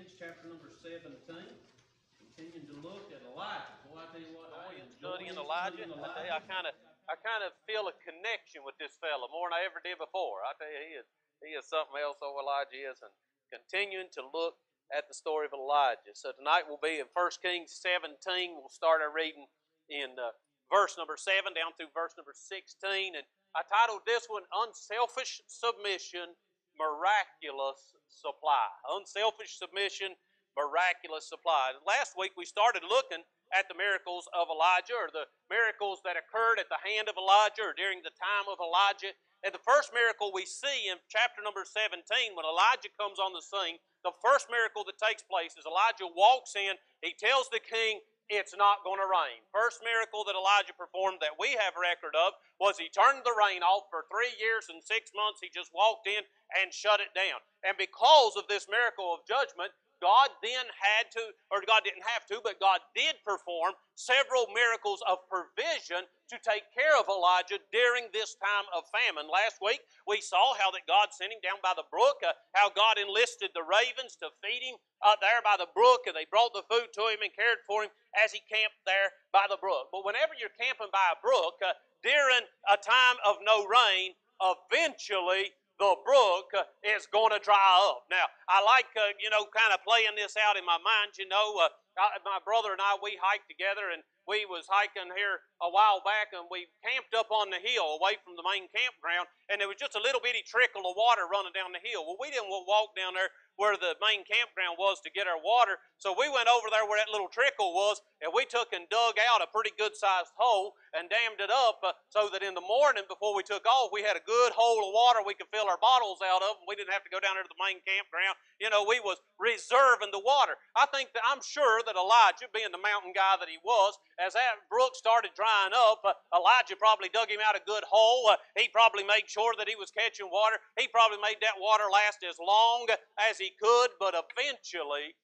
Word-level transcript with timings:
Kings, 0.00 0.16
chapter 0.16 0.48
number 0.48 0.72
17. 0.80 1.12
Continuing 1.28 2.64
to 2.72 2.76
look 2.80 3.12
at 3.12 3.20
Elijah. 3.20 3.76
Boy, 3.84 4.00
I 4.00 4.08
tell 4.08 4.24
you 4.24 4.32
what, 4.32 4.48
I 4.48 4.72
am 4.80 4.88
studying 4.88 5.36
Elijah. 5.36 5.84
I 5.92 6.40
I 6.40 6.40
kind 6.48 6.64
of, 6.64 6.72
I 7.04 7.20
kind 7.20 7.44
of 7.44 7.52
feel 7.68 7.84
a 7.84 7.92
connection 8.00 8.64
with 8.64 8.80
this 8.80 8.96
fella 8.96 9.28
more 9.28 9.52
than 9.52 9.60
I 9.60 9.68
ever 9.68 9.76
did 9.84 10.00
before. 10.00 10.40
I 10.40 10.56
tell 10.56 10.72
you, 10.72 10.80
he 10.88 10.96
is, 10.96 11.04
he 11.44 11.52
is 11.52 11.68
something 11.68 12.00
else. 12.00 12.16
Oh, 12.24 12.32
Elijah 12.40 12.80
is, 12.80 12.96
and 13.04 13.12
continuing 13.52 14.08
to 14.16 14.24
look 14.24 14.56
at 14.88 15.04
the 15.04 15.12
story 15.12 15.44
of 15.44 15.52
Elijah. 15.52 16.16
So 16.16 16.32
tonight 16.32 16.64
we'll 16.64 16.80
be 16.80 16.96
in 16.96 17.12
1 17.12 17.44
Kings 17.44 17.76
17. 17.76 18.56
We'll 18.56 18.72
start 18.72 19.04
our 19.04 19.12
reading 19.12 19.52
in 19.92 20.16
uh, 20.16 20.32
verse 20.72 20.96
number 20.96 21.20
7 21.20 21.52
down 21.52 21.76
through 21.76 21.92
verse 21.92 22.16
number 22.16 22.32
16. 22.32 23.20
And 23.20 23.26
I 23.52 23.68
titled 23.68 24.08
this 24.08 24.32
one 24.32 24.48
Unselfish 24.48 25.44
Submission, 25.44 26.40
Miraculous 26.80 27.92
Supply. 28.08 28.72
Unselfish 28.96 29.60
Submission, 29.60 30.16
Miraculous 30.56 31.28
Supply. 31.28 31.76
Last 31.84 32.16
week 32.16 32.32
we 32.40 32.48
started 32.48 32.80
looking 32.88 33.20
at 33.52 33.68
the 33.68 33.76
miracles 33.76 34.24
of 34.32 34.48
Elijah 34.48 34.96
or 34.96 35.12
the 35.12 35.28
miracles 35.52 36.00
that 36.08 36.16
occurred 36.16 36.56
at 36.56 36.72
the 36.72 36.80
hand 36.80 37.12
of 37.12 37.20
Elijah 37.20 37.68
or 37.68 37.76
during 37.76 38.00
the 38.00 38.14
time 38.16 38.48
of 38.48 38.56
Elijah. 38.64 39.12
And 39.44 39.52
the 39.52 39.60
first 39.60 39.92
miracle 39.92 40.32
we 40.32 40.48
see 40.48 40.88
in 40.88 40.96
chapter 41.12 41.44
number 41.44 41.68
17 41.68 42.00
when 42.32 42.48
Elijah 42.48 42.88
comes 42.96 43.20
on 43.20 43.36
the 43.36 43.44
scene, 43.44 43.76
the 44.00 44.16
first 44.24 44.48
miracle 44.48 44.80
that 44.88 44.96
takes 44.96 45.20
place 45.20 45.60
is 45.60 45.68
Elijah 45.68 46.08
walks 46.08 46.56
in, 46.56 46.80
he 47.04 47.12
tells 47.12 47.52
the 47.52 47.60
king, 47.60 48.00
it's 48.30 48.54
not 48.54 48.86
going 48.86 49.02
to 49.02 49.10
rain. 49.10 49.42
First 49.50 49.82
miracle 49.82 50.22
that 50.24 50.38
Elijah 50.38 50.72
performed 50.78 51.18
that 51.18 51.34
we 51.34 51.58
have 51.58 51.74
record 51.74 52.14
of 52.14 52.38
was 52.62 52.78
he 52.78 52.86
turned 52.86 53.26
the 53.26 53.34
rain 53.34 53.66
off 53.66 53.90
for 53.90 54.06
three 54.06 54.30
years 54.38 54.70
and 54.70 54.78
six 54.78 55.10
months. 55.10 55.42
He 55.42 55.50
just 55.50 55.74
walked 55.74 56.06
in 56.06 56.22
and 56.62 56.70
shut 56.70 57.02
it 57.02 57.10
down. 57.10 57.42
And 57.66 57.74
because 57.74 58.38
of 58.38 58.46
this 58.46 58.70
miracle 58.70 59.10
of 59.10 59.26
judgment, 59.26 59.74
God 59.98 60.32
then 60.40 60.64
had 60.78 61.12
to, 61.12 61.34
or 61.52 61.60
God 61.66 61.84
didn't 61.84 62.06
have 62.06 62.24
to, 62.32 62.40
but 62.40 62.62
God 62.62 62.80
did 62.96 63.20
perform 63.26 63.76
several 63.98 64.48
miracles 64.54 65.04
of 65.04 65.20
provision 65.28 66.08
to 66.30 66.38
take 66.38 66.70
care 66.70 66.94
of 66.94 67.10
Elijah 67.10 67.58
during 67.74 68.06
this 68.14 68.38
time 68.38 68.66
of 68.70 68.86
famine. 68.94 69.26
Last 69.26 69.58
week, 69.58 69.82
we 70.06 70.22
saw 70.22 70.54
how 70.54 70.70
that 70.70 70.86
God 70.86 71.10
sent 71.10 71.34
him 71.34 71.42
down 71.42 71.58
by 71.58 71.74
the 71.74 71.86
brook, 71.90 72.22
uh, 72.22 72.38
how 72.54 72.70
God 72.70 73.02
enlisted 73.02 73.50
the 73.50 73.66
ravens 73.66 74.14
to 74.22 74.30
feed 74.38 74.62
him 74.62 74.78
uh, 75.02 75.18
there 75.18 75.42
by 75.42 75.58
the 75.58 75.70
brook, 75.74 76.06
and 76.06 76.14
they 76.14 76.30
brought 76.30 76.54
the 76.54 76.66
food 76.70 76.94
to 76.94 77.10
him 77.10 77.26
and 77.26 77.34
cared 77.34 77.58
for 77.66 77.82
him 77.82 77.90
as 78.14 78.30
he 78.30 78.38
camped 78.46 78.78
there 78.86 79.10
by 79.34 79.50
the 79.50 79.58
brook. 79.58 79.90
But 79.90 80.06
whenever 80.06 80.38
you're 80.38 80.54
camping 80.54 80.94
by 80.94 81.06
a 81.10 81.18
brook, 81.18 81.58
uh, 81.66 81.74
during 82.06 82.46
a 82.70 82.78
time 82.78 83.18
of 83.26 83.42
no 83.42 83.66
rain, 83.66 84.14
eventually 84.38 85.50
the 85.80 85.96
brook 86.04 86.52
uh, 86.52 86.68
is 86.84 87.08
going 87.08 87.32
to 87.32 87.40
dry 87.40 87.68
up. 87.88 88.04
Now, 88.12 88.28
I 88.46 88.60
like, 88.62 88.92
uh, 88.94 89.16
you 89.16 89.32
know, 89.32 89.48
kind 89.48 89.72
of 89.72 89.80
playing 89.80 90.12
this 90.14 90.36
out 90.36 90.60
in 90.60 90.64
my 90.68 90.76
mind. 90.76 91.16
You 91.16 91.26
know, 91.26 91.56
uh, 91.56 91.72
I, 91.96 92.20
my 92.22 92.36
brother 92.44 92.76
and 92.76 92.84
I, 92.84 93.00
we 93.00 93.16
hike 93.16 93.48
together, 93.48 93.88
and 93.88 94.04
we 94.30 94.46
was 94.46 94.70
hiking 94.70 95.10
here 95.18 95.42
a 95.58 95.66
while 95.66 95.98
back, 96.06 96.30
and 96.30 96.46
we 96.46 96.70
camped 96.86 97.18
up 97.18 97.34
on 97.34 97.50
the 97.50 97.58
hill 97.58 97.98
away 97.98 98.14
from 98.22 98.38
the 98.38 98.46
main 98.46 98.70
campground, 98.70 99.26
and 99.50 99.58
there 99.58 99.66
was 99.66 99.82
just 99.82 99.98
a 99.98 100.02
little 100.06 100.22
bitty 100.22 100.46
trickle 100.46 100.86
of 100.86 100.94
water 100.94 101.26
running 101.26 101.50
down 101.50 101.74
the 101.74 101.82
hill. 101.82 102.06
Well, 102.06 102.14
we 102.22 102.30
didn't 102.30 102.46
walk 102.46 102.94
down 102.94 103.18
there 103.18 103.34
where 103.60 103.76
the 103.76 103.92
main 104.00 104.24
campground 104.24 104.80
was 104.80 105.04
to 105.04 105.12
get 105.12 105.28
our 105.28 105.36
water. 105.36 105.76
So 106.00 106.16
we 106.16 106.32
went 106.32 106.48
over 106.48 106.72
there 106.72 106.88
where 106.88 106.96
that 106.96 107.12
little 107.12 107.28
trickle 107.28 107.76
was, 107.76 108.00
and 108.24 108.32
we 108.32 108.48
took 108.48 108.72
and 108.72 108.88
dug 108.88 109.20
out 109.20 109.44
a 109.44 109.52
pretty 109.52 109.76
good 109.76 109.92
sized 109.92 110.32
hole 110.40 110.72
and 110.96 111.12
dammed 111.12 111.44
it 111.44 111.52
up 111.52 111.84
uh, 111.84 111.92
so 112.08 112.32
that 112.32 112.40
in 112.40 112.56
the 112.56 112.64
morning 112.64 113.04
before 113.04 113.36
we 113.36 113.44
took 113.44 113.68
off, 113.68 113.92
we 113.92 114.00
had 114.00 114.16
a 114.16 114.24
good 114.24 114.56
hole 114.56 114.80
of 114.80 114.96
water 114.96 115.20
we 115.20 115.36
could 115.36 115.52
fill 115.52 115.68
our 115.68 115.76
bottles 115.76 116.24
out 116.24 116.40
of, 116.40 116.56
and 116.56 116.64
we 116.64 116.72
didn't 116.72 116.96
have 116.96 117.04
to 117.04 117.12
go 117.12 117.20
down 117.20 117.36
there 117.36 117.44
to 117.44 117.52
the 117.52 117.60
main 117.60 117.84
campground. 117.84 118.32
You 118.56 118.72
know, 118.72 118.88
we 118.88 118.96
was 119.04 119.20
reserving 119.36 120.08
the 120.08 120.24
water. 120.24 120.56
I 120.72 120.88
think 120.88 121.12
that 121.12 121.22
I'm 121.28 121.44
sure 121.44 121.84
that 121.84 122.00
Elijah, 122.00 122.48
being 122.48 122.72
the 122.72 122.80
mountain 122.80 123.12
guy 123.12 123.36
that 123.36 123.52
he 123.52 123.60
was, 123.60 124.00
as 124.16 124.32
that 124.32 124.64
brook 124.72 124.96
started 124.96 125.36
drying 125.36 125.76
up, 125.76 126.00
uh, 126.00 126.16
Elijah 126.32 126.80
probably 126.80 127.12
dug 127.12 127.28
him 127.28 127.44
out 127.44 127.60
a 127.60 127.62
good 127.68 127.84
hole. 127.84 128.32
Uh, 128.32 128.40
he 128.56 128.72
probably 128.72 129.04
made 129.04 129.28
sure 129.28 129.52
that 129.60 129.68
he 129.68 129.76
was 129.76 129.92
catching 129.92 130.32
water. 130.32 130.56
He 130.80 130.88
probably 130.88 131.20
made 131.20 131.44
that 131.44 131.60
water 131.60 131.92
last 131.92 132.24
as 132.24 132.40
long 132.40 132.88
as 133.20 133.36
he 133.36 133.49
could, 133.58 133.90
but 133.98 134.14
eventually 134.14 135.16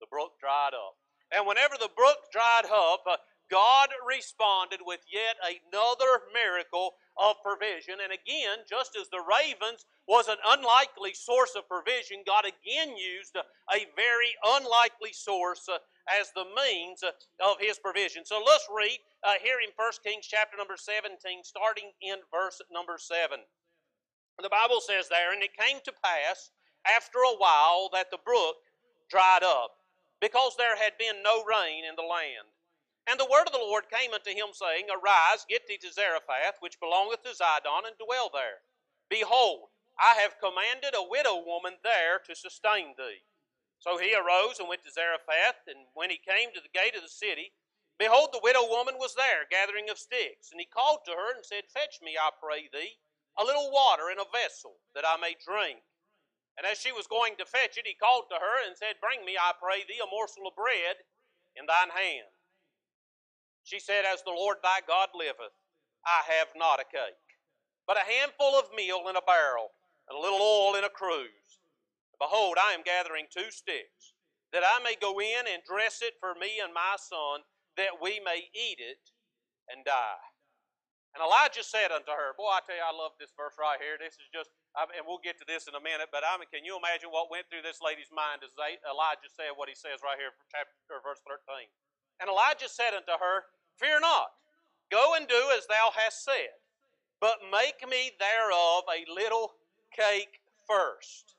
the 0.00 0.06
brook 0.10 0.38
dried 0.40 0.74
up. 0.74 0.96
And 1.32 1.46
whenever 1.46 1.74
the 1.76 1.92
brook 1.94 2.32
dried 2.32 2.64
up, 2.66 3.04
uh, 3.06 3.16
God 3.50 3.88
responded 4.04 4.80
with 4.84 5.00
yet 5.08 5.36
another 5.40 6.28
miracle 6.32 6.94
of 7.16 7.40
provision. 7.42 7.96
And 8.04 8.12
again, 8.12 8.64
just 8.68 8.92
as 8.96 9.08
the 9.08 9.24
ravens 9.24 9.84
was 10.06 10.28
an 10.28 10.36
unlikely 10.44 11.14
source 11.14 11.56
of 11.56 11.68
provision, 11.68 12.24
God 12.26 12.44
again 12.44 12.96
used 12.96 13.36
a 13.36 13.80
very 13.96 14.32
unlikely 14.44 15.12
source 15.12 15.64
uh, 15.68 15.80
as 16.08 16.30
the 16.36 16.44
means 16.56 17.02
uh, 17.02 17.12
of 17.40 17.56
His 17.60 17.78
provision. 17.80 18.24
So 18.24 18.40
let's 18.44 18.68
read 18.68 19.00
uh, 19.24 19.40
here 19.42 19.60
in 19.64 19.72
1 19.76 20.04
Kings 20.04 20.28
chapter 20.28 20.56
number 20.56 20.76
17, 20.76 21.16
starting 21.42 21.92
in 22.00 22.20
verse 22.32 22.60
number 22.72 22.96
7. 23.00 23.40
The 24.40 24.52
Bible 24.52 24.80
says 24.80 25.08
there, 25.08 25.32
And 25.32 25.42
it 25.42 25.56
came 25.56 25.80
to 25.84 25.92
pass 26.04 26.52
after 26.86 27.18
a 27.18 27.36
while 27.36 27.90
that 27.92 28.10
the 28.10 28.18
brook 28.22 28.56
dried 29.08 29.42
up, 29.42 29.72
because 30.20 30.56
there 30.56 30.76
had 30.76 30.98
been 30.98 31.22
no 31.22 31.44
rain 31.44 31.84
in 31.84 31.96
the 31.96 32.06
land. 32.06 32.50
And 33.08 33.18
the 33.18 33.30
word 33.30 33.48
of 33.48 33.56
the 33.56 33.64
Lord 33.64 33.88
came 33.88 34.12
unto 34.12 34.30
him, 34.30 34.52
saying, 34.52 34.92
Arise, 34.92 35.48
get 35.48 35.66
thee 35.66 35.80
to 35.80 35.92
Zarephath, 35.92 36.60
which 36.60 36.80
belongeth 36.80 37.24
to 37.24 37.32
Zidon, 37.32 37.88
and 37.88 37.96
dwell 37.96 38.28
there. 38.28 38.60
Behold, 39.08 39.72
I 39.96 40.20
have 40.20 40.38
commanded 40.38 40.92
a 40.92 41.08
widow 41.08 41.40
woman 41.40 41.80
there 41.82 42.20
to 42.28 42.36
sustain 42.36 42.92
thee. 43.00 43.24
So 43.80 43.96
he 43.96 44.12
arose 44.12 44.60
and 44.60 44.68
went 44.68 44.84
to 44.84 44.92
Zarephath, 44.92 45.64
and 45.66 45.88
when 45.94 46.10
he 46.10 46.20
came 46.20 46.52
to 46.52 46.60
the 46.60 46.74
gate 46.74 46.94
of 46.94 47.02
the 47.02 47.08
city, 47.08 47.56
behold, 47.96 48.30
the 48.32 48.44
widow 48.44 48.68
woman 48.68 49.00
was 49.00 49.14
there, 49.14 49.48
gathering 49.48 49.88
of 49.88 49.98
sticks. 49.98 50.52
And 50.52 50.60
he 50.60 50.66
called 50.66 51.06
to 51.06 51.16
her 51.16 51.32
and 51.34 51.46
said, 51.46 51.64
Fetch 51.72 52.02
me, 52.02 52.20
I 52.20 52.28
pray 52.36 52.68
thee, 52.68 53.00
a 53.38 53.44
little 53.44 53.72
water 53.72 54.10
in 54.10 54.18
a 54.18 54.28
vessel, 54.28 54.76
that 54.94 55.08
I 55.08 55.16
may 55.16 55.32
drink. 55.38 55.80
And 56.58 56.66
as 56.66 56.82
she 56.82 56.90
was 56.90 57.06
going 57.06 57.38
to 57.38 57.46
fetch 57.46 57.78
it, 57.78 57.86
he 57.86 57.94
called 57.94 58.26
to 58.34 58.42
her 58.42 58.56
and 58.66 58.74
said, 58.74 58.98
Bring 58.98 59.22
me, 59.22 59.38
I 59.38 59.54
pray 59.54 59.86
thee, 59.86 60.02
a 60.02 60.10
morsel 60.10 60.50
of 60.50 60.58
bread 60.58 60.98
in 61.54 61.70
thine 61.70 61.94
hand. 61.94 62.34
She 63.62 63.78
said, 63.78 64.02
As 64.02 64.26
the 64.26 64.34
Lord 64.34 64.58
thy 64.58 64.82
God 64.82 65.14
liveth, 65.14 65.54
I 66.02 66.26
have 66.26 66.50
not 66.58 66.82
a 66.82 66.90
cake, 66.90 67.38
but 67.86 67.94
a 67.94 68.10
handful 68.10 68.58
of 68.58 68.74
meal 68.74 69.06
in 69.06 69.14
a 69.14 69.22
barrel, 69.22 69.70
and 70.10 70.18
a 70.18 70.20
little 70.20 70.42
oil 70.42 70.74
in 70.74 70.82
a 70.82 70.90
cruse. 70.90 71.62
Behold, 72.18 72.58
I 72.58 72.74
am 72.74 72.82
gathering 72.82 73.30
two 73.30 73.54
sticks, 73.54 74.18
that 74.50 74.66
I 74.66 74.82
may 74.82 74.98
go 74.98 75.22
in 75.22 75.46
and 75.46 75.62
dress 75.62 76.02
it 76.02 76.18
for 76.18 76.34
me 76.34 76.58
and 76.58 76.74
my 76.74 76.98
son, 76.98 77.46
that 77.78 78.02
we 78.02 78.18
may 78.18 78.50
eat 78.50 78.82
it 78.82 79.14
and 79.70 79.86
die. 79.86 80.26
And 81.14 81.22
Elijah 81.22 81.62
said 81.62 81.94
unto 81.94 82.10
her, 82.10 82.34
Boy, 82.34 82.50
I 82.50 82.66
tell 82.66 82.74
you, 82.74 82.82
I 82.82 82.90
love 82.90 83.14
this 83.20 83.30
verse 83.38 83.54
right 83.60 83.78
here. 83.78 83.94
This 83.94 84.18
is 84.18 84.28
just 84.34 84.50
I 84.78 84.86
mean, 84.86 85.02
and 85.02 85.06
we'll 85.10 85.18
get 85.18 85.34
to 85.42 85.46
this 85.50 85.66
in 85.66 85.74
a 85.74 85.82
minute, 85.82 86.14
but 86.14 86.22
I 86.22 86.38
mean, 86.38 86.46
can 86.54 86.62
you 86.62 86.78
imagine 86.78 87.10
what 87.10 87.34
went 87.34 87.50
through 87.50 87.66
this 87.66 87.82
lady's 87.82 88.14
mind 88.14 88.46
as 88.46 88.54
Elijah 88.54 89.26
said 89.26 89.58
what 89.58 89.66
he 89.66 89.74
says 89.74 89.98
right 90.06 90.14
here, 90.14 90.30
chapter 90.54 91.02
verse 91.02 91.18
13? 91.26 91.66
And 92.22 92.30
Elijah 92.30 92.70
said 92.70 92.94
unto 92.94 93.18
her, 93.18 93.50
Fear 93.74 94.06
not, 94.06 94.38
go 94.86 95.18
and 95.18 95.26
do 95.26 95.50
as 95.58 95.66
thou 95.66 95.90
hast 95.98 96.22
said, 96.22 96.54
but 97.18 97.42
make 97.50 97.82
me 97.90 98.14
thereof 98.22 98.86
a 98.86 99.02
little 99.10 99.58
cake 99.90 100.46
first, 100.62 101.34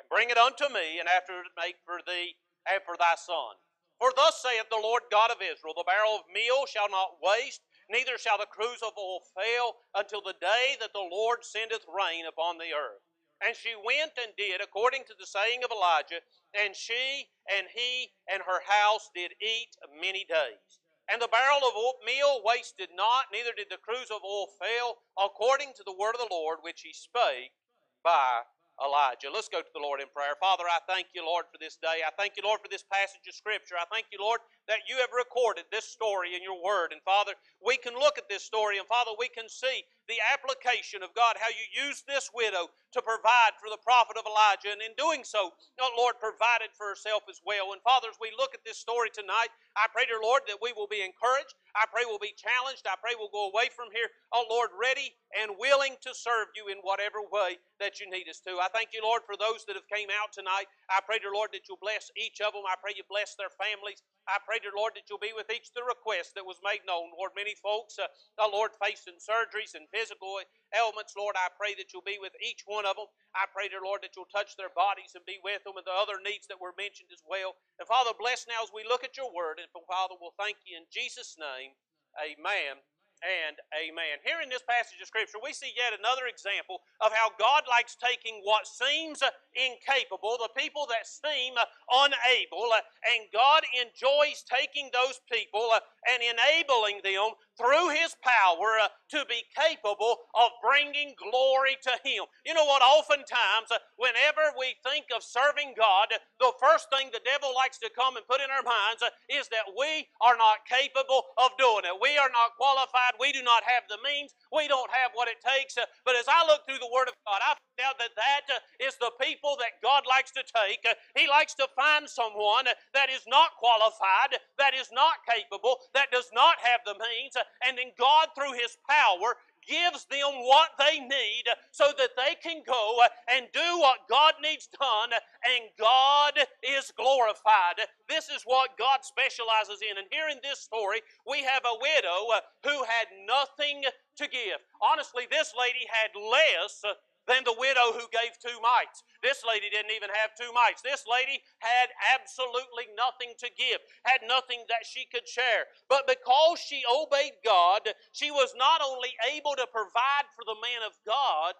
and 0.00 0.08
bring 0.08 0.32
it 0.32 0.40
unto 0.40 0.72
me, 0.72 0.96
and 0.96 1.12
after 1.12 1.44
make 1.60 1.76
for 1.84 2.00
thee 2.08 2.40
and 2.64 2.80
for 2.88 2.96
thy 2.96 3.20
son. 3.20 3.60
For 4.00 4.16
thus 4.16 4.40
saith 4.40 4.72
the 4.72 4.80
Lord 4.80 5.04
God 5.12 5.28
of 5.28 5.44
Israel, 5.44 5.76
The 5.76 5.84
barrel 5.84 6.24
of 6.24 6.30
meal 6.32 6.64
shall 6.64 6.88
not 6.88 7.20
waste, 7.20 7.60
neither 7.90 8.18
shall 8.18 8.38
the 8.38 8.46
cruse 8.46 8.82
of 8.82 8.96
oil 8.98 9.20
fail 9.34 9.80
until 9.94 10.20
the 10.20 10.36
day 10.40 10.76
that 10.80 10.92
the 10.92 11.08
Lord 11.10 11.44
sendeth 11.44 11.84
rain 11.88 12.24
upon 12.26 12.58
the 12.58 12.76
earth. 12.76 13.02
And 13.40 13.54
she 13.54 13.74
went 13.78 14.18
and 14.18 14.34
did 14.36 14.60
according 14.60 15.06
to 15.06 15.14
the 15.14 15.26
saying 15.26 15.62
of 15.62 15.70
Elijah, 15.70 16.20
and 16.52 16.74
she 16.74 17.30
and 17.46 17.70
he 17.70 18.10
and 18.26 18.42
her 18.42 18.60
house 18.66 19.10
did 19.14 19.32
eat 19.38 19.78
many 19.94 20.26
days. 20.26 20.82
And 21.08 21.22
the 21.22 21.30
barrel 21.30 21.64
of 21.64 21.72
meal 22.04 22.42
wasted 22.44 22.90
not, 22.92 23.32
neither 23.32 23.56
did 23.56 23.70
the 23.70 23.80
cruse 23.80 24.10
of 24.10 24.20
oil 24.20 24.52
fail, 24.60 25.00
according 25.16 25.72
to 25.76 25.84
the 25.86 25.96
word 25.96 26.12
of 26.12 26.20
the 26.20 26.34
Lord 26.34 26.60
which 26.60 26.82
he 26.84 26.92
spake 26.92 27.56
by 28.04 28.44
Elijah. 28.76 29.32
Let's 29.32 29.48
go 29.48 29.64
to 29.64 29.74
the 29.74 29.80
Lord 29.80 30.04
in 30.04 30.12
prayer. 30.12 30.36
Father, 30.36 30.68
I 30.68 30.84
thank 30.84 31.08
you, 31.16 31.24
Lord, 31.24 31.46
for 31.50 31.56
this 31.56 31.80
day. 31.80 32.04
I 32.04 32.12
thank 32.14 32.36
you, 32.36 32.44
Lord, 32.44 32.60
for 32.60 32.68
this 32.68 32.84
passage 32.84 33.24
of 33.26 33.34
Scripture. 33.34 33.80
I 33.80 33.88
thank 33.90 34.12
you, 34.12 34.20
Lord, 34.20 34.44
that 34.68 34.84
you 34.86 35.00
have 35.00 35.10
recorded 35.16 35.64
this 35.72 35.88
story 35.88 36.36
in 36.36 36.44
your 36.44 36.62
word. 36.62 36.92
And 36.92 37.02
Father, 37.02 37.32
we 37.64 37.80
can 37.80 37.96
look 37.96 38.20
at 38.20 38.28
this 38.28 38.44
story, 38.44 38.78
and 38.78 38.86
Father, 38.86 39.16
we 39.18 39.28
can 39.28 39.48
see 39.48 39.82
the 40.06 40.20
application 40.32 41.02
of 41.04 41.12
God, 41.12 41.36
how 41.36 41.52
you 41.52 41.66
used 41.68 42.08
this 42.08 42.32
widow 42.32 42.72
to 42.96 43.00
provide 43.04 43.56
for 43.60 43.68
the 43.68 43.80
prophet 43.84 44.16
of 44.16 44.24
Elijah, 44.24 44.72
and 44.72 44.80
in 44.80 44.96
doing 44.96 45.20
so, 45.24 45.52
Lord, 45.96 46.16
provided 46.22 46.72
for 46.72 46.88
herself 46.88 47.26
as 47.28 47.42
well. 47.44 47.76
And 47.76 47.82
Father, 47.82 48.08
as 48.08 48.16
we 48.22 48.32
look 48.32 48.54
at 48.56 48.64
this 48.64 48.78
story 48.78 49.12
tonight, 49.12 49.52
I 49.76 49.90
pray, 49.90 50.06
dear 50.06 50.22
Lord, 50.22 50.46
that 50.46 50.62
we 50.62 50.72
will 50.72 50.88
be 50.88 51.04
encouraged. 51.04 51.58
I 51.76 51.84
pray 51.90 52.06
we'll 52.06 52.22
be 52.22 52.32
challenged. 52.38 52.86
I 52.88 52.96
pray 52.96 53.18
we'll 53.18 53.34
go 53.34 53.52
away 53.52 53.68
from 53.68 53.92
here, 53.92 54.08
oh 54.32 54.46
Lord, 54.48 54.72
ready 54.78 55.12
and 55.36 55.58
willing 55.60 55.98
to 56.06 56.16
serve 56.16 56.54
you 56.56 56.72
in 56.72 56.80
whatever 56.80 57.20
way 57.28 57.60
that 57.82 58.00
you 58.00 58.08
need 58.08 58.30
us 58.30 58.40
to. 58.48 58.56
I 58.62 58.72
thank 58.72 58.96
you, 58.96 59.04
Lord, 59.04 59.26
for 59.28 59.36
those 59.36 59.68
that 59.68 59.76
have 59.76 59.90
came 59.90 60.08
out 60.08 60.32
tonight. 60.32 60.70
I 60.88 61.04
pray, 61.04 61.20
dear 61.20 61.34
Lord, 61.34 61.52
that 61.52 61.66
you'll 61.68 61.82
bless 61.82 62.08
each 62.16 62.40
of 62.40 62.56
them. 62.56 62.64
I 62.64 62.78
pray 62.80 62.96
you 62.96 63.04
bless 63.10 63.36
their 63.36 63.52
families. 63.52 64.00
I 64.30 64.40
pray, 64.42 64.57
dear 64.58 64.74
Lord, 64.76 64.94
that 64.94 65.06
you'll 65.08 65.22
be 65.22 65.34
with 65.34 65.50
each 65.50 65.70
the 65.72 65.82
request 65.86 66.34
that 66.34 66.46
was 66.46 66.62
made 66.62 66.84
known. 66.86 67.14
Lord, 67.14 67.32
many 67.34 67.54
folks, 67.58 67.98
uh, 67.98 68.10
oh 68.38 68.50
Lord, 68.50 68.74
facing 68.78 69.18
surgeries 69.18 69.78
and 69.78 69.90
physical 69.90 70.38
ailments, 70.74 71.16
Lord, 71.16 71.38
I 71.38 71.48
pray 71.54 71.78
that 71.78 71.90
you'll 71.90 72.06
be 72.06 72.20
with 72.20 72.34
each 72.42 72.66
one 72.66 72.86
of 72.86 72.98
them. 72.98 73.08
I 73.34 73.48
pray, 73.48 73.70
dear 73.70 73.82
Lord, 73.82 74.02
that 74.02 74.14
you'll 74.18 74.30
touch 74.30 74.58
their 74.58 74.72
bodies 74.72 75.16
and 75.16 75.24
be 75.24 75.40
with 75.40 75.64
them 75.64 75.78
and 75.78 75.86
the 75.86 75.94
other 75.94 76.18
needs 76.20 76.46
that 76.52 76.60
were 76.60 76.76
mentioned 76.76 77.10
as 77.14 77.24
well. 77.24 77.56
And 77.80 77.88
Father, 77.88 78.12
bless 78.14 78.44
now 78.44 78.60
as 78.60 78.74
we 78.74 78.84
look 78.84 79.02
at 79.06 79.16
your 79.16 79.30
word. 79.30 79.62
And 79.62 79.70
Father, 79.72 80.18
we'll 80.18 80.36
thank 80.36 80.62
you 80.66 80.76
in 80.76 80.90
Jesus' 80.90 81.38
name. 81.38 81.78
Amen 82.18 82.82
and 83.22 83.56
amen. 83.74 84.22
Here 84.24 84.40
in 84.42 84.48
this 84.48 84.64
passage 84.66 85.00
of 85.02 85.08
Scripture, 85.10 85.38
we 85.42 85.52
see 85.52 85.72
yet 85.74 85.96
another 85.96 86.30
example 86.30 86.82
of 87.00 87.10
how 87.12 87.34
God 87.38 87.64
likes 87.68 87.98
taking 87.98 88.40
what 88.44 88.66
seems 88.66 89.22
incapable, 89.54 90.38
the 90.38 90.52
people 90.54 90.86
that 90.90 91.06
seem 91.06 91.54
unable, 91.90 92.70
and 92.74 93.26
God 93.34 93.62
enjoys 93.74 94.44
taking 94.46 94.90
those 94.92 95.18
people 95.30 95.74
and 96.06 96.22
enabling 96.22 97.02
them 97.02 97.34
through 97.58 97.90
His 97.90 98.14
power 98.22 98.78
uh, 98.78 98.88
to 99.18 99.26
be 99.26 99.42
capable 99.52 100.30
of 100.38 100.54
bringing 100.62 101.18
glory 101.18 101.74
to 101.82 101.94
Him. 102.06 102.24
You 102.46 102.54
know 102.54 102.64
what? 102.64 102.80
Oftentimes, 102.80 103.74
uh, 103.74 103.82
whenever 103.98 104.54
we 104.54 104.78
think 104.86 105.10
of 105.10 105.26
serving 105.26 105.74
God, 105.74 106.14
the 106.38 106.54
first 106.62 106.88
thing 106.94 107.10
the 107.10 107.24
devil 107.26 107.50
likes 107.52 107.82
to 107.82 107.90
come 107.92 108.14
and 108.16 108.24
put 108.30 108.40
in 108.40 108.48
our 108.48 108.64
minds 108.64 109.02
uh, 109.02 109.10
is 109.28 109.50
that 109.50 109.66
we 109.74 110.06
are 110.22 110.38
not 110.38 110.62
capable 110.64 111.34
of 111.36 111.50
doing 111.58 111.84
it. 111.84 111.98
We 111.98 112.14
are 112.16 112.30
not 112.30 112.54
qualified. 112.54 113.18
We 113.18 113.34
do 113.34 113.42
not 113.42 113.66
have 113.66 113.84
the 113.90 113.98
means. 114.06 114.32
We 114.54 114.70
don't 114.70 114.90
have 114.94 115.10
what 115.18 115.26
it 115.28 115.42
takes. 115.42 115.74
But 116.06 116.14
as 116.14 116.30
I 116.30 116.46
look 116.46 116.62
through 116.64 116.80
the 116.80 116.94
Word 116.94 117.10
of 117.10 117.18
God, 117.26 117.42
I 117.42 117.58
found 117.58 117.88
out 117.88 117.98
that 117.98 118.14
that 118.16 118.46
is 118.80 118.94
the 119.00 119.12
people 119.20 119.56
that 119.58 119.80
God 119.82 120.04
likes 120.08 120.30
to 120.32 120.42
take. 120.44 120.84
He 121.16 121.28
likes 121.28 121.54
to 121.56 121.66
find 121.74 122.08
someone 122.08 122.66
that 122.94 123.08
is 123.10 123.24
not 123.26 123.56
qualified, 123.58 124.36
that 124.58 124.74
is 124.74 124.90
not 124.92 125.24
capable, 125.24 125.78
that 125.94 126.10
does 126.12 126.28
not 126.34 126.56
have 126.62 126.80
the 126.84 126.94
means, 126.98 127.34
and 127.66 127.78
then 127.78 127.92
God, 127.98 128.28
through 128.34 128.52
His 128.52 128.76
power, 128.88 129.36
gives 129.68 130.06
them 130.10 130.32
what 130.48 130.70
they 130.78 130.98
need 130.98 131.44
so 131.70 131.92
that 131.98 132.16
they 132.16 132.34
can 132.42 132.62
go 132.66 132.98
uh, 133.04 133.08
and 133.36 133.46
do 133.52 133.78
what 133.78 134.08
God 134.08 134.34
needs 134.42 134.68
done, 134.80 135.10
and 135.12 135.68
God 135.78 136.32
is 136.64 136.90
glorified. 136.96 137.84
This 138.08 138.30
is 138.32 138.42
what 138.44 138.78
God 138.78 139.00
specializes 139.04 139.84
in. 139.84 139.98
And 139.98 140.08
here 140.10 140.32
in 140.32 140.40
this 140.42 140.60
story, 140.60 141.04
we 141.28 141.44
have 141.44 141.62
a 141.68 141.78
widow 141.78 142.32
uh, 142.32 142.40
who 142.64 142.82
had 142.84 143.12
nothing 143.28 143.84
to 144.16 144.26
give. 144.26 144.58
Honestly, 144.80 145.28
this 145.30 145.52
lady 145.52 145.84
had 145.92 146.10
less 146.16 146.82
than 147.28 147.44
the 147.44 147.54
widow 147.60 147.92
who 147.92 148.08
gave 148.08 148.32
two 148.40 148.56
mites. 148.64 149.04
This 149.22 149.44
lady 149.44 149.68
didn't 149.68 149.92
even 149.92 150.08
have 150.08 150.32
two 150.32 150.48
mites. 150.56 150.80
This 150.80 151.04
lady 151.04 151.44
had 151.60 151.92
absolutely 152.16 152.88
nothing 152.96 153.36
to 153.44 153.52
give, 153.52 153.84
had 154.08 154.24
nothing 154.24 154.64
that 154.72 154.88
she 154.88 155.04
could 155.04 155.28
share. 155.28 155.68
But 155.92 156.08
because 156.08 156.58
she 156.58 156.82
obeyed 156.88 157.36
God, 157.44 157.92
she 158.16 158.32
was 158.32 158.56
not 158.56 158.80
only 158.80 159.12
able 159.28 159.52
to 159.60 159.68
provide 159.68 160.26
for 160.32 160.42
the 160.48 160.56
man 160.58 160.82
of 160.88 160.96
God, 161.04 161.52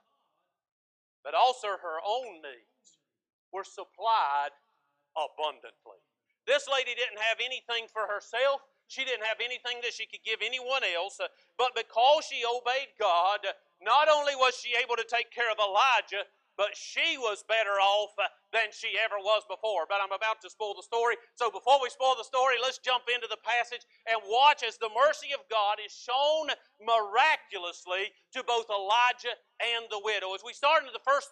but 1.23 1.37
also 1.37 1.77
her 1.77 2.01
own 2.01 2.41
needs 2.41 2.89
were 3.53 3.69
supplied 3.69 4.57
abundantly. 5.13 6.01
This 6.49 6.65
lady 6.65 6.97
didn't 6.97 7.21
have 7.21 7.45
anything 7.45 7.93
for 7.93 8.09
herself. 8.09 8.65
She 8.89 9.05
didn't 9.05 9.29
have 9.29 9.45
anything 9.45 9.85
that 9.85 9.93
she 9.93 10.09
could 10.09 10.25
give 10.25 10.41
anyone 10.41 10.81
else, 10.81 11.21
but 11.61 11.77
because 11.77 12.25
she 12.25 12.41
obeyed 12.49 12.97
God, 12.97 13.45
not 13.81 14.09
only 14.09 14.35
was 14.35 14.59
she 14.59 14.75
able 14.77 14.97
to 14.97 15.07
take 15.07 15.31
care 15.31 15.51
of 15.51 15.59
Elijah, 15.59 16.27
but 16.59 16.75
she 16.75 17.15
was 17.17 17.47
better 17.47 17.79
off 17.79 18.11
uh, 18.19 18.27
than 18.51 18.75
she 18.75 18.99
ever 18.99 19.15
was 19.23 19.47
before. 19.47 19.87
But 19.87 20.03
I'm 20.03 20.11
about 20.11 20.43
to 20.43 20.51
spoil 20.51 20.75
the 20.75 20.83
story. 20.83 21.15
So 21.39 21.55
before 21.55 21.79
we 21.79 21.89
spoil 21.89 22.19
the 22.19 22.27
story, 22.27 22.59
let's 22.59 22.83
jump 22.83 23.07
into 23.07 23.31
the 23.31 23.39
passage 23.47 23.87
and 24.11 24.19
watch 24.27 24.67
as 24.67 24.75
the 24.77 24.91
mercy 24.91 25.31
of 25.31 25.47
God 25.47 25.79
is 25.79 25.95
shown 25.95 26.51
miraculously 26.83 28.11
to 28.35 28.43
both 28.43 28.67
Elijah 28.67 29.39
and 29.63 29.87
the 29.87 30.03
widow. 30.03 30.35
As 30.35 30.43
we 30.43 30.51
start 30.51 30.83
into 30.83 30.93
the 30.93 31.07
first 31.07 31.31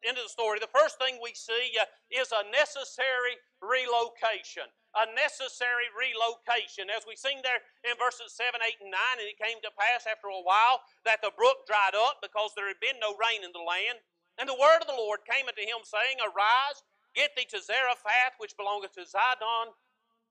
story, 0.00 0.16
of 0.16 0.24
the 0.24 0.32
story, 0.32 0.58
the 0.58 0.72
first 0.72 0.96
thing 0.96 1.20
we 1.20 1.36
see 1.36 1.76
uh, 1.76 1.84
is 2.08 2.32
a 2.32 2.48
necessary 2.48 3.36
relocation. 3.60 4.64
A 4.96 5.06
necessary 5.14 5.86
relocation. 5.94 6.90
As 6.90 7.06
we 7.06 7.14
sing 7.14 7.44
there 7.44 7.62
in 7.86 7.94
verses 8.00 8.34
7, 8.34 8.58
8, 8.58 8.80
and 8.82 8.90
9, 8.90 9.20
and 9.20 9.28
it 9.28 9.38
came 9.38 9.60
to 9.62 9.70
pass 9.78 10.08
after 10.08 10.32
a 10.32 10.42
while 10.42 10.82
that 11.06 11.22
the 11.22 11.30
brook 11.36 11.68
dried 11.68 11.94
up 11.94 12.18
because 12.24 12.56
there 12.56 12.66
had 12.66 12.80
been 12.82 12.98
no 12.98 13.14
rain 13.20 13.44
in 13.44 13.54
the 13.54 13.62
land. 13.62 14.02
And 14.40 14.48
the 14.48 14.58
word 14.58 14.80
of 14.80 14.88
the 14.88 14.98
Lord 14.98 15.22
came 15.28 15.46
unto 15.46 15.62
him, 15.62 15.84
saying, 15.84 16.18
Arise, 16.18 16.82
get 17.14 17.36
thee 17.36 17.46
to 17.54 17.60
Zarephath, 17.60 18.40
which 18.40 18.56
belongeth 18.56 18.96
to 18.96 19.04
Zidon, 19.06 19.76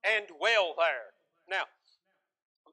and 0.04 0.28
dwell 0.28 0.76
there. 0.76 1.14
Now, 1.48 1.70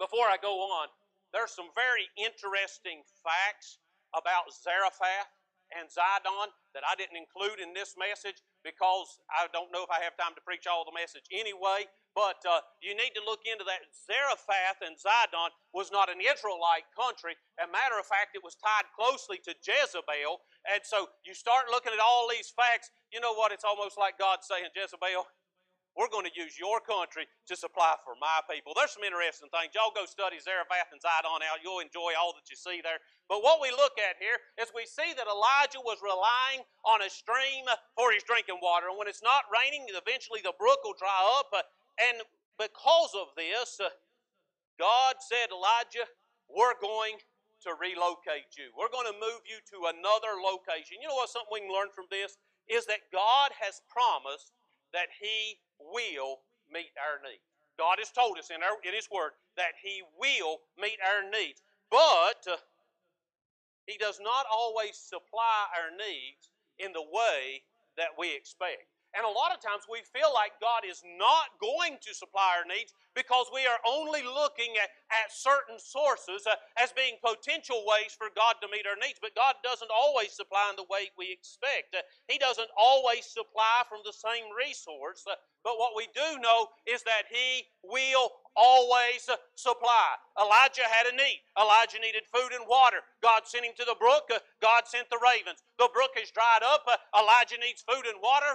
before 0.01 0.27
I 0.27 0.41
go 0.41 0.59
on, 0.59 0.89
there's 1.31 1.53
some 1.53 1.71
very 1.77 2.09
interesting 2.17 3.05
facts 3.23 3.79
about 4.17 4.49
Zarephath 4.51 5.31
and 5.75 5.91
Zidon 5.91 6.55
that 6.77 6.85
I 6.85 6.93
didn't 7.01 7.17
include 7.17 7.57
in 7.57 7.73
this 7.73 7.97
message 7.97 8.45
because 8.61 9.17
I 9.33 9.49
don't 9.57 9.73
know 9.73 9.81
if 9.81 9.89
I 9.89 10.05
have 10.05 10.13
time 10.21 10.37
to 10.37 10.45
preach 10.45 10.69
all 10.69 10.85
the 10.85 10.93
message 10.93 11.25
anyway. 11.33 11.89
But 12.13 12.41
uh, 12.49 12.65
you 12.81 12.97
need 12.97 13.13
to 13.13 13.25
look 13.29 13.45
into 13.45 13.65
that. 13.69 13.85
Zarephath 13.93 14.81
and 14.81 14.97
Zidon 14.97 15.53
was 15.77 15.93
not 15.93 16.09
an 16.09 16.17
Israelite 16.17 16.89
country. 16.97 17.37
As 17.61 17.69
a 17.69 17.73
matter 17.73 18.01
of 18.01 18.09
fact, 18.09 18.33
it 18.33 18.41
was 18.41 18.57
tied 18.57 18.89
closely 18.97 19.37
to 19.45 19.53
Jezebel. 19.53 20.41
And 20.65 20.81
so 20.81 21.13
you 21.29 21.37
start 21.37 21.69
looking 21.69 21.93
at 21.93 22.01
all 22.01 22.25
these 22.25 22.49
facts. 22.57 22.89
You 23.13 23.21
know 23.21 23.37
what? 23.37 23.53
It's 23.53 23.69
almost 23.69 24.01
like 24.01 24.17
God 24.17 24.41
saying, 24.41 24.73
Jezebel, 24.73 25.29
we're 25.97 26.13
going 26.13 26.29
to 26.29 26.37
use 26.37 26.61
your 26.61 26.79
country 26.85 27.25
to 27.49 27.57
supply 27.57 27.97
for 28.05 28.13
my 28.21 28.45
people. 28.45 28.77
There's 28.77 28.93
some 28.93 29.03
interesting 29.03 29.49
things. 29.49 29.73
Y'all 29.73 29.97
go 29.97 30.05
study 30.05 30.37
Zarephath 30.37 30.93
and 30.93 31.01
Zidon 31.01 31.41
out. 31.41 31.65
You'll 31.65 31.81
enjoy 31.81 32.13
all 32.21 32.37
that 32.37 32.47
you 32.53 32.55
see 32.55 32.85
there. 32.85 33.01
But 33.33 33.41
what 33.41 33.65
we 33.65 33.73
look 33.73 33.97
at 33.97 34.21
here 34.21 34.37
is 34.61 34.69
we 34.77 34.85
see 34.85 35.17
that 35.17 35.25
Elijah 35.25 35.81
was 35.81 36.05
relying 36.05 36.69
on 36.85 37.01
a 37.01 37.09
stream 37.09 37.65
for 37.97 38.13
his 38.13 38.23
drinking 38.29 38.61
water. 38.61 38.93
And 38.93 39.01
when 39.01 39.09
it's 39.09 39.25
not 39.25 39.49
raining, 39.49 39.89
eventually 39.89 40.45
the 40.45 40.55
brook 40.61 40.85
will 40.85 41.01
dry 41.01 41.25
up. 41.41 41.51
And 41.97 42.21
because 42.61 43.17
of 43.17 43.33
this, 43.33 43.81
God 44.77 45.15
said, 45.25 45.49
Elijah, 45.49 46.05
we're 46.53 46.77
going 46.79 47.17
to 47.65 47.73
relocate 47.81 48.53
you. 48.61 48.69
We're 48.77 48.93
going 48.93 49.09
to 49.09 49.17
move 49.17 49.43
you 49.49 49.59
to 49.73 49.89
another 49.91 50.39
location. 50.39 51.01
You 51.01 51.09
know 51.09 51.19
what? 51.19 51.33
Something 51.33 51.57
we 51.57 51.65
can 51.65 51.73
learn 51.73 51.89
from 51.97 52.07
this 52.13 52.37
is 52.69 52.85
that 52.87 53.09
God 53.09 53.57
has 53.59 53.81
promised 53.89 54.53
that 54.93 55.09
He 55.21 55.59
will 55.81 56.41
meet 56.73 56.93
our 56.99 57.23
needs. 57.23 57.45
God 57.79 57.97
has 57.99 58.11
told 58.11 58.39
us 58.39 58.51
in, 58.51 58.63
our, 58.63 58.81
in 58.85 58.95
His 58.95 59.09
Word 59.11 59.33
that 59.57 59.77
He 59.83 60.03
will 60.19 60.61
meet 60.81 60.99
our 61.05 61.29
needs. 61.29 61.63
But 61.91 62.47
He 63.87 63.99
does 63.99 64.19
not 64.21 64.47
always 64.51 64.97
supply 64.97 65.69
our 65.77 65.93
needs 65.93 66.49
in 66.79 66.93
the 66.93 67.05
way 67.05 67.63
that 67.97 68.17
we 68.19 68.35
expect. 68.35 68.96
And 69.15 69.25
a 69.25 69.31
lot 69.31 69.55
of 69.55 69.63
times 69.63 69.87
we 69.87 70.03
feel 70.11 70.35
like 70.35 70.59
God 70.59 70.83
is 70.83 71.01
not 71.17 71.55
going 71.61 72.01
to 72.03 72.13
supply 72.13 72.59
our 72.59 72.67
needs 72.67 72.93
because 73.15 73.49
we 73.55 73.65
are 73.65 73.81
only 73.87 74.27
looking 74.27 74.75
at, 74.77 74.91
at 75.09 75.33
certain 75.33 75.79
sources 75.81 76.45
uh, 76.45 76.59
as 76.77 76.93
being 76.93 77.17
potential 77.23 77.87
ways 77.87 78.13
for 78.13 78.29
God 78.35 78.61
to 78.61 78.69
meet 78.69 78.85
our 78.85 78.99
needs. 78.99 79.23
But 79.23 79.39
God 79.39 79.57
doesn't 79.63 79.93
always 79.93 80.35
supply 80.37 80.69
in 80.69 80.77
the 80.77 80.91
way 80.91 81.09
we 81.17 81.33
expect. 81.33 81.97
Uh, 81.97 82.05
he 82.29 82.37
doesn't 82.37 82.73
always 82.77 83.25
supply 83.25 83.87
from 83.89 84.05
the 84.05 84.13
same 84.13 84.51
resource. 84.53 85.25
Uh, 85.25 85.39
but 85.67 85.83
what 85.83 85.99
we 85.99 86.07
do 86.15 86.39
know 86.39 86.71
is 86.87 87.03
that 87.03 87.27
He 87.27 87.67
will 87.83 88.31
always 88.55 89.27
supply. 89.59 90.09
Elijah 90.39 90.87
had 90.87 91.11
a 91.11 91.17
need. 91.19 91.43
Elijah 91.59 91.99
needed 91.99 92.23
food 92.31 92.55
and 92.55 92.63
water. 92.71 93.03
God 93.19 93.51
sent 93.51 93.67
him 93.67 93.75
to 93.77 93.85
the 93.85 93.99
brook. 93.99 94.31
God 94.63 94.87
sent 94.87 95.11
the 95.11 95.19
ravens. 95.19 95.67
The 95.77 95.91
brook 95.93 96.15
is 96.15 96.31
dried 96.31 96.63
up. 96.63 96.87
Elijah 97.13 97.59
needs 97.59 97.83
food 97.83 98.07
and 98.07 98.23
water. 98.23 98.47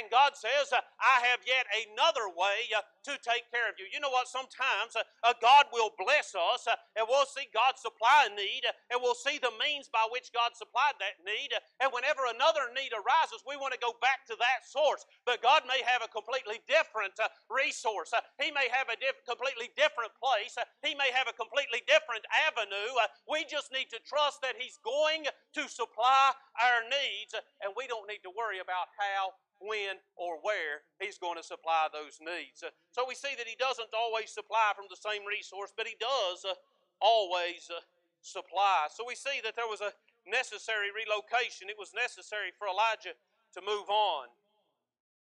And 0.00 0.08
God 0.08 0.32
says, 0.32 0.72
I 0.72 1.20
have 1.28 1.44
yet 1.44 1.68
another 1.92 2.32
way 2.32 2.72
to 3.04 3.12
take 3.20 3.44
care 3.52 3.68
of 3.68 3.76
you. 3.76 3.84
You 3.92 4.00
know 4.00 4.08
what? 4.08 4.32
Sometimes 4.32 4.96
uh, 4.96 5.04
uh, 5.20 5.36
God 5.44 5.68
will 5.76 5.92
bless 6.00 6.32
us, 6.32 6.64
uh, 6.64 6.76
and 6.96 7.04
we'll 7.04 7.28
see 7.28 7.48
God 7.52 7.76
supply 7.76 8.28
a 8.28 8.32
need, 8.32 8.64
uh, 8.64 8.72
and 8.88 9.00
we'll 9.04 9.16
see 9.18 9.36
the 9.36 9.52
means 9.60 9.92
by 9.92 10.04
which 10.08 10.32
God 10.32 10.56
supplied 10.56 10.96
that 11.04 11.20
need. 11.20 11.52
uh, 11.52 11.60
And 11.84 11.92
whenever 11.92 12.24
another 12.32 12.72
need 12.72 12.96
arises, 12.96 13.44
we 13.44 13.60
want 13.60 13.76
to 13.76 13.80
go 13.80 13.92
back 14.00 14.24
to 14.32 14.36
that 14.40 14.64
source. 14.64 15.04
But 15.28 15.44
God 15.44 15.68
may 15.68 15.84
have 15.84 16.00
a 16.00 16.08
completely 16.08 16.64
different 16.64 17.16
uh, 17.20 17.28
resource. 17.52 18.12
Uh, 18.16 18.24
He 18.40 18.48
may 18.52 18.72
have 18.72 18.88
a 18.88 18.96
diff- 18.96 19.20
completely 19.28 19.68
different 19.76 20.16
place. 20.16 20.56
Uh, 20.56 20.64
He 20.80 20.96
may 20.96 21.12
have 21.12 21.28
a 21.28 21.36
completely 21.36 21.84
different 21.84 22.24
avenue. 22.48 22.92
Uh, 22.96 23.08
We 23.28 23.44
just 23.44 23.68
need 23.72 23.92
to 23.92 24.00
trust 24.00 24.40
that 24.40 24.56
He's 24.56 24.80
going 24.80 25.28
to 25.28 25.62
supply 25.68 26.32
our 26.60 26.80
needs, 26.88 27.32
uh, 27.36 27.44
and 27.64 27.76
we 27.76 27.84
don't 27.84 28.08
need 28.08 28.24
to 28.24 28.32
worry 28.32 28.60
about 28.60 28.88
how 28.96 29.36
when 29.60 30.00
or 30.16 30.40
where 30.40 30.88
he's 30.98 31.20
going 31.20 31.36
to 31.36 31.44
supply 31.44 31.86
those 31.92 32.16
needs. 32.18 32.64
Uh, 32.64 32.72
So 32.90 33.04
we 33.04 33.14
see 33.14 33.36
that 33.36 33.46
he 33.46 33.56
doesn't 33.60 33.92
always 33.92 34.32
supply 34.32 34.72
from 34.72 34.88
the 34.88 34.96
same 34.96 35.22
resource, 35.28 35.70
but 35.76 35.86
he 35.86 35.94
does 36.00 36.44
uh, 36.48 36.56
always 37.00 37.68
uh, 37.68 37.84
supply. 38.24 38.88
So 38.88 39.04
we 39.04 39.14
see 39.14 39.44
that 39.44 39.56
there 39.56 39.68
was 39.68 39.84
a 39.84 39.92
necessary 40.24 40.88
relocation. 40.92 41.68
It 41.68 41.80
was 41.80 41.92
necessary 41.92 42.56
for 42.56 42.68
Elijah 42.68 43.16
to 43.56 43.60
move 43.60 43.88
on. 43.88 44.32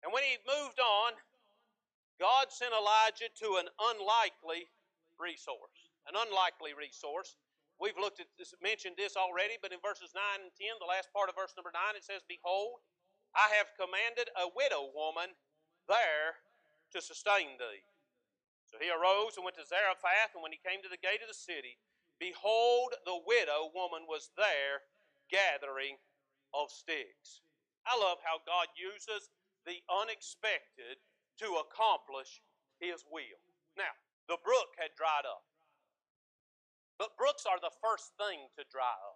And 0.05 0.13
when 0.13 0.25
he 0.25 0.41
moved 0.45 0.81
on, 0.81 1.17
God 2.21 2.53
sent 2.53 2.77
Elijah 2.77 3.33
to 3.45 3.57
an 3.61 3.69
unlikely 3.97 4.69
resource. 5.17 5.93
An 6.09 6.17
unlikely 6.17 6.77
resource. 6.77 7.37
We've 7.81 7.97
looked 7.97 8.21
at 8.21 8.29
this, 8.37 8.53
mentioned 8.61 9.01
this 9.01 9.17
already, 9.17 9.57
but 9.61 9.73
in 9.73 9.81
verses 9.81 10.13
9 10.13 10.21
and 10.45 10.53
10, 10.53 10.77
the 10.81 10.89
last 10.89 11.09
part 11.17 11.33
of 11.33 11.37
verse 11.37 11.57
number 11.57 11.73
9, 11.73 11.81
it 11.97 12.05
says, 12.05 12.21
Behold, 12.29 12.85
I 13.35 13.55
have 13.59 13.79
commanded 13.79 14.31
a 14.35 14.51
widow 14.51 14.91
woman 14.95 15.35
there 15.87 16.43
to 16.95 16.99
sustain 17.03 17.59
thee. 17.59 17.83
So 18.71 18.79
he 18.79 18.91
arose 18.91 19.35
and 19.35 19.43
went 19.43 19.59
to 19.59 19.67
Zarephath, 19.67 20.35
and 20.35 20.43
when 20.43 20.55
he 20.55 20.63
came 20.63 20.79
to 20.83 20.91
the 20.91 21.01
gate 21.03 21.23
of 21.23 21.31
the 21.31 21.35
city, 21.35 21.79
behold, 22.23 22.95
the 23.03 23.19
widow 23.27 23.75
woman 23.75 24.07
was 24.07 24.31
there 24.39 24.87
gathering 25.27 25.99
of 26.55 26.71
sticks. 26.71 27.43
I 27.83 27.99
love 27.99 28.23
how 28.23 28.39
God 28.47 28.71
uses 28.79 29.31
the 29.67 29.83
unexpected 29.91 31.03
to 31.43 31.59
accomplish 31.59 32.39
his 32.79 33.03
will. 33.11 33.43
Now, 33.75 33.91
the 34.31 34.39
brook 34.47 34.79
had 34.79 34.95
dried 34.95 35.27
up. 35.27 35.43
But 36.95 37.19
brooks 37.19 37.49
are 37.51 37.59
the 37.59 37.75
first 37.83 38.15
thing 38.15 38.47
to 38.55 38.63
dry 38.71 38.95
up. 38.95 39.10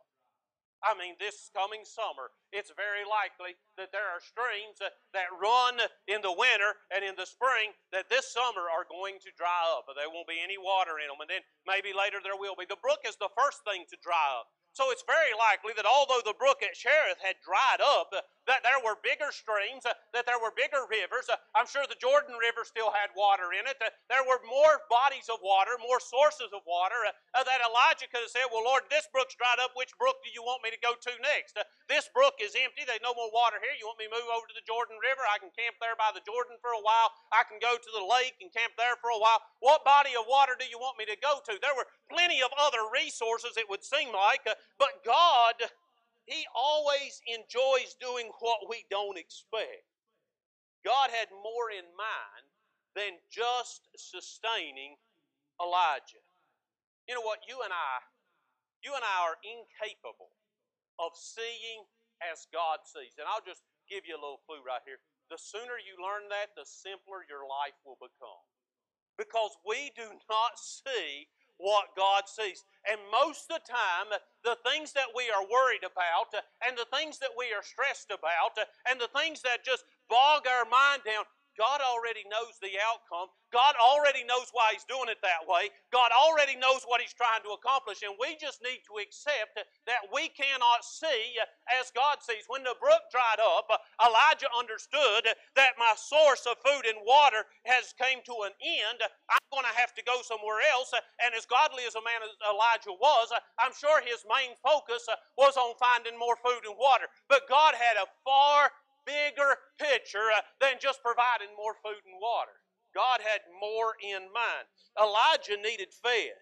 I 0.84 0.92
mean, 0.92 1.16
this 1.16 1.48
coming 1.56 1.82
summer, 1.88 2.28
it's 2.52 2.68
very 2.76 3.08
likely 3.08 3.56
that 3.80 3.88
there 3.88 4.04
are 4.04 4.20
streams 4.20 4.76
that, 4.84 5.00
that 5.16 5.32
run 5.32 5.80
in 6.04 6.20
the 6.20 6.36
winter 6.36 6.76
and 6.92 7.00
in 7.00 7.16
the 7.16 7.24
spring 7.24 7.72
that 7.90 8.12
this 8.12 8.28
summer 8.28 8.68
are 8.68 8.84
going 8.84 9.16
to 9.24 9.32
dry 9.32 9.64
up. 9.72 9.88
There 9.88 10.12
won't 10.12 10.28
be 10.28 10.44
any 10.44 10.60
water 10.60 11.00
in 11.00 11.08
them, 11.08 11.24
and 11.24 11.32
then 11.32 11.42
maybe 11.64 11.96
later 11.96 12.20
there 12.20 12.36
will 12.36 12.52
be. 12.52 12.68
The 12.68 12.80
brook 12.84 13.00
is 13.08 13.16
the 13.16 13.32
first 13.32 13.64
thing 13.64 13.88
to 13.88 13.96
dry 14.04 14.28
up. 14.36 14.52
So 14.74 14.90
it's 14.90 15.06
very 15.06 15.30
likely 15.38 15.70
that 15.78 15.86
although 15.86 16.18
the 16.18 16.34
brook 16.34 16.58
at 16.58 16.74
Cherith 16.74 17.22
had 17.22 17.38
dried 17.46 17.78
up, 17.78 18.10
that 18.44 18.66
there 18.66 18.76
were 18.82 18.98
bigger 19.00 19.32
streams, 19.32 19.86
that 19.86 20.26
there 20.26 20.42
were 20.42 20.52
bigger 20.52 20.84
rivers. 20.84 21.30
I'm 21.56 21.70
sure 21.70 21.86
the 21.88 21.96
Jordan 21.96 22.36
River 22.36 22.66
still 22.66 22.92
had 22.92 23.14
water 23.16 23.54
in 23.54 23.64
it. 23.64 23.80
There 24.10 24.26
were 24.26 24.42
more 24.44 24.84
bodies 24.90 25.30
of 25.32 25.40
water, 25.40 25.78
more 25.80 26.02
sources 26.02 26.52
of 26.52 26.66
water 26.68 26.98
uh, 27.06 27.46
that 27.46 27.64
Elijah 27.64 28.10
could 28.10 28.26
have 28.26 28.34
said, 28.34 28.50
Well, 28.52 28.66
Lord, 28.66 28.84
this 28.90 29.06
brook's 29.14 29.38
dried 29.38 29.62
up. 29.62 29.72
Which 29.78 29.96
brook 29.96 30.20
do 30.26 30.30
you 30.34 30.44
want 30.44 30.60
me 30.60 30.74
to 30.74 30.80
go 30.82 30.98
to 30.98 31.12
next? 31.24 31.56
This 31.88 32.10
brook 32.12 32.36
is 32.42 32.58
empty. 32.58 32.84
There's 32.84 33.00
no 33.00 33.16
more 33.16 33.32
water 33.32 33.62
here. 33.62 33.72
You 33.78 33.88
want 33.88 34.02
me 34.02 34.10
to 34.10 34.16
move 34.18 34.28
over 34.28 34.44
to 34.50 34.56
the 34.58 34.66
Jordan 34.66 34.98
River? 35.00 35.24
I 35.24 35.40
can 35.40 35.54
camp 35.54 35.78
there 35.80 35.96
by 35.96 36.12
the 36.12 36.24
Jordan 36.26 36.60
for 36.60 36.74
a 36.76 36.82
while. 36.82 37.14
I 37.32 37.46
can 37.48 37.62
go 37.62 37.78
to 37.78 37.90
the 37.94 38.04
lake 38.04 38.36
and 38.42 38.52
camp 38.52 38.76
there 38.76 38.98
for 39.00 39.14
a 39.14 39.20
while. 39.22 39.40
What 39.64 39.86
body 39.86 40.12
of 40.18 40.28
water 40.28 40.58
do 40.58 40.68
you 40.68 40.76
want 40.76 41.00
me 41.00 41.08
to 41.08 41.16
go 41.16 41.40
to? 41.48 41.56
There 41.62 41.78
were 41.78 41.88
plenty 42.12 42.44
of 42.44 42.52
other 42.60 42.84
resources, 42.92 43.56
it 43.56 43.70
would 43.70 43.86
seem 43.86 44.12
like, 44.12 44.44
but 44.78 45.04
God, 45.04 45.54
He 46.26 46.44
always 46.54 47.20
enjoys 47.26 47.96
doing 48.00 48.30
what 48.40 48.68
we 48.68 48.84
don't 48.90 49.18
expect. 49.18 49.88
God 50.84 51.08
had 51.10 51.32
more 51.32 51.72
in 51.72 51.88
mind 51.96 52.44
than 52.92 53.18
just 53.32 53.88
sustaining 53.96 55.00
Elijah. 55.58 56.22
You 57.08 57.16
know 57.16 57.24
what? 57.24 57.44
You 57.48 57.60
and 57.64 57.72
I, 57.72 57.94
you 58.84 58.92
and 58.92 59.04
I 59.04 59.16
are 59.28 59.40
incapable 59.44 60.32
of 61.00 61.16
seeing 61.16 61.88
as 62.22 62.46
God 62.52 62.84
sees. 62.84 63.16
And 63.18 63.26
I'll 63.26 63.44
just 63.44 63.64
give 63.90 64.06
you 64.06 64.14
a 64.14 64.22
little 64.22 64.44
clue 64.46 64.62
right 64.64 64.84
here. 64.86 65.00
The 65.32 65.40
sooner 65.40 65.80
you 65.80 65.96
learn 65.98 66.28
that, 66.30 66.52
the 66.54 66.68
simpler 66.68 67.24
your 67.26 67.48
life 67.48 67.76
will 67.82 67.98
become. 67.98 68.44
Because 69.16 69.56
we 69.64 69.88
do 69.96 70.10
not 70.28 70.60
see 70.60 71.28
what 71.58 71.94
God 71.96 72.24
sees. 72.26 72.64
And 72.90 73.00
most 73.10 73.50
of 73.50 73.60
the 73.60 73.72
time, 73.72 74.12
the 74.42 74.58
things 74.68 74.92
that 74.92 75.08
we 75.14 75.30
are 75.30 75.44
worried 75.46 75.84
about, 75.86 76.34
uh, 76.34 76.42
and 76.66 76.76
the 76.76 76.88
things 76.92 77.18
that 77.18 77.32
we 77.36 77.52
are 77.54 77.62
stressed 77.62 78.10
about, 78.10 78.58
uh, 78.58 78.68
and 78.90 79.00
the 79.00 79.10
things 79.16 79.40
that 79.42 79.64
just 79.64 79.84
bog 80.08 80.46
our 80.46 80.68
mind 80.68 81.02
down, 81.06 81.24
God 81.54 81.80
already 81.80 82.26
knows 82.26 82.58
the 82.58 82.74
outcome. 82.82 83.30
God 83.54 83.78
already 83.78 84.26
knows 84.26 84.50
why 84.50 84.74
He's 84.74 84.86
doing 84.86 85.06
it 85.06 85.22
that 85.22 85.46
way. 85.46 85.70
God 85.94 86.10
already 86.10 86.58
knows 86.58 86.82
what 86.86 87.00
He's 87.00 87.14
trying 87.14 87.42
to 87.46 87.54
accomplish, 87.54 88.02
and 88.02 88.18
we 88.18 88.34
just 88.34 88.58
need 88.62 88.82
to 88.90 88.98
accept 88.98 89.58
that 89.86 90.02
we 90.10 90.28
cannot 90.34 90.82
see 90.82 91.38
as 91.70 91.94
God 91.94 92.18
sees. 92.18 92.50
When 92.50 92.66
the 92.66 92.74
brook 92.82 93.06
dried 93.14 93.38
up, 93.38 93.70
Elijah 94.02 94.50
understood 94.50 95.30
that 95.54 95.78
my 95.78 95.94
source 95.94 96.46
of 96.50 96.58
food 96.62 96.86
and 96.90 96.98
water 97.06 97.46
has 97.66 97.94
came 97.94 98.20
to 98.26 98.46
an 98.46 98.54
end. 98.58 98.98
I'm 99.30 99.48
going 99.54 99.66
to 99.66 99.78
have 99.78 99.94
to 99.94 100.02
go 100.02 100.18
somewhere 100.26 100.62
else. 100.74 100.90
And 101.22 101.30
as 101.32 101.46
godly 101.46 101.86
as 101.86 101.94
a 101.94 102.02
man 102.02 102.26
as 102.26 102.34
Elijah 102.42 102.94
was, 102.98 103.30
I'm 103.62 103.72
sure 103.72 104.02
his 104.02 104.26
main 104.26 104.58
focus 104.58 105.06
was 105.38 105.54
on 105.54 105.78
finding 105.78 106.18
more 106.18 106.36
food 106.42 106.66
and 106.66 106.74
water. 106.74 107.06
But 107.30 107.46
God 107.46 107.78
had 107.78 107.96
a 107.96 108.10
far 108.26 108.74
bigger 109.06 109.56
picture 109.78 110.32
uh, 110.34 110.42
than 110.60 110.80
just 110.80 111.02
providing 111.02 111.52
more 111.56 111.76
food 111.80 112.00
and 112.04 112.18
water. 112.20 112.60
God 112.94 113.20
had 113.20 113.42
more 113.60 113.98
in 114.00 114.30
mind. 114.30 114.66
Elijah 114.96 115.58
needed 115.60 115.90
fed, 115.92 116.38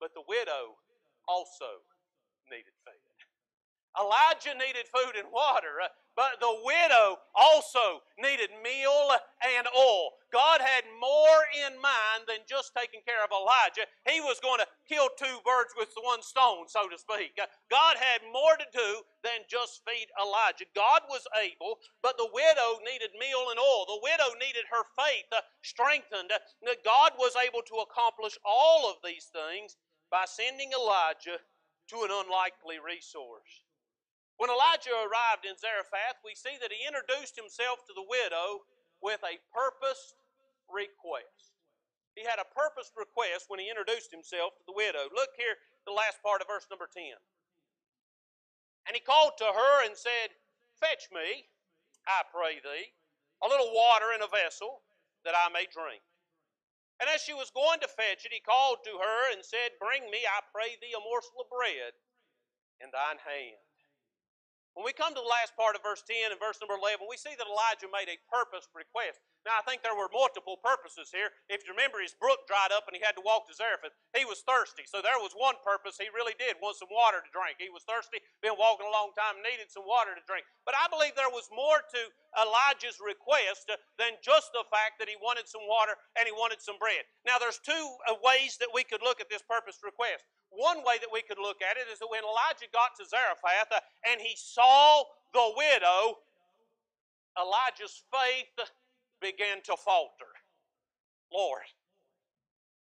but 0.00 0.12
the 0.14 0.24
widow 0.28 0.76
also 1.26 1.82
needed 2.50 2.74
fed. 2.84 3.00
Elijah 3.98 4.54
needed 4.54 4.86
food 4.86 5.16
and 5.16 5.26
water, 5.32 5.80
uh, 5.82 5.88
but 6.18 6.42
the 6.42 6.58
widow 6.66 7.22
also 7.30 8.02
needed 8.18 8.50
meal 8.58 9.14
and 9.38 9.70
oil. 9.70 10.18
God 10.34 10.58
had 10.58 10.82
more 10.98 11.40
in 11.62 11.78
mind 11.78 12.26
than 12.26 12.42
just 12.42 12.74
taking 12.74 13.06
care 13.06 13.22
of 13.22 13.30
Elijah. 13.30 13.86
He 14.02 14.18
was 14.18 14.42
going 14.42 14.58
to 14.58 14.66
kill 14.90 15.14
two 15.14 15.38
birds 15.46 15.78
with 15.78 15.94
one 16.02 16.26
stone, 16.26 16.66
so 16.66 16.90
to 16.90 16.98
speak. 16.98 17.38
God 17.70 17.94
had 18.02 18.26
more 18.34 18.58
to 18.58 18.66
do 18.74 19.06
than 19.22 19.46
just 19.46 19.86
feed 19.86 20.10
Elijah. 20.18 20.66
God 20.74 21.06
was 21.06 21.22
able, 21.38 21.78
but 22.02 22.18
the 22.18 22.26
widow 22.34 22.82
needed 22.82 23.14
meal 23.14 23.54
and 23.54 23.62
oil. 23.62 23.86
The 23.86 24.02
widow 24.02 24.34
needed 24.42 24.66
her 24.74 24.82
faith 24.98 25.30
strengthened. 25.62 26.34
God 26.82 27.14
was 27.14 27.38
able 27.38 27.62
to 27.62 27.86
accomplish 27.86 28.34
all 28.42 28.90
of 28.90 28.98
these 29.06 29.30
things 29.30 29.78
by 30.10 30.26
sending 30.26 30.74
Elijah 30.74 31.38
to 31.94 31.96
an 32.02 32.10
unlikely 32.10 32.82
resource. 32.82 33.67
When 34.38 34.54
Elijah 34.54 34.94
arrived 34.94 35.42
in 35.42 35.58
Zarephath, 35.58 36.22
we 36.22 36.38
see 36.38 36.54
that 36.62 36.70
he 36.70 36.86
introduced 36.86 37.34
himself 37.34 37.82
to 37.90 37.94
the 37.94 38.06
widow 38.06 38.62
with 39.02 39.18
a 39.26 39.42
purposed 39.50 40.14
request. 40.70 41.58
He 42.14 42.22
had 42.22 42.38
a 42.38 42.46
purposed 42.54 42.94
request 42.94 43.50
when 43.50 43.58
he 43.58 43.66
introduced 43.66 44.14
himself 44.14 44.54
to 44.58 44.64
the 44.66 44.78
widow. 44.78 45.10
Look 45.10 45.34
here, 45.34 45.58
the 45.86 45.94
last 45.94 46.22
part 46.22 46.38
of 46.38 46.46
verse 46.46 46.70
number 46.70 46.86
10. 46.86 47.18
And 48.86 48.94
he 48.94 49.02
called 49.02 49.34
to 49.42 49.50
her 49.50 49.74
and 49.86 49.98
said, 49.98 50.34
Fetch 50.78 51.10
me, 51.10 51.50
I 52.06 52.22
pray 52.30 52.62
thee, 52.62 52.94
a 53.42 53.50
little 53.50 53.74
water 53.74 54.14
in 54.14 54.22
a 54.22 54.30
vessel 54.30 54.86
that 55.26 55.34
I 55.34 55.50
may 55.50 55.66
drink. 55.66 56.02
And 57.02 57.10
as 57.10 57.22
she 57.22 57.34
was 57.34 57.54
going 57.54 57.78
to 57.82 57.90
fetch 57.90 58.26
it, 58.26 58.34
he 58.34 58.42
called 58.42 58.82
to 58.86 58.94
her 58.98 59.20
and 59.34 59.42
said, 59.42 59.78
Bring 59.78 60.06
me, 60.10 60.22
I 60.26 60.42
pray 60.50 60.78
thee, 60.78 60.94
a 60.94 61.02
morsel 61.02 61.42
of 61.42 61.50
bread 61.50 61.94
in 62.82 62.90
thine 62.90 63.22
hand. 63.22 63.67
When 64.78 64.86
we 64.86 64.94
come 64.94 65.10
to 65.10 65.18
the 65.18 65.26
last 65.26 65.58
part 65.58 65.74
of 65.74 65.82
verse 65.82 66.06
10 66.06 66.30
and 66.30 66.38
verse 66.38 66.62
number 66.62 66.78
11, 66.78 67.02
we 67.10 67.18
see 67.18 67.34
that 67.34 67.50
Elijah 67.50 67.90
made 67.90 68.06
a 68.06 68.14
purposed 68.30 68.70
request. 68.78 69.18
Now, 69.48 69.56
I 69.56 69.64
think 69.64 69.80
there 69.80 69.96
were 69.96 70.12
multiple 70.12 70.60
purposes 70.60 71.08
here. 71.08 71.32
If 71.48 71.64
you 71.64 71.72
remember, 71.72 72.04
his 72.04 72.12
brook 72.12 72.44
dried 72.44 72.68
up 72.68 72.84
and 72.84 72.92
he 72.92 73.00
had 73.00 73.16
to 73.16 73.24
walk 73.24 73.48
to 73.48 73.56
Zarephath. 73.56 73.96
He 74.12 74.28
was 74.28 74.44
thirsty. 74.44 74.84
So 74.84 75.00
there 75.00 75.16
was 75.16 75.32
one 75.32 75.56
purpose 75.64 75.96
he 75.96 76.12
really 76.12 76.36
did 76.36 76.60
want 76.60 76.76
some 76.76 76.92
water 76.92 77.24
to 77.24 77.30
drink. 77.32 77.56
He 77.56 77.72
was 77.72 77.80
thirsty, 77.88 78.20
been 78.44 78.60
walking 78.60 78.84
a 78.84 78.92
long 78.92 79.16
time, 79.16 79.40
needed 79.40 79.72
some 79.72 79.88
water 79.88 80.12
to 80.12 80.20
drink. 80.28 80.44
But 80.68 80.76
I 80.76 80.84
believe 80.92 81.16
there 81.16 81.32
was 81.32 81.48
more 81.48 81.80
to 81.80 82.00
Elijah's 82.36 83.00
request 83.00 83.72
than 83.96 84.20
just 84.20 84.52
the 84.52 84.68
fact 84.68 85.00
that 85.00 85.08
he 85.08 85.16
wanted 85.24 85.48
some 85.48 85.64
water 85.64 85.96
and 86.20 86.28
he 86.28 86.34
wanted 86.36 86.60
some 86.60 86.76
bread. 86.76 87.08
Now, 87.24 87.40
there's 87.40 87.56
two 87.64 87.96
uh, 88.04 88.20
ways 88.20 88.60
that 88.60 88.68
we 88.68 88.84
could 88.84 89.00
look 89.00 89.16
at 89.16 89.32
this 89.32 89.40
purpose 89.48 89.80
request. 89.80 90.28
One 90.52 90.84
way 90.84 91.00
that 91.00 91.08
we 91.08 91.24
could 91.24 91.40
look 91.40 91.64
at 91.64 91.80
it 91.80 91.88
is 91.88 91.96
that 92.04 92.12
when 92.12 92.20
Elijah 92.20 92.68
got 92.68 92.92
to 93.00 93.08
Zarephath 93.08 93.72
uh, 93.72 93.80
and 94.12 94.20
he 94.20 94.36
saw 94.36 95.08
the 95.32 95.56
widow, 95.56 96.20
Elijah's 97.40 98.04
faith 98.12 98.68
began 99.20 99.62
to 99.66 99.76
falter. 99.76 100.30
Lord, 101.32 101.66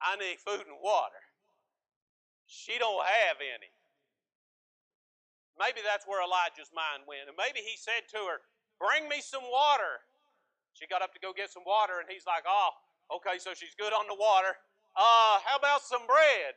I 0.01 0.15
need 0.15 0.39
food 0.39 0.63
and 0.63 0.79
water. 0.81 1.21
She 2.47 2.79
don't 2.79 3.03
have 3.03 3.37
any. 3.41 3.71
Maybe 5.59 5.81
that's 5.81 6.05
where 6.05 6.21
Elijah's 6.21 6.71
mind 6.71 7.03
went. 7.09 7.27
And 7.27 7.35
maybe 7.35 7.59
he 7.65 7.75
said 7.75 8.05
to 8.13 8.21
her, 8.29 8.39
Bring 8.77 9.09
me 9.09 9.19
some 9.25 9.43
water. 9.49 10.05
She 10.77 10.85
got 10.85 11.01
up 11.01 11.11
to 11.17 11.19
go 11.19 11.33
get 11.33 11.49
some 11.49 11.65
water, 11.65 11.97
and 11.97 12.05
he's 12.05 12.29
like, 12.29 12.45
Oh, 12.45 12.77
okay, 13.17 13.41
so 13.41 13.57
she's 13.57 13.73
good 13.73 13.91
on 13.91 14.05
the 14.05 14.15
water. 14.15 14.53
Uh, 14.93 15.41
how 15.43 15.57
about 15.57 15.81
some 15.81 16.05
bread? 16.05 16.55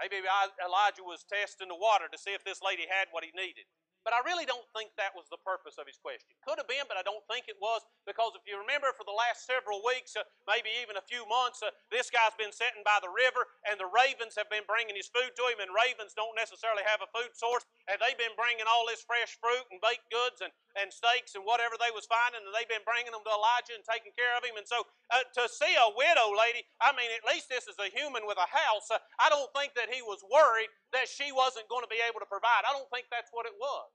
Maybe 0.00 0.18
Elijah 0.58 1.06
was 1.06 1.22
testing 1.22 1.70
the 1.70 1.78
water 1.78 2.10
to 2.10 2.18
see 2.18 2.34
if 2.34 2.42
this 2.42 2.58
lady 2.58 2.90
had 2.90 3.06
what 3.14 3.22
he 3.22 3.30
needed. 3.38 3.68
But 4.02 4.14
I 4.18 4.20
really 4.26 4.46
don't 4.46 4.66
think 4.74 4.90
that 4.98 5.14
was 5.14 5.30
the 5.30 5.38
purpose 5.46 5.78
of 5.78 5.86
his 5.86 5.98
question. 5.98 6.34
Could 6.42 6.58
have 6.58 6.66
been, 6.66 6.86
but 6.90 6.98
I 6.98 7.06
don't 7.06 7.22
think 7.30 7.46
it 7.46 7.58
was, 7.62 7.86
because 8.02 8.34
if 8.34 8.42
you 8.44 8.58
remember 8.58 8.90
for 8.94 9.06
the 9.06 9.14
last 9.14 9.46
several 9.46 9.78
weeks, 9.86 10.18
uh, 10.18 10.26
maybe 10.46 10.74
even 10.82 10.98
a 10.98 11.04
few 11.06 11.22
months, 11.30 11.62
uh, 11.62 11.70
this 11.94 12.10
guy's 12.10 12.34
been 12.34 12.50
sitting 12.50 12.82
by 12.82 12.98
the 12.98 13.10
river, 13.10 13.46
and 13.70 13.78
the 13.78 13.86
ravens 13.86 14.34
have 14.34 14.50
been 14.50 14.66
bringing 14.66 14.98
his 14.98 15.06
food 15.06 15.30
to 15.38 15.44
him, 15.46 15.62
and 15.62 15.70
ravens 15.70 16.18
don't 16.18 16.34
necessarily 16.34 16.82
have 16.82 16.98
a 16.98 17.10
food 17.14 17.30
source, 17.38 17.62
and 17.86 18.02
they've 18.02 18.18
been 18.18 18.34
bringing 18.34 18.66
all 18.66 18.82
this 18.90 19.06
fresh 19.06 19.38
fruit 19.38 19.62
and 19.70 19.78
baked 19.78 20.10
goods 20.10 20.42
and, 20.42 20.50
and 20.74 20.90
steaks 20.90 21.38
and 21.38 21.46
whatever 21.46 21.78
they 21.78 21.94
was 21.94 22.04
finding, 22.10 22.42
and 22.42 22.50
they've 22.50 22.70
been 22.70 22.82
bringing 22.82 23.14
them 23.14 23.22
to 23.22 23.32
Elijah 23.32 23.78
and 23.78 23.86
taking 23.86 24.10
care 24.18 24.34
of 24.34 24.42
him. 24.42 24.58
And 24.58 24.66
so 24.66 24.82
uh, 25.14 25.22
to 25.38 25.46
see 25.46 25.78
a 25.78 25.94
widow 25.94 26.34
lady, 26.34 26.66
I 26.82 26.90
mean, 26.98 27.08
at 27.14 27.22
least 27.22 27.46
this 27.46 27.70
is 27.70 27.78
a 27.78 27.86
human 27.92 28.26
with 28.26 28.40
a 28.40 28.50
house. 28.50 28.90
Uh, 28.90 28.98
I 29.22 29.30
don't 29.30 29.48
think 29.54 29.78
that 29.78 29.92
he 29.92 30.02
was 30.02 30.24
worried 30.26 30.72
that 30.90 31.06
she 31.06 31.30
wasn't 31.30 31.70
going 31.70 31.86
to 31.86 31.92
be 31.92 32.02
able 32.02 32.18
to 32.18 32.28
provide. 32.28 32.66
I 32.66 32.74
don't 32.74 32.88
think 32.90 33.06
that's 33.08 33.30
what 33.30 33.46
it 33.46 33.56
was. 33.56 33.91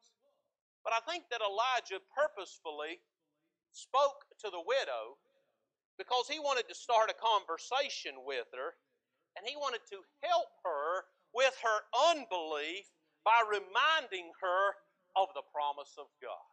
But 0.87 0.95
I 0.95 1.03
think 1.03 1.27
that 1.35 1.43
Elijah 1.43 1.99
purposefully 2.15 3.03
spoke 3.75 4.23
to 4.39 4.47
the 4.47 4.63
widow 4.63 5.19
because 5.99 6.31
he 6.31 6.39
wanted 6.39 6.71
to 6.71 6.75
start 6.79 7.11
a 7.11 7.19
conversation 7.19 8.23
with 8.23 8.47
her 8.55 8.79
and 9.35 9.43
he 9.43 9.59
wanted 9.59 9.83
to 9.91 9.99
help 10.23 10.47
her 10.63 11.11
with 11.35 11.59
her 11.59 11.79
unbelief 12.15 12.87
by 13.27 13.43
reminding 13.43 14.31
her 14.39 14.79
of 15.19 15.27
the 15.35 15.43
promise 15.51 15.91
of 15.99 16.07
God. 16.23 16.47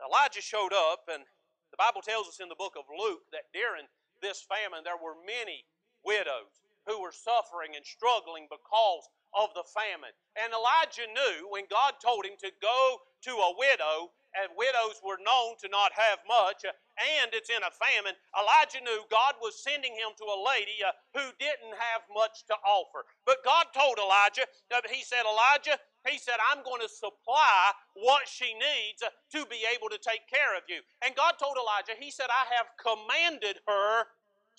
Elijah 0.00 0.40
showed 0.40 0.72
up, 0.72 1.04
and 1.12 1.28
the 1.76 1.76
Bible 1.76 2.00
tells 2.00 2.24
us 2.24 2.40
in 2.40 2.48
the 2.48 2.56
book 2.56 2.72
of 2.80 2.88
Luke 2.88 3.28
that 3.36 3.52
during 3.52 3.84
this 4.24 4.48
famine 4.48 4.80
there 4.80 4.96
were 4.96 5.20
many 5.20 5.68
widows 6.08 6.64
who 6.88 7.04
were 7.04 7.12
suffering 7.12 7.76
and 7.76 7.84
struggling 7.84 8.48
because 8.48 9.04
of 9.36 9.52
the 9.54 9.64
famine. 9.64 10.12
And 10.36 10.52
Elijah 10.52 11.08
knew 11.08 11.48
when 11.48 11.64
God 11.68 12.00
told 12.00 12.24
him 12.24 12.36
to 12.40 12.50
go 12.60 13.00
to 13.28 13.32
a 13.32 13.56
widow, 13.56 14.12
and 14.32 14.48
widows 14.56 14.96
were 15.04 15.20
known 15.20 15.60
to 15.60 15.68
not 15.68 15.92
have 15.92 16.20
much, 16.24 16.64
and 16.64 17.28
it's 17.36 17.52
in 17.52 17.60
a 17.60 17.72
famine, 17.72 18.16
Elijah 18.32 18.80
knew 18.80 19.04
God 19.12 19.36
was 19.44 19.60
sending 19.60 19.92
him 19.92 20.16
to 20.16 20.24
a 20.24 20.38
lady 20.40 20.80
uh, 20.80 20.92
who 21.12 21.24
didn't 21.36 21.76
have 21.76 22.04
much 22.08 22.44
to 22.48 22.56
offer. 22.64 23.04
But 23.28 23.44
God 23.44 23.68
told 23.76 24.00
Elijah, 24.00 24.48
uh, 24.72 24.80
He 24.88 25.04
said, 25.04 25.28
Elijah, 25.28 25.76
He 26.08 26.16
said, 26.16 26.40
I'm 26.40 26.64
going 26.64 26.80
to 26.80 26.88
supply 26.88 27.76
what 27.92 28.24
she 28.24 28.56
needs 28.56 29.04
uh, 29.04 29.12
to 29.36 29.44
be 29.52 29.68
able 29.68 29.92
to 29.92 30.00
take 30.00 30.24
care 30.28 30.56
of 30.56 30.64
you. 30.64 30.80
And 31.04 31.12
God 31.12 31.36
told 31.36 31.60
Elijah, 31.60 31.96
He 32.00 32.08
said, 32.08 32.32
I 32.32 32.48
have 32.56 32.72
commanded 32.80 33.60
her 33.68 34.08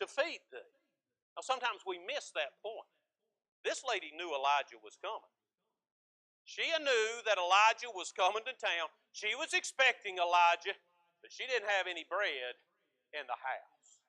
to 0.01 0.05
feed 0.05 0.41
thee. 0.53 0.69
Now, 1.33 1.41
sometimes 1.41 1.81
we 1.81 1.97
miss 1.97 2.29
that 2.37 2.61
point. 2.61 2.89
This 3.63 3.79
lady 3.87 4.11
knew 4.11 4.35
Elijah 4.35 4.79
was 4.83 4.99
coming. 4.99 5.33
She 6.43 6.67
knew 6.67 7.07
that 7.23 7.39
Elijah 7.39 7.87
was 7.95 8.11
coming 8.11 8.43
to 8.43 8.55
town. 8.59 8.91
She 9.15 9.31
was 9.39 9.55
expecting 9.55 10.19
Elijah, 10.19 10.75
but 11.23 11.31
she 11.31 11.47
didn't 11.47 11.71
have 11.71 11.87
any 11.87 12.03
bread 12.03 12.59
in 13.15 13.23
the 13.23 13.39
house. 13.39 14.03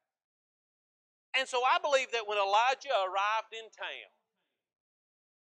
And 1.38 1.46
so 1.46 1.62
I 1.62 1.78
believe 1.78 2.11
that 2.11 2.26
when 2.26 2.38
Elijah 2.38 2.94
arrived 3.06 3.54
in 3.54 3.70
town, 3.70 4.11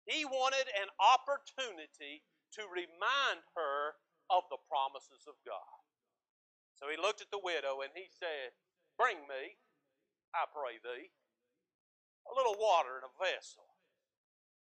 he 0.10 0.26
wanted 0.26 0.66
an 0.74 0.90
opportunity 0.98 2.26
to 2.58 2.66
remind 2.66 3.46
her 3.54 4.02
of 4.34 4.50
the 4.50 4.58
promises 4.66 5.30
of 5.30 5.38
God. 5.46 5.78
So 6.74 6.90
he 6.90 6.98
looked 6.98 7.22
at 7.22 7.30
the 7.30 7.42
widow 7.42 7.86
and 7.86 7.94
he 7.94 8.10
said, 8.10 8.58
Bring 8.98 9.22
me, 9.30 9.62
I 10.34 10.50
pray 10.50 10.82
thee, 10.82 11.14
a 12.26 12.34
little 12.34 12.58
water 12.58 12.98
in 12.98 13.06
a 13.06 13.14
vessel 13.14 13.69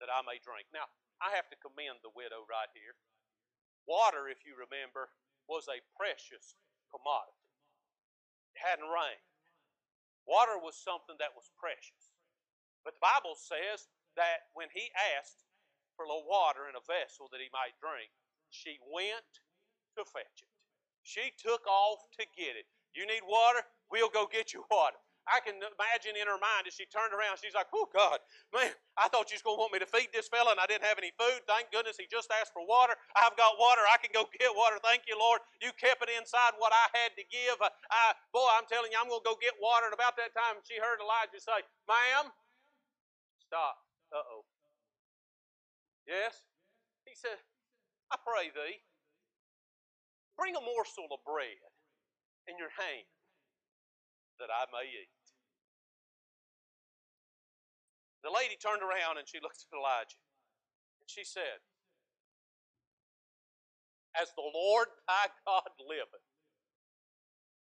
that 0.04 0.12
I 0.12 0.20
may 0.28 0.36
drink. 0.44 0.68
Now, 0.68 0.84
I 1.24 1.32
have 1.32 1.48
to 1.48 1.56
commend 1.64 2.04
the 2.04 2.12
widow 2.12 2.44
right 2.44 2.68
here. 2.76 2.92
Water, 3.88 4.28
if 4.28 4.44
you 4.44 4.52
remember, 4.52 5.08
was 5.48 5.64
a 5.72 5.80
precious 5.96 6.60
commodity. 6.92 7.40
It 8.52 8.60
hadn't 8.60 8.92
rained. 8.92 9.24
Water 10.28 10.60
was 10.60 10.76
something 10.76 11.16
that 11.16 11.32
was 11.32 11.48
precious. 11.56 12.12
But 12.84 13.00
the 13.00 13.04
Bible 13.08 13.32
says 13.32 13.88
that 14.20 14.52
when 14.52 14.68
he 14.76 14.92
asked 15.16 15.48
for 15.96 16.04
a 16.04 16.08
little 16.12 16.28
water 16.28 16.68
in 16.68 16.76
a 16.76 16.84
vessel 16.84 17.32
that 17.32 17.40
he 17.40 17.48
might 17.48 17.76
drink, 17.80 18.12
she 18.52 18.76
went 18.84 19.40
to 19.96 20.04
fetch 20.04 20.44
it. 20.44 20.52
She 21.00 21.32
took 21.40 21.64
off 21.64 22.04
to 22.20 22.24
get 22.36 22.56
it. 22.60 22.68
You 22.92 23.08
need 23.08 23.24
water? 23.24 23.64
We'll 23.88 24.12
go 24.12 24.28
get 24.28 24.52
you 24.52 24.64
water. 24.72 25.00
I 25.24 25.40
can 25.40 25.56
imagine 25.56 26.20
in 26.20 26.28
her 26.28 26.36
mind 26.36 26.68
as 26.68 26.76
she 26.76 26.84
turned 26.88 27.16
around, 27.16 27.40
she's 27.40 27.56
like, 27.56 27.70
Oh, 27.72 27.88
God, 27.88 28.20
man, 28.52 28.72
I 29.00 29.08
thought 29.08 29.32
you 29.32 29.40
was 29.40 29.44
going 29.46 29.56
to 29.56 29.62
want 29.64 29.72
me 29.72 29.80
to 29.80 29.88
feed 29.88 30.12
this 30.12 30.28
fella 30.28 30.52
and 30.52 30.60
I 30.60 30.68
didn't 30.68 30.84
have 30.84 31.00
any 31.00 31.16
food. 31.16 31.40
Thank 31.48 31.72
goodness 31.72 31.96
he 31.96 32.04
just 32.10 32.28
asked 32.28 32.52
for 32.52 32.60
water. 32.64 32.92
I've 33.16 33.36
got 33.40 33.56
water. 33.56 33.80
I 33.88 33.96
can 33.96 34.12
go 34.12 34.28
get 34.36 34.52
water. 34.52 34.76
Thank 34.84 35.08
you, 35.08 35.16
Lord. 35.16 35.40
You 35.64 35.72
kept 35.80 36.04
it 36.04 36.12
inside 36.12 36.56
what 36.60 36.76
I 36.76 36.86
had 36.92 37.16
to 37.16 37.24
give. 37.32 37.56
I, 37.60 38.12
boy, 38.36 38.44
I'm 38.52 38.68
telling 38.68 38.92
you, 38.92 39.00
I'm 39.00 39.08
going 39.08 39.24
to 39.24 39.28
go 39.28 39.36
get 39.40 39.56
water. 39.56 39.88
And 39.88 39.96
about 39.96 40.20
that 40.20 40.36
time, 40.36 40.60
she 40.68 40.76
heard 40.76 41.00
Elijah 41.00 41.40
say, 41.40 41.64
Ma'am, 41.88 42.28
stop. 43.40 43.80
Uh 44.12 44.20
oh. 44.20 44.44
Yes? 46.04 46.44
He 47.08 47.16
said, 47.16 47.40
I 48.12 48.20
pray 48.20 48.52
thee, 48.52 48.80
bring 50.36 50.56
a 50.56 50.62
morsel 50.62 51.08
of 51.12 51.24
bread 51.24 51.56
in 52.48 52.60
your 52.60 52.72
hand 52.76 53.08
that 54.38 54.50
I 54.52 54.68
may 54.74 54.86
eat. 54.90 55.13
The 58.24 58.32
lady 58.32 58.56
turned 58.56 58.80
around 58.80 59.20
and 59.20 59.28
she 59.28 59.36
looked 59.38 59.60
at 59.60 59.76
Elijah 59.76 60.16
and 60.96 61.06
she 61.06 61.28
said, 61.28 61.60
As 64.16 64.32
the 64.32 64.48
Lord 64.48 64.88
thy 65.04 65.28
God 65.44 65.68
liveth, 65.76 66.24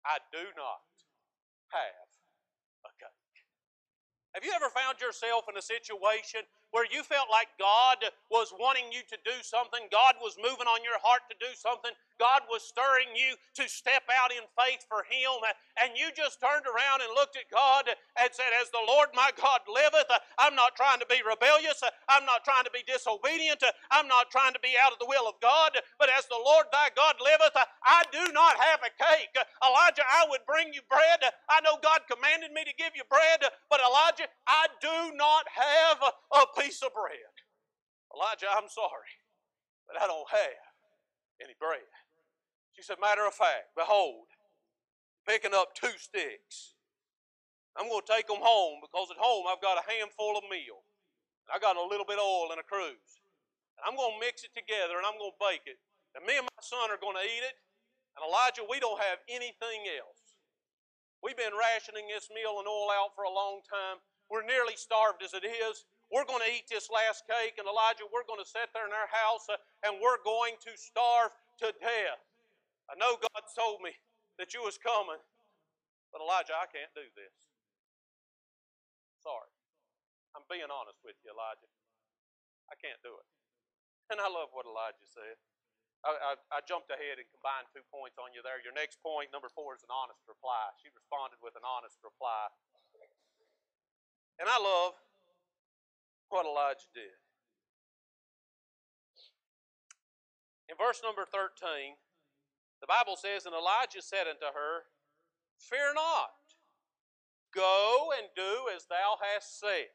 I 0.07 0.23
do 0.31 0.47
not 0.55 0.87
have 1.75 2.07
a 2.87 2.91
cake. 2.95 3.35
Have 4.31 4.43
you 4.47 4.51
ever 4.55 4.71
found 4.71 5.03
yourself 5.03 5.43
in 5.51 5.59
a 5.59 5.63
situation 5.63 6.47
where 6.75 6.83
you 6.91 7.07
felt 7.07 7.31
like 7.31 7.47
God 7.55 8.03
was 8.27 8.51
wanting 8.59 8.91
you 8.91 8.99
to 9.07 9.15
do 9.23 9.31
something, 9.47 9.87
God 9.95 10.19
was 10.19 10.35
moving 10.35 10.67
on 10.67 10.83
your 10.83 10.99
heart 10.99 11.23
to 11.31 11.35
do 11.39 11.55
something, 11.55 11.95
God 12.19 12.43
was 12.51 12.67
stirring 12.67 13.15
you 13.15 13.39
to 13.55 13.63
step 13.71 14.03
out 14.11 14.35
in 14.35 14.43
faith 14.59 14.83
for 14.91 15.07
Him, 15.07 15.39
and 15.79 15.95
you 15.95 16.11
just 16.11 16.43
turned 16.43 16.67
around 16.67 16.99
and 16.99 17.15
looked 17.15 17.39
at 17.39 17.47
God 17.47 17.87
and 17.87 18.27
said, 18.35 18.51
As 18.59 18.67
the 18.75 18.83
Lord 18.83 19.15
my 19.15 19.31
God 19.39 19.63
liveth, 19.71 20.11
I'm 20.35 20.55
not 20.59 20.75
trying 20.75 20.99
to 20.99 21.07
be 21.07 21.23
rebellious, 21.23 21.79
I'm 22.11 22.27
not 22.27 22.43
trying 22.43 22.67
to 22.67 22.75
be 22.75 22.83
disobedient, 22.83 23.63
I'm 23.87 24.11
not 24.11 24.27
trying 24.27 24.51
to 24.51 24.59
be 24.59 24.75
out 24.75 24.91
of 24.91 24.99
the 24.99 25.07
will 25.07 25.31
of 25.31 25.39
God, 25.39 25.79
but 25.95 26.11
as 26.11 26.27
the 26.27 26.39
Lord 26.43 26.67
thy 26.75 26.91
God 26.91 27.15
liveth, 27.23 27.55
I 27.55 28.03
do 28.11 28.35
not 28.35 28.59
have 28.59 28.83
a 28.83 28.91
cake. 28.91 29.31
Elijah, 29.63 30.03
I 30.03 30.27
would 30.27 30.43
bring 30.43 30.75
you 30.75 30.83
bread. 30.91 31.23
I 31.47 31.63
know 31.63 31.79
God 31.79 32.03
commanded 32.11 32.51
me 32.51 32.67
to 32.67 32.75
give 32.75 32.91
you 32.99 33.07
bread, 33.07 33.47
but 33.71 33.79
Elijah, 33.79 34.27
I 34.47 34.67
do 34.83 35.15
not 35.15 35.47
have 35.47 35.99
a 36.03 36.43
piece 36.59 36.64
of 36.65 36.93
bread. 36.97 37.33
Elijah, 38.09 38.49
I'm 38.49 38.65
sorry, 38.65 39.13
but 39.85 40.01
I 40.01 40.09
don't 40.09 40.29
have 40.33 40.65
any 41.37 41.53
bread. 41.61 41.85
She 42.73 42.81
said, 42.81 42.97
Matter 42.97 43.27
of 43.27 43.37
fact, 43.37 43.77
behold, 43.77 44.33
picking 45.27 45.53
up 45.53 45.77
two 45.77 45.93
sticks. 46.01 46.73
I'm 47.75 47.91
going 47.91 48.01
to 48.01 48.11
take 48.11 48.31
them 48.31 48.39
home 48.39 48.79
because 48.81 49.11
at 49.11 49.19
home 49.19 49.45
I've 49.51 49.59
got 49.59 49.77
a 49.77 49.85
handful 49.85 50.39
of 50.39 50.47
meal. 50.47 50.79
I 51.51 51.59
got 51.59 51.75
a 51.75 51.83
little 51.83 52.07
bit 52.07 52.17
of 52.17 52.25
oil 52.25 52.55
in 52.55 52.57
a 52.57 52.65
cruse. 52.65 53.19
And 53.75 53.83
I'm 53.83 53.99
going 53.99 54.15
to 54.15 54.23
mix 54.23 54.47
it 54.47 54.55
together 54.55 54.95
and 54.95 55.03
I'm 55.03 55.19
going 55.19 55.35
to 55.35 55.43
bake 55.43 55.67
it. 55.67 55.77
And 56.15 56.23
me 56.23 56.39
and 56.39 56.47
my 56.47 56.63
son 56.63 56.87
are 56.87 56.97
going 56.97 57.19
to 57.19 57.27
eat 57.27 57.43
it. 57.43 57.59
And 58.15 58.23
Elijah, 58.23 58.63
we 58.63 58.79
don't 58.79 59.03
have 59.03 59.19
anything 59.27 59.91
else. 59.91 60.39
We've 61.19 61.35
been 61.35 61.51
rationing 61.51 62.07
this 62.07 62.31
meal 62.31 62.63
and 62.63 62.67
oil 62.69 62.87
out 62.95 63.11
for 63.11 63.27
a 63.27 63.33
long 63.33 63.59
time. 63.67 63.99
We're 64.31 64.47
nearly 64.47 64.79
starved 64.79 65.19
as 65.19 65.35
it 65.35 65.43
is. 65.43 65.83
We're 66.13 66.25
going 66.25 66.41
to 66.45 66.51
eat 66.53 66.69
this 66.69 66.87
last 66.93 67.25
cake, 67.25 67.57
and 67.57 67.65
Elijah, 67.65 68.05
we're 68.13 68.27
going 68.29 68.41
to 68.41 68.47
sit 68.47 68.69
there 68.77 68.85
in 68.85 68.93
our 68.93 69.09
house 69.09 69.49
uh, 69.49 69.57
and 69.81 69.97
we're 69.97 70.21
going 70.21 70.53
to 70.61 70.71
starve 70.77 71.33
to 71.65 71.73
death. 71.81 72.21
I 72.85 72.93
know 73.01 73.17
God 73.17 73.43
told 73.57 73.81
me 73.81 73.89
that 74.37 74.53
you 74.53 74.61
was 74.61 74.77
coming, 74.77 75.17
but 76.13 76.21
Elijah, 76.21 76.53
I 76.53 76.69
can't 76.69 76.93
do 76.93 77.05
this. 77.17 77.33
Sorry. 79.25 79.49
I'm 80.37 80.45
being 80.45 80.69
honest 80.69 81.01
with 81.01 81.17
you, 81.25 81.33
Elijah. 81.33 81.71
I 82.69 82.77
can't 82.77 83.01
do 83.01 83.17
it. 83.17 83.27
And 84.13 84.21
I 84.21 84.29
love 84.29 84.53
what 84.53 84.69
Elijah 84.69 85.09
said. 85.09 85.41
I, 86.05 86.13
I, 86.13 86.33
I, 86.53 86.59
jumped 86.69 86.93
ahead 86.93 87.17
and 87.17 87.25
combined 87.33 87.65
two 87.73 87.81
points 87.89 88.21
on 88.21 88.29
you 88.29 88.45
there. 88.45 88.61
Your 88.61 88.77
next 88.77 89.01
point, 89.01 89.33
number 89.33 89.49
four, 89.49 89.73
is 89.73 89.81
an 89.81 89.89
honest 89.89 90.21
reply. 90.29 90.69
She 90.77 90.93
responded 90.93 91.41
with 91.41 91.57
an 91.57 91.65
honest 91.65 91.97
reply. 92.05 92.53
And 94.37 94.45
I 94.45 94.59
love 94.61 94.93
what 96.29 96.45
Elijah 96.45 96.89
did. 96.93 97.15
In 100.69 100.75
verse 100.77 101.01
number 101.03 101.25
13, 101.25 101.95
the 102.81 102.87
Bible 102.87 103.15
says, 103.15 103.45
And 103.45 103.53
Elijah 103.53 104.01
said 104.01 104.27
unto 104.27 104.49
her, 104.49 104.89
Fear 105.59 105.93
not, 105.93 106.33
go 107.53 108.11
and 108.17 108.27
do 108.35 108.67
as 108.75 108.85
thou 108.85 109.17
hast 109.21 109.59
said, 109.59 109.93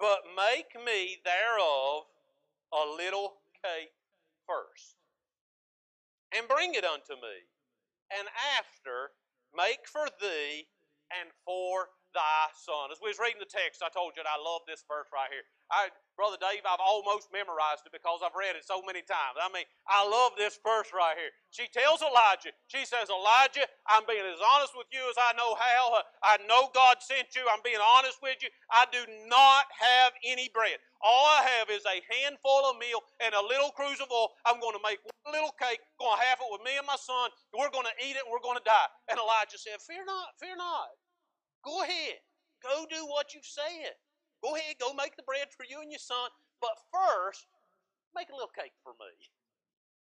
but 0.00 0.24
make 0.36 0.74
me 0.74 1.18
thereof 1.24 2.04
a 2.72 2.84
little 2.96 3.34
cake 3.62 3.92
first, 4.46 4.96
and 6.36 6.48
bring 6.48 6.74
it 6.74 6.84
unto 6.84 7.14
me, 7.14 7.46
and 8.18 8.28
after 8.58 9.12
make 9.56 9.86
for 9.86 10.06
thee 10.20 10.66
and 11.12 11.30
for 11.44 11.88
thy 12.14 12.48
son. 12.56 12.90
As 12.92 13.00
we 13.02 13.12
was 13.12 13.20
reading 13.20 13.40
the 13.40 13.48
text, 13.48 13.84
I 13.84 13.90
told 13.92 14.16
you 14.16 14.24
that 14.24 14.30
I 14.30 14.38
love 14.40 14.64
this 14.64 14.84
verse 14.88 15.08
right 15.12 15.28
here. 15.28 15.44
I, 15.68 15.92
Brother 16.16 16.40
Dave, 16.40 16.64
I've 16.64 16.80
almost 16.80 17.28
memorized 17.30 17.84
it 17.84 17.92
because 17.92 18.24
I've 18.24 18.34
read 18.34 18.56
it 18.56 18.64
so 18.64 18.80
many 18.80 19.04
times. 19.04 19.36
I 19.36 19.52
mean, 19.52 19.68
I 19.84 20.02
love 20.02 20.32
this 20.40 20.56
verse 20.64 20.88
right 20.96 21.14
here. 21.14 21.30
She 21.52 21.68
tells 21.68 22.00
Elijah, 22.00 22.56
she 22.72 22.88
says, 22.88 23.12
Elijah, 23.12 23.68
I'm 23.86 24.08
being 24.08 24.24
as 24.24 24.40
honest 24.40 24.72
with 24.74 24.88
you 24.90 25.04
as 25.12 25.16
I 25.20 25.36
know 25.36 25.54
how. 25.54 26.02
I 26.24 26.40
know 26.48 26.72
God 26.72 27.04
sent 27.04 27.36
you. 27.36 27.44
I'm 27.46 27.62
being 27.62 27.80
honest 27.80 28.18
with 28.24 28.40
you. 28.40 28.48
I 28.72 28.88
do 28.88 29.04
not 29.28 29.68
have 29.76 30.16
any 30.24 30.48
bread. 30.50 30.80
All 30.98 31.30
I 31.30 31.46
have 31.60 31.70
is 31.70 31.86
a 31.86 32.02
handful 32.10 32.66
of 32.66 32.80
meal 32.82 32.98
and 33.22 33.30
a 33.36 33.44
little 33.44 33.70
cruse 33.70 34.02
of 34.02 34.10
oil. 34.10 34.34
I'm 34.42 34.58
going 34.58 34.74
to 34.74 34.82
make 34.82 34.98
one 35.04 35.30
little 35.30 35.54
cake, 35.54 35.78
going 36.00 36.18
to 36.18 36.24
have 36.26 36.42
it 36.42 36.50
with 36.50 36.64
me 36.66 36.74
and 36.74 36.88
my 36.88 36.98
son. 36.98 37.30
We're 37.54 37.70
going 37.70 37.86
to 37.86 37.96
eat 38.02 38.18
it 38.18 38.26
and 38.26 38.32
we're 38.34 38.42
going 38.42 38.58
to 38.58 38.66
die. 38.66 38.88
And 39.06 39.20
Elijah 39.20 39.60
said, 39.60 39.78
Fear 39.84 40.02
not, 40.08 40.34
fear 40.42 40.58
not. 40.58 40.90
Go 41.64 41.82
ahead. 41.82 42.22
Go 42.62 42.86
do 42.90 43.06
what 43.06 43.34
you've 43.34 43.46
said. 43.46 43.94
Go 44.42 44.54
ahead, 44.54 44.78
go 44.78 44.94
make 44.94 45.16
the 45.16 45.26
bread 45.26 45.50
for 45.50 45.66
you 45.66 45.82
and 45.82 45.90
your 45.90 46.02
son. 46.02 46.30
But 46.62 46.78
first, 46.94 47.46
make 48.14 48.30
a 48.30 48.34
little 48.34 48.54
cake 48.54 48.74
for 48.82 48.94
me. 48.98 49.10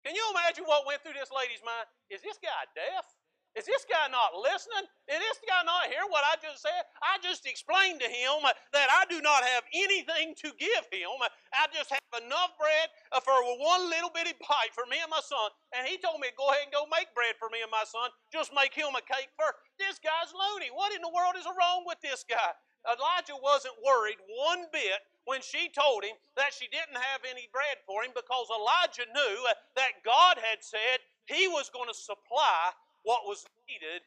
Can 0.05 0.15
you 0.15 0.23
imagine 0.35 0.65
what 0.67 0.87
went 0.87 1.03
through 1.03 1.19
this 1.19 1.31
lady's 1.31 1.63
mind? 1.65 1.87
Is 2.11 2.23
this 2.23 2.39
guy 2.43 2.67
deaf? 2.75 3.07
Is 3.55 3.71
this 3.71 3.87
guy 3.87 4.11
not 4.11 4.35
listening? 4.35 4.83
Is 5.07 5.23
this 5.23 5.39
guy 5.47 5.63
not 5.63 5.87
hear 5.87 6.03
what 6.11 6.27
I 6.27 6.35
just 6.43 6.59
said? 6.59 6.83
I 6.99 7.23
just 7.23 7.47
explained 7.47 8.03
to 8.03 8.11
him 8.11 8.43
that 8.75 8.91
I 8.91 9.07
do 9.07 9.23
not 9.23 9.47
have 9.47 9.63
anything 9.71 10.35
to 10.43 10.51
give 10.59 10.85
him. 10.91 11.23
I 11.55 11.71
just 11.71 11.95
have 11.95 12.19
enough 12.19 12.59
bread 12.59 12.91
for 13.23 13.39
one 13.63 13.87
little 13.87 14.11
bitty 14.11 14.35
bite 14.43 14.75
for 14.75 14.91
me 14.91 14.99
and 14.99 15.11
my 15.11 15.23
son. 15.23 15.55
And 15.71 15.87
he 15.87 16.03
told 16.03 16.19
me 16.19 16.35
to 16.35 16.39
go 16.39 16.51
ahead 16.51 16.67
and 16.67 16.75
go 16.75 16.91
make 16.91 17.15
bread 17.15 17.39
for 17.39 17.47
me 17.47 17.63
and 17.63 17.71
my 17.71 17.87
son. 17.87 18.11
Just 18.35 18.51
make 18.51 18.75
him 18.75 18.91
a 18.91 19.05
cake 19.07 19.31
first. 19.39 19.63
This 19.79 20.03
guy's 20.03 20.35
loony. 20.35 20.75
What 20.75 20.91
in 20.91 21.03
the 21.03 21.15
world 21.15 21.39
is 21.39 21.47
wrong 21.47 21.87
with 21.87 22.03
this 22.03 22.27
guy? 22.27 22.59
Elijah 22.91 23.39
wasn't 23.39 23.79
worried 23.81 24.19
one 24.29 24.67
bit 24.75 24.99
when 25.25 25.41
she 25.41 25.71
told 25.73 26.05
him 26.05 26.19
that 26.37 26.53
she 26.53 26.69
didn't 26.69 27.01
have 27.01 27.25
any 27.25 27.49
bread 27.49 27.81
for 27.87 28.05
him 28.05 28.13
because 28.13 28.51
Elijah 28.53 29.09
knew 29.09 29.37
that 29.79 30.05
God 30.05 30.37
had 30.37 30.61
said 30.61 31.01
he 31.25 31.49
was 31.49 31.73
going 31.73 31.89
to 31.89 31.97
supply 31.97 32.77
what 33.05 33.29
was 33.29 33.45
needed 33.69 34.03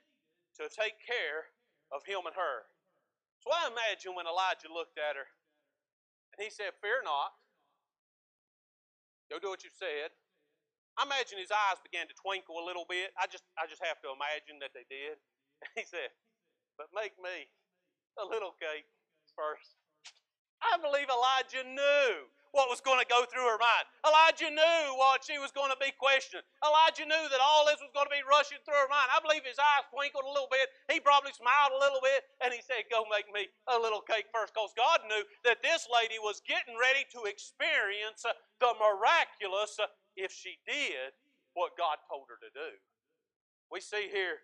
to 0.57 0.65
take 0.73 0.97
care 0.99 1.53
of 1.93 2.03
him 2.03 2.25
and 2.25 2.35
her. 2.35 2.65
So 3.45 3.53
I 3.53 3.69
imagine 3.69 4.17
when 4.17 4.25
Elijah 4.27 4.73
looked 4.73 4.97
at 4.97 5.15
her 5.15 5.29
and 6.33 6.41
he 6.41 6.49
said, 6.49 6.75
Fear 6.81 7.05
not. 7.05 7.31
Go 9.29 9.37
do 9.39 9.53
what 9.53 9.63
you 9.63 9.71
said. 9.71 10.11
I 10.97 11.05
imagine 11.05 11.37
his 11.37 11.53
eyes 11.53 11.77
began 11.85 12.09
to 12.09 12.15
twinkle 12.17 12.57
a 12.57 12.65
little 12.65 12.89
bit. 12.89 13.13
I 13.15 13.29
just 13.29 13.45
I 13.53 13.69
just 13.69 13.85
have 13.85 14.01
to 14.01 14.09
imagine 14.09 14.57
that 14.59 14.73
they 14.73 14.83
did. 14.89 15.21
He 15.77 15.85
said, 15.85 16.13
But 16.77 16.89
make 16.93 17.17
me 17.21 17.49
a 18.17 18.25
little 18.25 18.53
cake 18.57 18.89
first. 19.37 19.77
I 20.61 20.81
believe 20.81 21.05
Elijah 21.09 21.65
knew 21.65 22.29
what 22.57 22.73
was 22.73 22.81
going 22.81 22.97
to 22.97 23.05
go 23.05 23.21
through 23.29 23.45
her 23.45 23.61
mind. 23.61 23.85
Elijah 24.01 24.49
knew 24.49 24.81
what 24.97 25.21
she 25.21 25.37
was 25.37 25.53
going 25.53 25.69
to 25.69 25.77
be 25.77 25.93
questioning. 25.93 26.41
Elijah 26.65 27.05
knew 27.05 27.25
that 27.29 27.37
all 27.37 27.69
this 27.69 27.77
was 27.77 27.93
going 27.93 28.09
to 28.09 28.17
be 28.17 28.25
rushing 28.25 28.57
through 28.65 28.81
her 28.81 28.89
mind. 28.89 29.13
I 29.13 29.21
believe 29.21 29.45
his 29.45 29.61
eyes 29.61 29.85
twinkled 29.93 30.25
a 30.25 30.33
little 30.33 30.49
bit. 30.49 30.65
He 30.89 30.97
probably 30.97 31.37
smiled 31.37 31.77
a 31.77 31.77
little 31.77 32.01
bit, 32.01 32.25
and 32.41 32.49
he 32.49 32.65
said, 32.65 32.89
Go 32.89 33.05
make 33.13 33.29
me 33.29 33.45
a 33.69 33.77
little 33.77 34.01
cake 34.01 34.33
first, 34.33 34.57
because 34.57 34.73
God 34.73 35.05
knew 35.05 35.21
that 35.45 35.61
this 35.61 35.85
lady 35.85 36.17
was 36.17 36.41
getting 36.49 36.73
ready 36.73 37.05
to 37.13 37.29
experience 37.29 38.25
the 38.25 38.71
miraculous 38.81 39.77
if 40.17 40.33
she 40.33 40.57
did 40.65 41.13
what 41.53 41.77
God 41.77 42.01
told 42.09 42.25
her 42.33 42.41
to 42.41 42.49
do. 42.49 42.73
We 43.69 43.85
see 43.85 44.09
here 44.09 44.41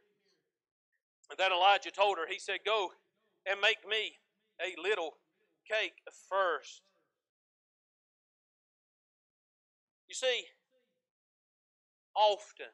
that 1.33 1.49
Elijah 1.49 1.89
told 1.89 2.21
her, 2.21 2.29
He 2.29 2.37
said, 2.37 2.61
Go 2.61 2.93
and 3.49 3.57
make 3.57 3.81
me 3.89 4.21
a 4.61 4.77
little 4.77 5.17
cake 5.65 5.97
first. 6.29 6.85
You 10.13 10.29
see, 10.29 10.45
often 12.13 12.69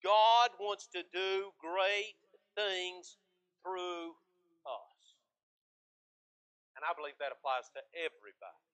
God 0.00 0.56
wants 0.56 0.88
to 0.96 1.04
do 1.12 1.52
great 1.60 2.16
things 2.56 3.20
through 3.60 4.16
us. 4.64 5.20
And 6.72 6.80
I 6.80 6.96
believe 6.96 7.20
that 7.20 7.36
applies 7.36 7.68
to 7.76 7.84
everybody 7.92 8.64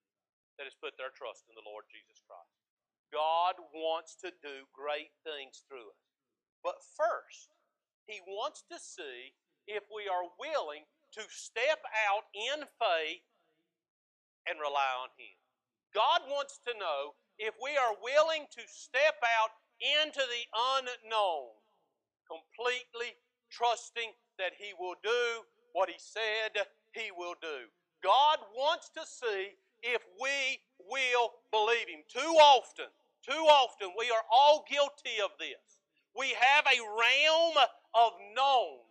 that 0.63 0.71
has 0.71 0.79
put 0.79 0.95
their 0.95 1.11
trust 1.11 1.51
in 1.51 1.59
the 1.59 1.67
Lord 1.67 1.91
Jesus 1.91 2.23
Christ. 2.23 2.55
God 3.11 3.59
wants 3.75 4.15
to 4.23 4.31
do 4.47 4.71
great 4.71 5.11
things 5.27 5.67
through 5.67 5.91
us. 5.91 6.07
But 6.63 6.79
first, 6.95 7.51
He 8.07 8.23
wants 8.31 8.63
to 8.71 8.79
see 8.79 9.35
if 9.67 9.83
we 9.91 10.07
are 10.07 10.31
willing 10.39 10.87
to 11.19 11.27
step 11.35 11.83
out 12.07 12.31
in 12.31 12.63
faith 12.79 13.27
and 14.47 14.63
rely 14.63 14.95
on 15.03 15.11
Him. 15.19 15.35
God 15.91 16.31
wants 16.31 16.63
to 16.63 16.71
know 16.79 17.19
if 17.39 17.55
we 17.63 17.77
are 17.77 17.95
willing 18.03 18.47
to 18.57 18.63
step 18.67 19.21
out 19.23 19.53
into 19.81 20.21
the 20.21 20.45
unknown, 20.81 21.53
completely 22.25 23.15
trusting 23.51 24.11
that 24.39 24.53
He 24.59 24.73
will 24.79 24.97
do 25.03 25.45
what 25.73 25.89
He 25.89 25.97
said 25.99 26.65
He 26.93 27.11
will 27.17 27.35
do. 27.41 27.69
God 28.03 28.39
wants 28.55 28.91
to 28.97 29.03
see 29.05 29.57
if 29.83 30.03
we 30.21 30.61
will 30.89 31.33
believe 31.53 31.89
Him. 31.89 32.03
Too 32.09 32.37
often, 32.41 32.87
too 33.23 33.45
often, 33.51 33.93
we 33.99 34.11
are 34.11 34.25
all 34.33 34.65
guilty 34.69 35.21
of 35.23 35.31
this. 35.39 35.81
We 36.17 36.33
have 36.39 36.65
a 36.65 36.81
realm 36.81 37.57
of 37.95 38.13
knowns. 38.35 38.86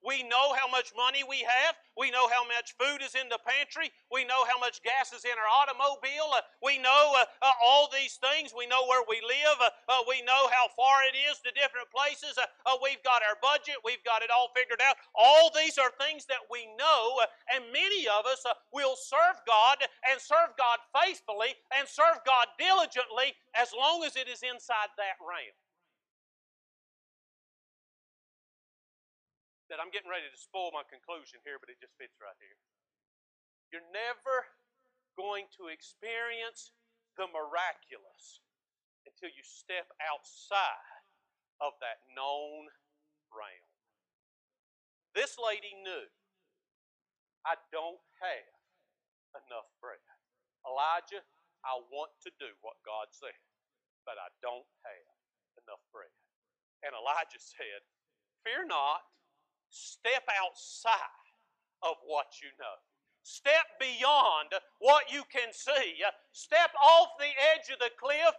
We 0.00 0.24
know 0.24 0.56
how 0.56 0.64
much 0.70 0.92
money 0.96 1.20
we 1.20 1.44
have. 1.44 1.76
We 1.96 2.08
know 2.08 2.32
how 2.32 2.48
much 2.48 2.72
food 2.80 3.04
is 3.04 3.12
in 3.12 3.28
the 3.28 3.40
pantry. 3.44 3.92
We 4.08 4.24
know 4.24 4.48
how 4.48 4.56
much 4.56 4.80
gas 4.80 5.12
is 5.12 5.28
in 5.28 5.36
our 5.36 5.50
automobile. 5.60 6.32
Uh, 6.32 6.40
we 6.64 6.80
know 6.80 7.12
uh, 7.20 7.28
uh, 7.44 7.52
all 7.60 7.92
these 7.92 8.16
things. 8.16 8.56
We 8.56 8.64
know 8.64 8.88
where 8.88 9.04
we 9.04 9.20
live. 9.20 9.60
Uh, 9.60 9.68
uh, 9.92 10.02
we 10.08 10.24
know 10.24 10.48
how 10.48 10.72
far 10.72 11.04
it 11.04 11.12
is 11.12 11.44
to 11.44 11.52
different 11.52 11.92
places. 11.92 12.40
Uh, 12.40 12.80
we've 12.80 13.04
got 13.04 13.20
our 13.20 13.36
budget. 13.44 13.76
We've 13.84 14.02
got 14.08 14.24
it 14.24 14.32
all 14.32 14.48
figured 14.56 14.80
out. 14.80 14.96
All 15.12 15.52
these 15.52 15.76
are 15.76 15.92
things 16.00 16.24
that 16.32 16.48
we 16.48 16.64
know, 16.80 17.20
and 17.52 17.68
many 17.68 18.08
of 18.08 18.24
us 18.24 18.40
will 18.72 18.96
serve 18.96 19.36
God 19.44 19.84
and 20.08 20.16
serve 20.16 20.56
God 20.56 20.80
faithfully 20.96 21.52
and 21.76 21.84
serve 21.84 22.24
God 22.24 22.48
diligently 22.56 23.36
as 23.52 23.76
long 23.76 24.00
as 24.08 24.16
it 24.16 24.32
is 24.32 24.40
inside 24.40 24.88
that 24.96 25.20
realm. 25.20 25.59
That 29.70 29.78
I'm 29.78 29.94
getting 29.94 30.10
ready 30.10 30.26
to 30.26 30.36
spoil 30.36 30.74
my 30.74 30.82
conclusion 30.84 31.38
here, 31.46 31.62
but 31.62 31.70
it 31.70 31.78
just 31.78 31.94
fits 31.94 32.18
right 32.18 32.36
here. 32.42 32.58
You're 33.70 33.86
never 33.94 34.50
going 35.14 35.46
to 35.62 35.70
experience 35.70 36.74
the 37.14 37.30
miraculous 37.30 38.42
until 39.06 39.30
you 39.30 39.46
step 39.46 39.86
outside 40.02 41.06
of 41.62 41.78
that 41.78 42.02
known 42.10 42.66
realm. 43.30 43.66
This 45.14 45.38
lady 45.38 45.70
knew, 45.86 46.06
I 47.46 47.54
don't 47.70 48.02
have 48.18 48.58
enough 49.46 49.70
bread. 49.78 50.02
Elijah, 50.66 51.22
I 51.62 51.78
want 51.94 52.10
to 52.26 52.30
do 52.42 52.50
what 52.60 52.82
God 52.82 53.14
said, 53.14 53.38
but 54.02 54.18
I 54.18 54.34
don't 54.42 54.66
have 54.82 55.08
enough 55.62 55.82
bread. 55.94 56.10
And 56.82 56.90
Elijah 56.96 57.38
said, 57.38 57.86
Fear 58.42 58.66
not, 58.72 59.04
Step 59.70 60.26
outside 60.42 61.26
of 61.82 61.96
what 62.04 62.26
you 62.42 62.50
know. 62.58 62.76
Step 63.22 63.68
beyond 63.78 64.48
what 64.80 65.12
you 65.12 65.22
can 65.28 65.52
see. 65.52 66.00
Step 66.32 66.70
off 66.80 67.08
the 67.18 67.30
edge 67.52 67.68
of 67.68 67.78
the 67.78 67.92
cliff 68.00 68.38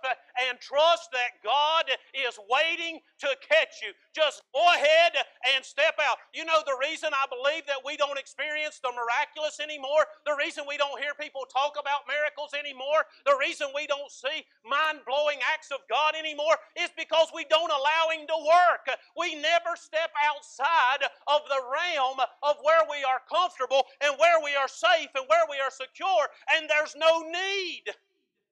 and 0.50 0.58
trust 0.60 1.12
that 1.14 1.38
God 1.44 1.86
is 2.16 2.40
waiting 2.50 3.00
to 3.20 3.30
catch 3.46 3.84
you. 3.84 3.94
Just 4.16 4.42
go 4.56 4.64
ahead 4.74 5.14
and 5.54 5.64
step 5.64 6.00
out. 6.02 6.18
You 6.34 6.46
know 6.46 6.66
the 6.66 6.80
reason 6.82 7.14
I 7.14 7.30
believe 7.30 7.68
that 7.68 7.84
we 7.86 7.98
don't 7.98 8.18
experience 8.18 8.80
the 8.82 8.90
miraculous 8.96 9.60
anymore, 9.62 10.08
the 10.26 10.34
reason 10.34 10.66
we 10.66 10.82
don't 10.82 10.98
hear 10.98 11.14
people 11.20 11.46
talk 11.46 11.78
about 11.78 12.10
miracles 12.10 12.58
anymore, 12.58 13.06
the 13.28 13.38
reason 13.38 13.70
we 13.76 13.86
don't 13.86 14.10
see 14.10 14.48
mind 14.66 15.06
blowing 15.06 15.38
acts 15.46 15.70
of 15.70 15.84
God 15.92 16.16
anymore 16.18 16.58
is 16.80 16.90
because 16.98 17.30
we 17.36 17.46
don't 17.52 17.72
allow 17.72 18.10
Him 18.10 18.26
to 18.26 18.40
work. 18.40 18.88
We 19.20 19.36
never 19.36 19.78
step 19.78 20.10
outside 20.26 21.06
of 21.28 21.46
the 21.52 21.62
realm 21.70 22.24
of 22.42 22.56
where 22.64 22.88
we 22.90 23.04
are 23.04 23.22
comfortable 23.28 23.86
and 24.02 24.16
where 24.18 24.42
we 24.42 24.56
are 24.56 24.71
safe 24.72 25.12
and 25.14 25.28
where 25.28 25.46
we 25.50 25.60
are 25.60 25.72
secure, 25.72 26.32
and 26.56 26.66
there's 26.66 26.96
no 26.96 27.28
need 27.28 27.92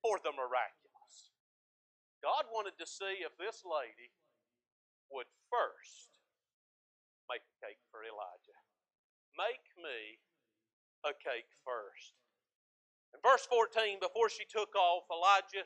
for 0.03 0.19
the 0.21 0.35
miraculous. 0.35 1.33
God 2.19 2.51
wanted 2.51 2.75
to 2.79 2.87
see 2.87 3.23
if 3.23 3.31
this 3.39 3.63
lady 3.63 4.11
would 5.09 5.31
first 5.47 6.19
make 7.31 7.43
a 7.43 7.55
cake 7.63 7.81
for 7.89 8.03
Elijah. 8.03 8.59
Make 9.39 9.63
me 9.79 10.19
a 11.07 11.15
cake 11.15 11.47
first. 11.63 12.19
In 13.15 13.23
verse 13.23 13.47
14, 13.47 14.03
before 14.03 14.27
she 14.27 14.43
took 14.45 14.75
off, 14.75 15.07
Elijah 15.07 15.65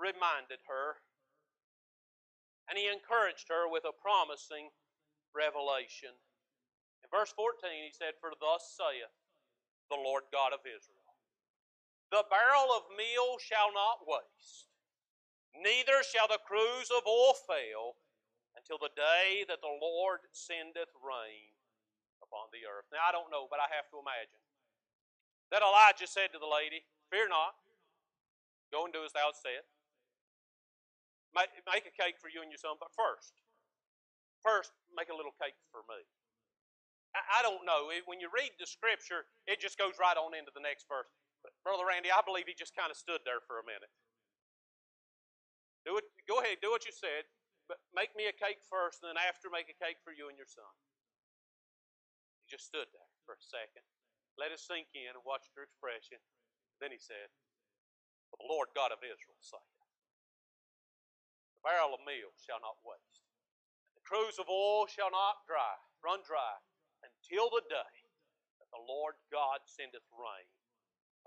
reminded 0.00 0.64
her 0.64 1.04
and 2.70 2.78
he 2.78 2.86
encouraged 2.86 3.50
her 3.50 3.66
with 3.66 3.82
a 3.82 3.92
promising 3.92 4.70
revelation. 5.34 6.14
In 7.02 7.08
verse 7.10 7.34
14, 7.34 7.66
he 7.82 7.90
said, 7.90 8.14
For 8.22 8.30
thus 8.38 8.62
saith 8.78 9.10
the 9.90 9.98
Lord 9.98 10.24
God 10.30 10.54
of 10.54 10.62
Israel 10.62 11.14
The 12.14 12.24
barrel 12.30 12.70
of 12.72 12.88
meal 12.94 13.36
shall 13.42 13.74
not 13.74 14.06
waste, 14.06 14.70
neither 15.58 16.06
shall 16.06 16.30
the 16.30 16.40
cruse 16.46 16.88
of 16.94 17.04
oil 17.04 17.34
fail 17.34 17.98
until 18.54 18.78
the 18.78 18.94
day 18.94 19.46
that 19.46 19.62
the 19.62 19.76
Lord 19.82 20.26
sendeth 20.30 20.90
rain 20.98 21.54
upon 22.22 22.50
the 22.54 22.66
earth. 22.66 22.86
Now, 22.94 23.06
I 23.06 23.14
don't 23.14 23.30
know, 23.30 23.50
but 23.50 23.62
I 23.62 23.70
have 23.74 23.90
to 23.90 23.98
imagine 23.98 24.42
that 25.50 25.66
Elijah 25.66 26.06
said 26.06 26.30
to 26.34 26.38
the 26.38 26.46
lady, 26.46 26.86
Fear 27.10 27.26
not, 27.26 27.58
go 28.70 28.86
and 28.86 28.94
do 28.94 29.02
as 29.02 29.10
thou 29.10 29.34
said. 29.34 29.66
Make, 31.34 31.50
make 31.66 31.86
a 31.86 31.94
cake 31.94 32.18
for 32.22 32.30
you 32.30 32.42
and 32.42 32.50
your 32.50 32.58
son, 32.58 32.78
but 32.78 32.94
first, 32.94 33.38
first, 34.42 34.70
make 34.94 35.10
a 35.10 35.16
little 35.16 35.34
cake 35.38 35.58
for 35.70 35.82
me. 35.90 36.02
I, 37.16 37.40
I 37.40 37.40
don't 37.42 37.66
know. 37.66 37.90
When 38.06 38.20
you 38.20 38.30
read 38.30 38.54
the 38.58 38.66
scripture, 38.66 39.26
it 39.46 39.58
just 39.58 39.76
goes 39.78 39.98
right 39.98 40.16
on 40.16 40.34
into 40.34 40.52
the 40.54 40.62
next 40.62 40.86
verse. 40.86 41.10
But 41.42 41.56
Brother 41.64 41.88
Randy, 41.88 42.12
I 42.12 42.20
believe 42.20 42.46
he 42.46 42.54
just 42.54 42.76
kind 42.76 42.92
of 42.92 42.98
stood 43.00 43.24
there 43.24 43.40
for 43.44 43.58
a 43.58 43.64
minute. 43.64 43.90
Do 45.88 45.96
it. 45.96 46.04
Go 46.28 46.44
ahead. 46.44 46.60
Do 46.60 46.70
what 46.70 46.84
you 46.84 46.92
said. 46.92 47.24
But 47.70 47.78
make 47.94 48.10
me 48.18 48.26
a 48.26 48.34
cake 48.34 48.66
first, 48.66 48.98
and 48.98 49.14
then 49.14 49.20
after, 49.22 49.46
make 49.46 49.70
a 49.70 49.78
cake 49.78 50.02
for 50.02 50.10
you 50.10 50.26
and 50.26 50.34
your 50.34 50.50
son. 50.50 50.66
He 52.42 52.50
just 52.50 52.66
stood 52.66 52.90
there 52.90 53.10
for 53.22 53.38
a 53.38 53.46
second, 53.46 53.86
let 54.34 54.50
it 54.50 54.58
sink 54.58 54.90
in, 54.90 55.14
and 55.14 55.22
watched 55.22 55.54
her 55.54 55.62
expression. 55.62 56.18
Then 56.82 56.90
he 56.90 56.98
said, 56.98 57.30
"The 58.34 58.42
Lord 58.42 58.74
God 58.74 58.90
of 58.90 59.06
Israel 59.06 59.38
saith." 59.38 59.62
The 61.54 61.62
barrel 61.62 61.94
of 61.94 62.02
meal 62.02 62.34
shall 62.42 62.58
not 62.58 62.82
waste, 62.82 63.22
and 63.86 63.94
the 63.94 64.02
cruse 64.02 64.42
of 64.42 64.50
oil 64.50 64.90
shall 64.90 65.14
not 65.14 65.46
dry, 65.46 65.78
run 66.02 66.26
dry, 66.26 66.58
until 67.20 67.52
the 67.52 67.60
day 67.68 67.96
that 68.56 68.72
the 68.72 68.80
Lord 68.80 69.20
God 69.28 69.60
sendeth 69.68 70.04
rain 70.16 70.48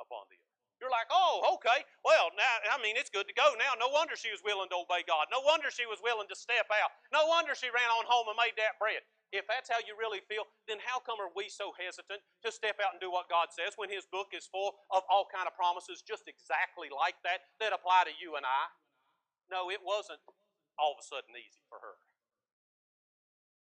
upon 0.01 0.25
the 0.33 0.41
earth. 0.41 0.53
You're 0.81 0.91
like, 0.91 1.07
oh, 1.13 1.45
okay. 1.55 1.85
Well, 2.03 2.33
now, 2.35 2.73
I 2.73 2.81
mean, 2.81 2.97
it's 2.97 3.13
good 3.13 3.29
to 3.29 3.35
go 3.37 3.55
now. 3.55 3.77
No 3.77 3.93
wonder 3.93 4.17
she 4.17 4.33
was 4.33 4.43
willing 4.43 4.67
to 4.73 4.83
obey 4.83 5.05
God. 5.05 5.31
No 5.31 5.39
wonder 5.45 5.71
she 5.71 5.87
was 5.87 6.03
willing 6.03 6.27
to 6.27 6.35
step 6.35 6.67
out. 6.73 6.91
No 7.13 7.29
wonder 7.29 7.55
she 7.55 7.71
ran 7.71 7.87
on 7.93 8.03
home 8.09 8.27
and 8.27 8.35
made 8.35 8.57
that 8.59 8.75
bread. 8.81 8.99
If 9.31 9.47
that's 9.47 9.71
how 9.71 9.79
you 9.81 9.95
really 9.95 10.19
feel, 10.27 10.43
then 10.67 10.83
how 10.83 10.99
come 10.99 11.23
are 11.23 11.31
we 11.33 11.47
so 11.47 11.71
hesitant 11.79 12.19
to 12.43 12.49
step 12.51 12.77
out 12.83 12.93
and 12.93 13.01
do 13.01 13.09
what 13.09 13.31
God 13.31 13.49
says 13.55 13.79
when 13.79 13.89
His 13.89 14.05
book 14.09 14.35
is 14.35 14.45
full 14.45 14.75
of 14.91 15.07
all 15.07 15.25
kind 15.31 15.47
of 15.47 15.55
promises 15.55 16.03
just 16.05 16.27
exactly 16.27 16.91
like 16.91 17.17
that 17.25 17.47
that 17.63 17.71
apply 17.71 18.05
to 18.05 18.13
you 18.13 18.35
and 18.35 18.45
I? 18.45 18.69
No, 19.49 19.71
it 19.71 19.81
wasn't 19.81 20.21
all 20.77 20.93
of 20.93 21.01
a 21.01 21.05
sudden 21.05 21.33
easy 21.33 21.63
for 21.71 21.79
her. 21.79 21.95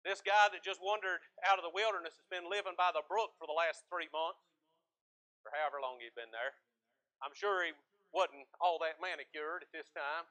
This 0.05 0.21
guy 0.21 0.53
that 0.53 0.61
just 0.61 0.85
wandered 0.85 1.25
out 1.49 1.57
of 1.57 1.65
the 1.65 1.73
wilderness 1.73 2.21
has 2.21 2.29
been 2.29 2.45
living 2.45 2.77
by 2.77 2.93
the 2.93 3.01
brook 3.09 3.33
for 3.41 3.49
the 3.49 3.57
last 3.57 3.89
three 3.89 4.13
months, 4.13 4.45
or 5.49 5.51
however 5.57 5.81
long 5.81 5.97
he'd 5.97 6.13
been 6.13 6.29
there. 6.29 6.61
I'm 7.25 7.33
sure 7.33 7.65
he 7.65 7.73
wasn't 8.13 8.45
all 8.61 8.77
that 8.85 9.01
manicured 9.01 9.65
at 9.65 9.73
this 9.73 9.89
time. 9.97 10.29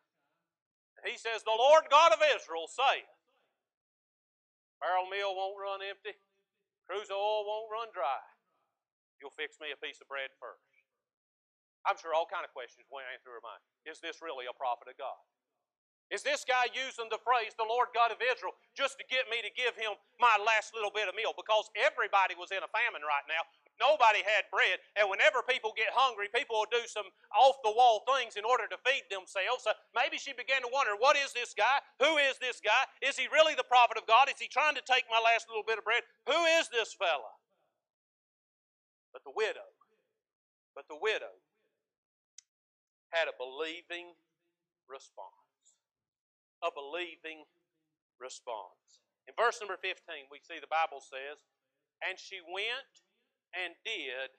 He 1.01 1.17
says, 1.17 1.41
The 1.41 1.57
Lord 1.57 1.89
God 1.89 2.13
of 2.13 2.21
Israel 2.21 2.69
saith, 2.69 3.09
Barrel 4.77 5.09
meal 5.09 5.33
won't 5.33 5.57
run 5.57 5.81
empty, 5.81 6.21
cruse 6.85 7.09
oil 7.09 7.41
won't 7.41 7.73
run 7.73 7.89
dry. 7.89 8.21
You'll 9.17 9.33
fix 9.33 9.57
me 9.57 9.73
a 9.73 9.79
piece 9.81 9.97
of 10.03 10.07
bread 10.11 10.29
first. 10.37 10.69
I'm 11.83 11.97
sure 11.97 12.13
all 12.13 12.29
kind 12.29 12.45
of 12.45 12.53
questions 12.53 12.85
went 12.93 13.09
through 13.25 13.41
her 13.41 13.43
mind. 13.43 13.63
Is 13.89 13.99
this 13.99 14.21
really 14.21 14.45
a 14.45 14.53
prophet 14.55 14.85
of 14.85 14.95
God? 15.01 15.17
Is 16.13 16.21
this 16.21 16.45
guy 16.45 16.69
using 16.77 17.09
the 17.09 17.17
phrase, 17.25 17.57
the 17.57 17.65
Lord 17.65 17.89
God 17.89 18.13
of 18.13 18.21
Israel, 18.21 18.53
just 18.77 19.01
to 19.01 19.05
get 19.09 19.25
me 19.33 19.41
to 19.41 19.49
give 19.57 19.73
him 19.73 19.97
my 20.21 20.37
last 20.37 20.69
little 20.77 20.93
bit 20.93 21.09
of 21.09 21.17
meal? 21.17 21.33
Because 21.33 21.73
everybody 21.73 22.37
was 22.37 22.53
in 22.53 22.61
a 22.61 22.69
famine 22.69 23.01
right 23.01 23.25
now. 23.25 23.41
Nobody 23.81 24.21
had 24.21 24.45
bread. 24.53 24.77
And 24.93 25.09
whenever 25.09 25.41
people 25.41 25.73
get 25.73 25.89
hungry, 25.89 26.29
people 26.29 26.61
will 26.61 26.69
do 26.69 26.85
some 26.85 27.09
off 27.33 27.57
the 27.65 27.73
wall 27.73 28.05
things 28.05 28.37
in 28.37 28.45
order 28.45 28.69
to 28.69 28.77
feed 28.85 29.09
themselves. 29.09 29.65
So 29.65 29.73
maybe 29.97 30.21
she 30.21 30.37
began 30.37 30.61
to 30.61 30.69
wonder 30.69 30.93
what 30.93 31.17
is 31.17 31.33
this 31.33 31.57
guy? 31.57 31.81
Who 31.97 32.21
is 32.21 32.37
this 32.37 32.61
guy? 32.61 32.85
Is 33.01 33.17
he 33.17 33.25
really 33.33 33.57
the 33.57 33.65
prophet 33.65 33.97
of 33.97 34.05
God? 34.05 34.29
Is 34.29 34.37
he 34.37 34.45
trying 34.45 34.77
to 34.77 34.85
take 34.85 35.09
my 35.09 35.17
last 35.17 35.49
little 35.49 35.65
bit 35.65 35.81
of 35.81 35.85
bread? 35.89 36.05
Who 36.29 36.37
is 36.61 36.69
this 36.69 36.93
fella? 36.93 37.33
But 39.09 39.25
the 39.25 39.33
widow, 39.33 39.65
but 40.77 40.85
the 40.85 40.97
widow 41.01 41.41
had 43.09 43.25
a 43.25 43.33
believing 43.33 44.13
response 44.85 45.42
a 46.63 46.71
believing 46.71 47.43
response. 48.17 49.03
In 49.27 49.35
verse 49.35 49.59
number 49.59 49.75
15, 49.75 50.31
we 50.31 50.39
see 50.39 50.63
the 50.63 50.71
Bible 50.71 51.03
says, 51.03 51.43
And 51.99 52.15
she 52.15 52.39
went 52.39 53.03
and 53.51 53.75
did 53.83 54.31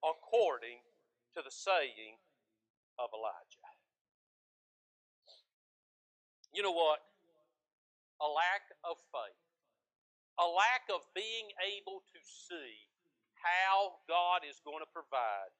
according 0.00 0.80
to 1.36 1.44
the 1.44 1.52
saying 1.52 2.16
of 2.96 3.12
Elijah. 3.12 3.68
You 6.56 6.64
know 6.64 6.72
what? 6.72 7.04
A 8.24 8.28
lack 8.28 8.72
of 8.80 8.96
faith, 9.12 9.44
a 10.40 10.48
lack 10.48 10.88
of 10.88 11.04
being 11.12 11.52
able 11.60 12.00
to 12.00 12.18
see 12.24 12.88
how 13.36 14.00
God 14.08 14.40
is 14.48 14.64
going 14.64 14.80
to 14.80 14.88
provide, 14.88 15.52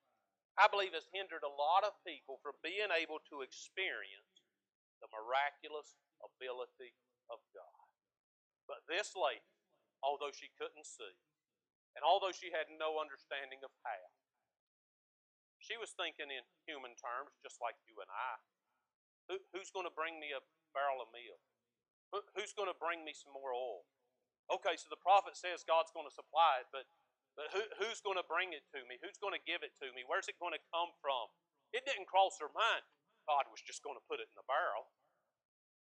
I 0.57 0.72
believe 0.72 0.96
has 0.96 1.05
hindered 1.12 1.44
a 1.44 1.52
lot 1.52 1.85
of 1.85 1.92
people 2.00 2.40
from 2.40 2.57
being 2.64 2.88
able 2.88 3.20
to 3.29 3.44
experience 3.44 4.40
the 5.05 5.09
miraculous 5.12 5.92
ability 6.22 6.96
of 7.29 7.42
God. 7.52 7.87
But 8.66 8.87
this 8.90 9.14
lady, 9.14 9.46
although 10.02 10.35
she 10.35 10.50
couldn't 10.55 10.87
see, 10.87 11.16
and 11.96 12.05
although 12.05 12.35
she 12.35 12.52
had 12.52 12.68
no 12.68 13.00
understanding 13.00 13.64
of 13.64 13.72
how, 13.81 14.12
she 15.62 15.81
was 15.81 15.96
thinking 15.96 16.29
in 16.29 16.44
human 16.68 16.94
terms, 16.94 17.35
just 17.40 17.59
like 17.59 17.74
you 17.88 17.96
and 17.98 18.11
I. 18.12 18.38
Who, 19.26 19.42
who's 19.50 19.74
going 19.74 19.88
to 19.88 19.94
bring 19.94 20.22
me 20.22 20.31
a 20.31 20.44
barrel 20.70 21.02
of 21.02 21.11
meal? 21.11 21.40
Who, 22.14 22.22
who's 22.38 22.55
going 22.55 22.70
to 22.70 22.79
bring 22.79 23.02
me 23.02 23.11
some 23.11 23.35
more 23.35 23.50
oil? 23.50 23.83
Okay, 24.46 24.79
so 24.79 24.87
the 24.87 25.02
prophet 25.02 25.35
says 25.35 25.66
God's 25.66 25.90
going 25.90 26.07
to 26.07 26.14
supply 26.14 26.62
it, 26.62 26.70
but, 26.70 26.87
but 27.35 27.50
who, 27.50 27.66
who's 27.83 27.98
going 27.98 28.14
to 28.14 28.26
bring 28.31 28.55
it 28.55 28.62
to 28.70 28.87
me? 28.87 28.94
Who's 29.02 29.18
going 29.18 29.35
to 29.35 29.42
give 29.42 29.66
it 29.66 29.74
to 29.83 29.90
me? 29.90 30.07
Where's 30.07 30.31
it 30.31 30.38
going 30.38 30.55
to 30.55 30.62
come 30.70 30.94
from? 31.02 31.26
It 31.74 31.83
didn't 31.83 32.07
cross 32.07 32.38
her 32.38 32.52
mind. 32.55 32.87
God 33.26 33.50
was 33.50 33.59
just 33.59 33.83
going 33.83 33.98
to 33.98 34.05
put 34.07 34.22
it 34.22 34.31
in 34.31 34.38
the 34.38 34.46
barrel. 34.46 34.87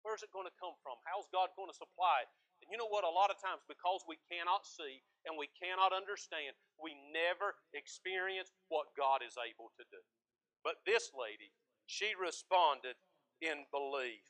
Where's 0.08 0.24
it 0.24 0.32
going 0.32 0.48
to 0.48 0.56
come 0.56 0.72
from? 0.80 0.96
How's 1.04 1.28
God 1.36 1.52
going 1.60 1.68
to 1.68 1.76
supply 1.76 2.24
it? 2.24 2.32
And 2.64 2.72
you 2.72 2.80
know 2.80 2.88
what? 2.88 3.04
A 3.04 3.12
lot 3.12 3.28
of 3.28 3.44
times, 3.44 3.60
because 3.68 4.08
we 4.08 4.16
cannot 4.32 4.64
see 4.64 5.04
and 5.28 5.36
we 5.36 5.52
cannot 5.52 5.92
understand, 5.92 6.56
we 6.80 6.96
never 7.12 7.60
experience 7.76 8.56
what 8.72 8.96
God 8.96 9.20
is 9.20 9.36
able 9.36 9.76
to 9.76 9.84
do. 9.92 10.00
But 10.64 10.80
this 10.88 11.12
lady, 11.12 11.52
she 11.92 12.16
responded 12.16 12.96
in 13.44 13.68
belief. 13.68 14.24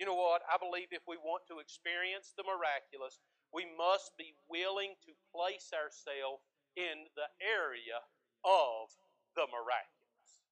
You 0.00 0.08
know 0.08 0.16
what? 0.16 0.40
I 0.48 0.56
believe 0.56 0.88
if 0.88 1.04
we 1.04 1.20
want 1.20 1.44
to 1.52 1.60
experience 1.60 2.32
the 2.32 2.48
miraculous, 2.48 3.20
we 3.52 3.68
must 3.76 4.16
be 4.16 4.32
willing 4.48 4.96
to 5.04 5.12
place 5.36 5.68
ourselves 5.76 6.48
in 6.80 7.12
the 7.12 7.28
area 7.44 8.00
of 8.40 8.88
the 9.36 9.44
miraculous. 9.52 10.48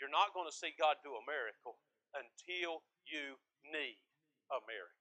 You're 0.00 0.08
not 0.08 0.32
going 0.32 0.48
to 0.48 0.56
see 0.56 0.72
God 0.80 0.96
do 1.04 1.12
a 1.12 1.28
miracle 1.28 1.76
until 2.14 2.82
you 3.06 3.36
need 3.72 3.98
a 4.52 4.58
miracle. 4.66 4.97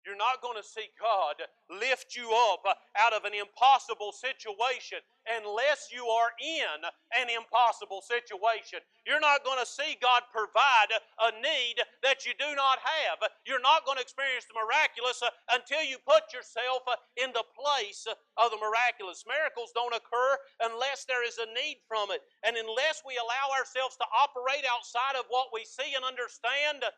You're 0.00 0.16
not 0.16 0.40
going 0.40 0.56
to 0.56 0.64
see 0.64 0.88
God 0.96 1.44
lift 1.68 2.16
you 2.16 2.32
up 2.32 2.64
out 2.96 3.12
of 3.12 3.28
an 3.28 3.36
impossible 3.36 4.16
situation 4.16 5.04
unless 5.28 5.92
you 5.92 6.08
are 6.08 6.32
in 6.40 6.80
an 7.20 7.28
impossible 7.28 8.00
situation. 8.00 8.80
You're 9.04 9.20
not 9.20 9.44
going 9.44 9.60
to 9.60 9.68
see 9.68 10.00
God 10.00 10.24
provide 10.32 10.88
a 10.96 11.36
need 11.36 11.84
that 12.00 12.24
you 12.24 12.32
do 12.40 12.48
not 12.56 12.80
have. 12.80 13.20
You're 13.44 13.60
not 13.60 13.84
going 13.84 14.00
to 14.00 14.06
experience 14.06 14.48
the 14.48 14.56
miraculous 14.56 15.20
until 15.52 15.84
you 15.84 16.00
put 16.00 16.32
yourself 16.32 16.88
in 17.20 17.36
the 17.36 17.44
place 17.52 18.08
of 18.08 18.48
the 18.48 18.60
miraculous. 18.60 19.28
Miracles 19.28 19.76
don't 19.76 19.92
occur 19.92 20.40
unless 20.64 21.04
there 21.04 21.22
is 21.22 21.36
a 21.36 21.52
need 21.52 21.84
from 21.84 22.08
it. 22.08 22.24
And 22.40 22.56
unless 22.56 23.04
we 23.04 23.20
allow 23.20 23.52
ourselves 23.52 24.00
to 24.00 24.08
operate 24.16 24.64
outside 24.64 25.20
of 25.20 25.28
what 25.28 25.52
we 25.52 25.68
see 25.68 25.92
and 25.92 26.08
understand, 26.08 26.88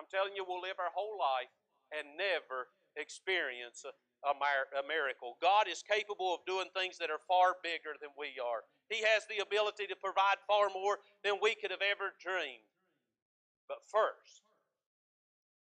I'm 0.00 0.08
telling 0.08 0.32
you, 0.32 0.48
we'll 0.48 0.64
live 0.64 0.80
our 0.80 0.92
whole 0.96 1.20
life 1.20 1.52
and 1.92 2.16
never 2.16 2.72
experience 2.96 3.84
a, 3.84 3.92
a, 4.24 4.32
a, 4.32 4.84
miracle. 4.84 5.36
God 5.40 5.68
is 5.68 5.84
capable 5.84 6.32
of 6.32 6.44
doing 6.44 6.68
things 6.72 6.96
that 7.00 7.12
are 7.12 7.20
far 7.24 7.56
bigger 7.64 7.96
than 8.00 8.12
we 8.16 8.36
are. 8.40 8.64
He 8.92 9.00
has 9.04 9.24
the 9.28 9.40
ability 9.40 9.88
to 9.88 9.96
provide 9.96 10.40
far 10.44 10.68
more 10.68 11.00
than 11.24 11.40
we 11.40 11.56
could 11.56 11.72
have 11.72 11.84
ever 11.84 12.12
dreamed. 12.20 12.68
But 13.68 13.84
first, 13.88 14.44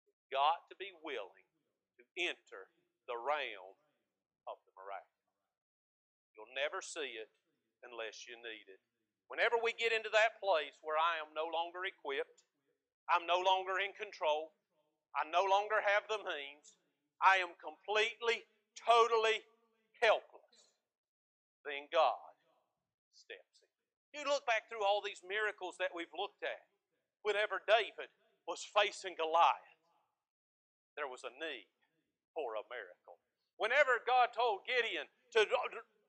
we've 0.07 0.31
got 0.31 0.67
to 0.71 0.75
be 0.79 0.95
willing 1.03 1.47
to 1.99 2.03
enter 2.15 2.71
the 3.07 3.19
realm 3.19 3.75
of 4.47 4.59
the 4.63 4.73
miraculous. 4.75 5.35
You'll 6.31 6.55
never 6.55 6.79
see 6.79 7.19
it 7.19 7.27
unless 7.83 8.27
you 8.27 8.39
need 8.39 8.67
it. 8.71 8.79
Whenever 9.27 9.59
we 9.59 9.75
get 9.75 9.91
into 9.91 10.11
that 10.15 10.39
place 10.39 10.79
where 10.79 10.95
I 10.95 11.19
am 11.19 11.35
no 11.35 11.51
longer 11.51 11.83
equipped, 11.83 12.47
I'm 13.11 13.27
no 13.27 13.39
longer 13.39 13.79
in 13.79 13.91
control, 13.95 14.55
I 15.15 15.27
no 15.29 15.45
longer 15.45 15.79
have 15.83 16.05
the 16.09 16.19
means. 16.21 16.75
I 17.21 17.41
am 17.41 17.57
completely, 17.57 18.45
totally 18.77 19.41
helpless. 20.01 20.71
Then 21.65 21.89
God 21.91 22.33
steps 23.13 23.59
in. 23.61 23.71
You 24.13 24.23
look 24.25 24.45
back 24.45 24.69
through 24.69 24.85
all 24.85 25.01
these 25.01 25.25
miracles 25.25 25.75
that 25.81 25.91
we've 25.91 26.13
looked 26.13 26.45
at. 26.45 26.63
Whenever 27.25 27.59
David 27.65 28.13
was 28.47 28.63
facing 28.63 29.17
Goliath, 29.17 29.81
there 30.95 31.09
was 31.09 31.25
a 31.27 31.33
need 31.35 31.67
for 32.33 32.55
a 32.55 32.65
miracle. 32.69 33.19
Whenever 33.57 33.99
God 34.05 34.31
told 34.31 34.63
Gideon 34.69 35.09
to 35.33 35.43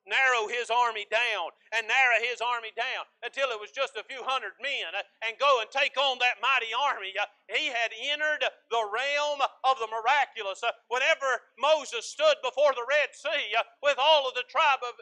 narrow 0.08 0.48
his 0.48 0.72
army 0.72 1.04
down 1.12 1.52
and 1.72 1.84
narrow 1.84 2.18
his 2.24 2.40
army 2.40 2.72
down 2.72 3.04
until 3.20 3.52
it 3.52 3.60
was 3.60 3.70
just 3.70 3.96
a 4.00 4.08
few 4.08 4.24
hundred 4.24 4.56
men 4.58 4.88
uh, 4.96 5.04
and 5.28 5.36
go 5.36 5.60
and 5.60 5.68
take 5.68 5.94
on 6.00 6.16
that 6.18 6.40
mighty 6.40 6.72
army. 6.72 7.12
Uh, 7.12 7.28
he 7.52 7.68
had 7.68 7.92
entered 7.92 8.44
the 8.72 8.84
realm 8.88 9.40
of 9.64 9.76
the 9.80 9.88
miraculous. 9.88 10.64
Uh, 10.64 10.72
whenever 10.88 11.44
Moses 11.60 12.08
stood 12.08 12.40
before 12.40 12.72
the 12.72 12.88
Red 12.88 13.12
Sea 13.12 13.52
uh, 13.56 13.64
with 13.84 14.00
all 14.00 14.28
of 14.28 14.34
the 14.34 14.48
tribe 14.48 14.80
of 14.84 14.96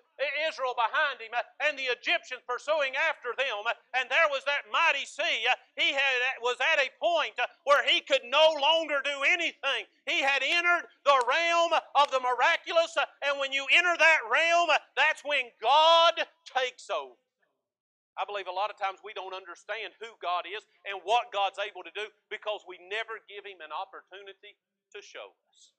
Israel 0.47 0.75
behind 0.75 1.23
him 1.23 1.35
uh, 1.35 1.47
and 1.63 1.79
the 1.79 1.91
Egyptians 1.91 2.43
pursuing 2.47 2.99
after 2.99 3.35
them, 3.39 3.67
uh, 3.67 3.75
and 3.95 4.11
there 4.11 4.27
was 4.31 4.43
that 4.47 4.67
mighty 4.71 5.07
sea, 5.07 5.47
he 5.79 5.95
had, 5.95 6.19
was 6.43 6.59
at 6.59 6.83
a 6.83 6.91
point 6.99 7.39
where 7.63 7.87
he 7.87 8.03
could 8.03 8.27
no 8.27 8.55
longer 8.59 8.99
do 9.07 9.23
anything. 9.23 9.87
He 10.07 10.23
had 10.23 10.43
entered 10.43 10.87
the 11.07 11.19
realm 11.27 11.75
of 11.95 12.11
the 12.11 12.23
miraculous, 12.23 12.95
and 13.23 13.39
when 13.39 13.53
you 13.53 13.67
enter 13.71 13.95
that 13.99 14.23
realm, 14.31 14.71
that's 14.97 15.21
when 15.23 15.53
God 15.61 16.17
takes 16.49 16.89
over. 16.89 17.21
I 18.17 18.25
believe 18.25 18.49
a 18.49 18.57
lot 18.57 18.73
of 18.73 18.81
times 18.81 19.05
we 19.05 19.13
don't 19.13 19.37
understand 19.37 19.93
who 20.01 20.17
God 20.25 20.49
is 20.49 20.65
and 20.89 21.05
what 21.05 21.29
God's 21.37 21.61
able 21.61 21.85
to 21.85 21.93
do 21.93 22.09
because 22.33 22.65
we 22.65 22.81
never 22.89 23.21
give 23.29 23.45
Him 23.45 23.61
an 23.61 23.77
opportunity 23.77 24.57
to 24.97 25.05
show 25.05 25.37
us. 25.53 25.77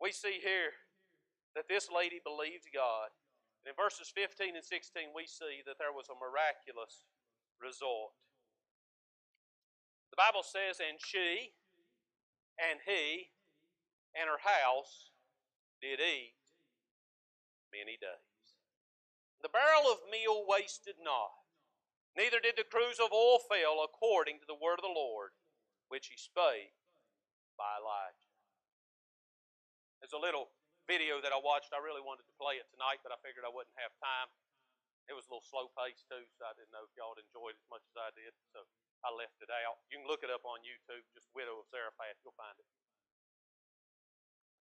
We 0.00 0.16
see 0.16 0.40
here 0.40 0.72
that 1.52 1.68
this 1.68 1.92
lady 1.92 2.24
believed 2.24 2.72
God. 2.72 3.12
And 3.60 3.68
in 3.68 3.76
verses 3.76 4.08
15 4.16 4.56
and 4.56 4.64
16, 4.64 5.12
we 5.12 5.28
see 5.28 5.60
that 5.68 5.76
there 5.76 5.92
was 5.92 6.08
a 6.08 6.16
miraculous 6.16 7.04
result. 7.60 8.16
The 10.08 10.20
Bible 10.20 10.40
says, 10.40 10.80
And 10.80 10.96
she 10.96 11.52
and 12.56 12.80
he 12.80 13.28
and 14.16 14.24
her 14.24 14.40
house 14.40 15.12
did 15.84 16.00
eat 16.00 16.32
many 17.74 17.98
days. 17.98 18.46
The 19.42 19.50
barrel 19.50 19.90
of 19.90 20.06
meal 20.06 20.46
wasted 20.46 21.02
not, 21.02 21.34
neither 22.14 22.38
did 22.38 22.54
the 22.54 22.64
cruse 22.64 23.02
of 23.02 23.10
oil 23.10 23.42
fail 23.42 23.82
according 23.82 24.38
to 24.38 24.46
the 24.46 24.56
word 24.56 24.78
of 24.78 24.86
the 24.86 24.94
Lord, 24.94 25.34
which 25.90 26.06
he 26.06 26.16
spake 26.16 26.78
by 27.58 27.74
Elijah. 27.82 28.30
There's 29.98 30.14
a 30.14 30.22
little 30.22 30.54
video 30.86 31.18
that 31.20 31.34
I 31.34 31.40
watched. 31.40 31.74
I 31.74 31.80
really 31.82 32.04
wanted 32.04 32.28
to 32.28 32.40
play 32.40 32.60
it 32.60 32.68
tonight, 32.70 33.00
but 33.02 33.12
I 33.12 33.18
figured 33.24 33.44
I 33.44 33.52
wouldn't 33.52 33.76
have 33.80 33.92
time. 33.98 34.28
It 35.08 35.16
was 35.16 35.28
a 35.28 35.36
little 35.36 35.44
slow 35.44 35.68
paced 35.76 36.08
too, 36.08 36.24
so 36.36 36.48
I 36.48 36.56
didn't 36.56 36.72
know 36.72 36.84
if 36.88 36.92
y'all 36.96 37.16
enjoyed 37.16 37.56
it 37.56 37.60
as 37.60 37.72
much 37.72 37.84
as 37.92 37.96
I 37.96 38.08
did, 38.16 38.32
so 38.56 38.64
I 39.04 39.12
left 39.12 39.36
it 39.44 39.52
out. 39.52 39.84
You 39.92 40.00
can 40.00 40.08
look 40.08 40.24
it 40.24 40.32
up 40.32 40.48
on 40.48 40.64
YouTube, 40.64 41.04
just 41.12 41.28
Widow 41.36 41.60
of 41.60 41.68
Zarephath, 41.68 42.16
you'll 42.24 42.36
find 42.40 42.56
it. 42.56 42.68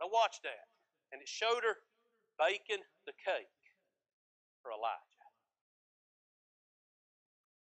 I 0.03 0.07
watched 0.11 0.43
that, 0.43 0.67
and 1.15 1.23
it 1.23 1.31
showed 1.31 1.63
her 1.63 1.79
baking 2.39 2.83
the 3.05 3.13
cake 3.13 3.63
for 4.61 4.71
Elijah. 4.71 5.27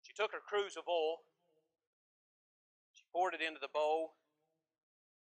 She 0.04 0.14
took 0.14 0.32
her 0.32 0.44
cruse 0.44 0.76
of 0.76 0.88
oil, 0.88 1.24
she 2.94 3.04
poured 3.14 3.34
it 3.34 3.42
into 3.42 3.60
the 3.62 3.72
bowl, 3.72 4.20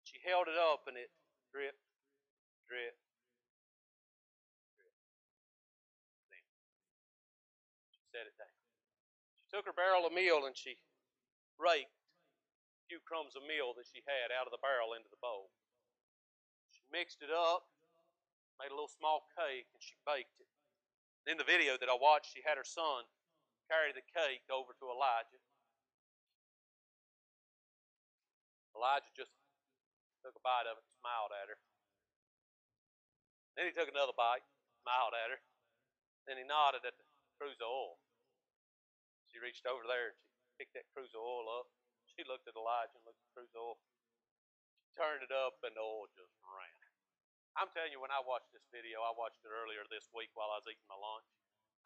she 0.04 0.18
held 0.24 0.48
it 0.48 0.58
up, 0.58 0.88
and 0.88 0.96
it 0.96 1.12
dripped, 1.52 1.82
dripped, 2.66 3.02
dripped. 6.26 6.50
She 7.94 8.02
set 8.10 8.26
it 8.26 8.34
down. 8.34 8.50
She 9.42 9.46
took 9.54 9.66
her 9.66 9.76
barrel 9.76 10.06
of 10.06 10.14
meal 10.14 10.46
and 10.46 10.54
she 10.54 10.78
raked 11.58 11.90
a 11.90 12.82
few 12.90 12.98
crumbs 13.02 13.34
of 13.34 13.46
meal 13.46 13.74
that 13.78 13.86
she 13.86 14.02
had 14.06 14.34
out 14.34 14.46
of 14.46 14.54
the 14.54 14.62
barrel 14.62 14.94
into 14.94 15.10
the 15.10 15.20
bowl. 15.20 15.50
She 16.70 16.82
mixed 16.90 17.22
it 17.22 17.30
up 17.30 17.69
made 18.60 18.68
a 18.68 18.76
little 18.76 18.92
small 18.92 19.24
cake, 19.32 19.72
and 19.72 19.80
she 19.80 19.96
baked 20.04 20.36
it. 20.36 20.48
In 21.24 21.40
the 21.40 21.48
video 21.48 21.80
that 21.80 21.88
I 21.88 21.96
watched, 21.96 22.36
she 22.36 22.44
had 22.44 22.60
her 22.60 22.68
son 22.68 23.08
carry 23.72 23.96
the 23.96 24.04
cake 24.12 24.44
over 24.52 24.76
to 24.76 24.84
Elijah. 24.92 25.40
Elijah 28.76 29.12
just 29.16 29.32
took 30.20 30.36
a 30.36 30.44
bite 30.44 30.68
of 30.68 30.76
it 30.76 30.84
and 30.84 31.00
smiled 31.00 31.32
at 31.32 31.48
her. 31.48 31.58
Then 33.56 33.68
he 33.68 33.72
took 33.72 33.88
another 33.88 34.16
bite, 34.16 34.44
smiled 34.84 35.16
at 35.16 35.32
her. 35.32 35.40
Then 36.28 36.36
he 36.36 36.44
nodded 36.44 36.84
at 36.84 36.96
the 36.96 37.06
cruse 37.40 37.60
of 37.60 37.68
oil. 37.68 37.96
She 39.32 39.40
reached 39.40 39.64
over 39.64 39.84
there 39.84 40.12
and 40.12 40.18
she 40.20 40.60
picked 40.60 40.74
that 40.76 40.88
cruse 40.92 41.12
of 41.16 41.22
oil 41.22 41.48
up. 41.48 41.68
She 42.12 42.24
looked 42.26 42.48
at 42.50 42.56
Elijah 42.56 42.96
and 42.96 43.04
looked 43.04 43.20
at 43.20 43.26
the 43.30 43.34
cruse 43.36 43.54
of 43.56 43.60
oil. 43.60 43.78
She 44.84 44.90
turned 44.96 45.22
it 45.24 45.32
up 45.32 45.60
and 45.64 45.76
the 45.76 45.84
oil 45.84 46.08
just 46.12 46.34
ran. 46.44 46.69
I'm 47.58 47.70
telling 47.74 47.90
you, 47.90 47.98
when 47.98 48.14
I 48.14 48.22
watched 48.22 48.50
this 48.54 48.66
video, 48.70 49.02
I 49.02 49.12
watched 49.14 49.42
it 49.42 49.50
earlier 49.50 49.82
this 49.90 50.06
week 50.14 50.30
while 50.38 50.50
I 50.54 50.62
was 50.62 50.68
eating 50.70 50.86
my 50.86 50.98
lunch. 50.98 51.26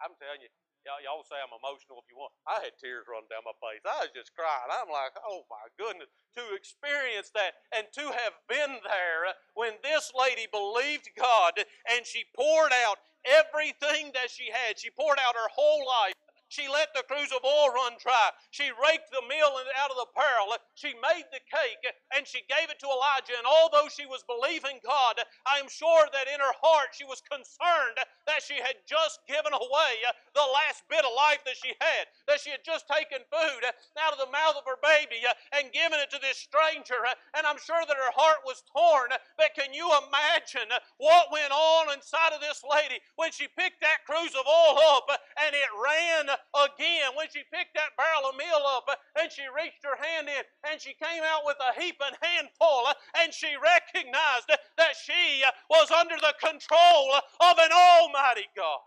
I'm 0.02 0.14
telling 0.18 0.42
you, 0.42 0.50
y'all, 0.84 1.00
y'all 1.00 1.24
say 1.24 1.38
I'm 1.40 1.54
emotional 1.54 2.02
if 2.02 2.06
you 2.10 2.18
want. 2.18 2.34
I 2.44 2.60
had 2.60 2.76
tears 2.76 3.08
running 3.08 3.30
down 3.30 3.46
my 3.46 3.56
face. 3.62 3.80
I 3.86 4.04
was 4.04 4.12
just 4.12 4.34
crying. 4.36 4.70
I'm 4.70 4.90
like, 4.90 5.16
oh 5.22 5.46
my 5.48 5.70
goodness, 5.80 6.12
to 6.36 6.42
experience 6.52 7.32
that 7.32 7.56
and 7.72 7.88
to 7.96 8.12
have 8.12 8.36
been 8.50 8.82
there 8.84 9.38
when 9.54 9.80
this 9.80 10.12
lady 10.12 10.50
believed 10.50 11.08
God 11.16 11.56
and 11.88 12.04
she 12.04 12.26
poured 12.36 12.74
out 12.84 13.00
everything 13.24 14.12
that 14.12 14.28
she 14.28 14.52
had. 14.52 14.76
She 14.76 14.92
poured 14.92 15.22
out 15.22 15.38
her 15.38 15.50
whole 15.54 15.86
life 15.86 16.14
she 16.54 16.70
let 16.70 16.94
the 16.94 17.02
cruse 17.10 17.34
of 17.34 17.42
oil 17.42 17.74
run 17.74 17.98
dry. 17.98 18.30
She 18.54 18.70
raked 18.70 19.10
the 19.10 19.26
meal 19.26 19.50
out 19.74 19.90
of 19.90 19.98
the 19.98 20.14
barrel. 20.14 20.54
She 20.78 20.94
made 21.02 21.26
the 21.34 21.42
cake 21.50 21.82
and 22.14 22.22
she 22.22 22.46
gave 22.46 22.70
it 22.70 22.78
to 22.78 22.86
Elijah. 22.86 23.34
And 23.34 23.46
although 23.46 23.90
she 23.90 24.06
was 24.06 24.22
believing 24.22 24.78
God, 24.86 25.18
I 25.42 25.58
am 25.58 25.66
sure 25.66 26.06
that 26.14 26.30
in 26.30 26.38
her 26.38 26.54
heart 26.62 26.94
she 26.94 27.02
was 27.02 27.18
concerned 27.26 27.98
that 28.30 28.46
she 28.46 28.62
had 28.62 28.78
just 28.86 29.18
given 29.26 29.50
away 29.50 30.06
the 30.38 30.46
last 30.46 30.86
bit 30.86 31.02
of 31.02 31.10
life 31.10 31.42
that 31.42 31.58
she 31.58 31.74
had, 31.82 32.06
that 32.30 32.38
she 32.38 32.54
had 32.54 32.62
just 32.62 32.86
taken 32.86 33.26
food 33.26 33.62
out 33.98 34.14
of 34.14 34.22
the 34.22 34.30
mouth 34.30 34.54
of 34.54 34.68
her 34.70 34.78
baby 34.78 35.26
and 35.58 35.74
given 35.74 35.98
it 35.98 36.14
to 36.14 36.22
this 36.22 36.38
stranger. 36.38 37.02
And 37.34 37.42
I'm 37.42 37.58
sure 37.58 37.82
that 37.82 37.98
her 37.98 38.14
heart 38.14 38.46
was 38.46 38.62
torn. 38.70 39.10
But 39.34 39.58
can 39.58 39.74
you 39.74 39.90
imagine 40.06 40.70
what 41.02 41.34
went 41.34 41.50
on 41.50 41.90
inside 41.90 42.30
of 42.30 42.38
this 42.38 42.62
lady 42.62 43.02
when 43.18 43.34
she 43.34 43.50
picked 43.50 43.82
that 43.82 44.06
cruse 44.06 44.38
of 44.38 44.46
oil 44.46 44.78
up 44.94 45.10
and 45.10 45.50
it 45.50 45.70
ran 45.74 46.30
again 46.52 47.16
when 47.16 47.26
she 47.32 47.42
picked 47.52 47.74
that 47.74 47.96
barrel 47.96 48.30
of 48.30 48.36
meal 48.36 48.62
up 48.76 48.84
uh, 48.88 48.96
and 49.20 49.32
she 49.32 49.42
reached 49.50 49.82
her 49.82 49.96
hand 49.96 50.28
in 50.28 50.44
and 50.70 50.80
she 50.80 50.94
came 51.00 51.22
out 51.24 51.42
with 51.44 51.56
a 51.60 51.72
heaping 51.80 52.16
handful 52.20 52.86
uh, 52.88 52.94
and 53.22 53.32
she 53.32 53.56
recognized 53.56 54.48
uh, 54.52 54.56
that 54.76 54.94
she 54.98 55.42
was 55.70 55.90
under 55.90 56.16
the 56.16 56.34
control 56.40 57.14
of 57.16 57.54
an 57.58 57.72
almighty 57.72 58.46
God. 58.56 58.84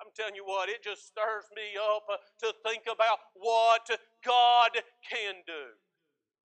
I'm 0.00 0.08
telling 0.16 0.34
you 0.34 0.44
what, 0.46 0.68
it 0.68 0.82
just 0.82 1.08
stirs 1.12 1.44
me 1.54 1.76
up 1.76 2.08
to 2.40 2.54
think 2.64 2.84
about 2.88 3.18
what 3.34 3.84
God 4.24 4.70
can 5.04 5.34
do. 5.46 5.76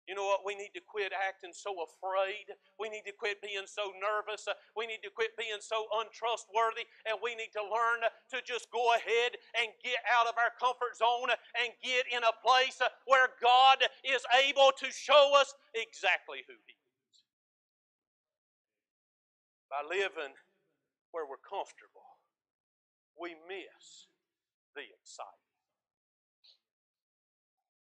You 0.08 0.16
know 0.16 0.24
what? 0.24 0.40
We 0.40 0.56
need 0.56 0.72
to 0.72 0.80
quit 0.80 1.12
acting 1.12 1.52
so 1.52 1.84
afraid. 1.84 2.48
We 2.80 2.88
need 2.88 3.04
to 3.04 3.12
quit 3.12 3.44
being 3.44 3.68
so 3.68 3.92
nervous. 4.00 4.48
Uh, 4.48 4.56
we 4.72 4.88
need 4.88 5.04
to 5.04 5.12
quit 5.12 5.36
being 5.36 5.60
so 5.60 5.84
untrustworthy. 6.00 6.88
And 7.04 7.20
we 7.20 7.36
need 7.36 7.52
to 7.52 7.60
learn 7.60 8.08
to 8.32 8.40
just 8.40 8.72
go 8.72 8.96
ahead 8.96 9.36
and 9.60 9.68
get 9.84 10.00
out 10.08 10.24
of 10.24 10.40
our 10.40 10.48
comfort 10.56 10.96
zone 10.96 11.28
and 11.60 11.76
get 11.84 12.08
in 12.08 12.24
a 12.24 12.32
place 12.40 12.80
uh, 12.80 12.88
where 13.04 13.28
God 13.36 13.84
is 14.00 14.24
able 14.32 14.72
to 14.80 14.88
show 14.88 15.36
us 15.36 15.52
exactly 15.76 16.40
who 16.48 16.56
He 16.64 16.72
is. 16.72 17.16
By 19.68 19.84
living 19.84 20.32
where 21.12 21.28
we're 21.28 21.44
comfortable, 21.44 22.16
we 23.12 23.36
miss 23.44 24.08
the 24.72 24.88
excitement. 24.88 25.36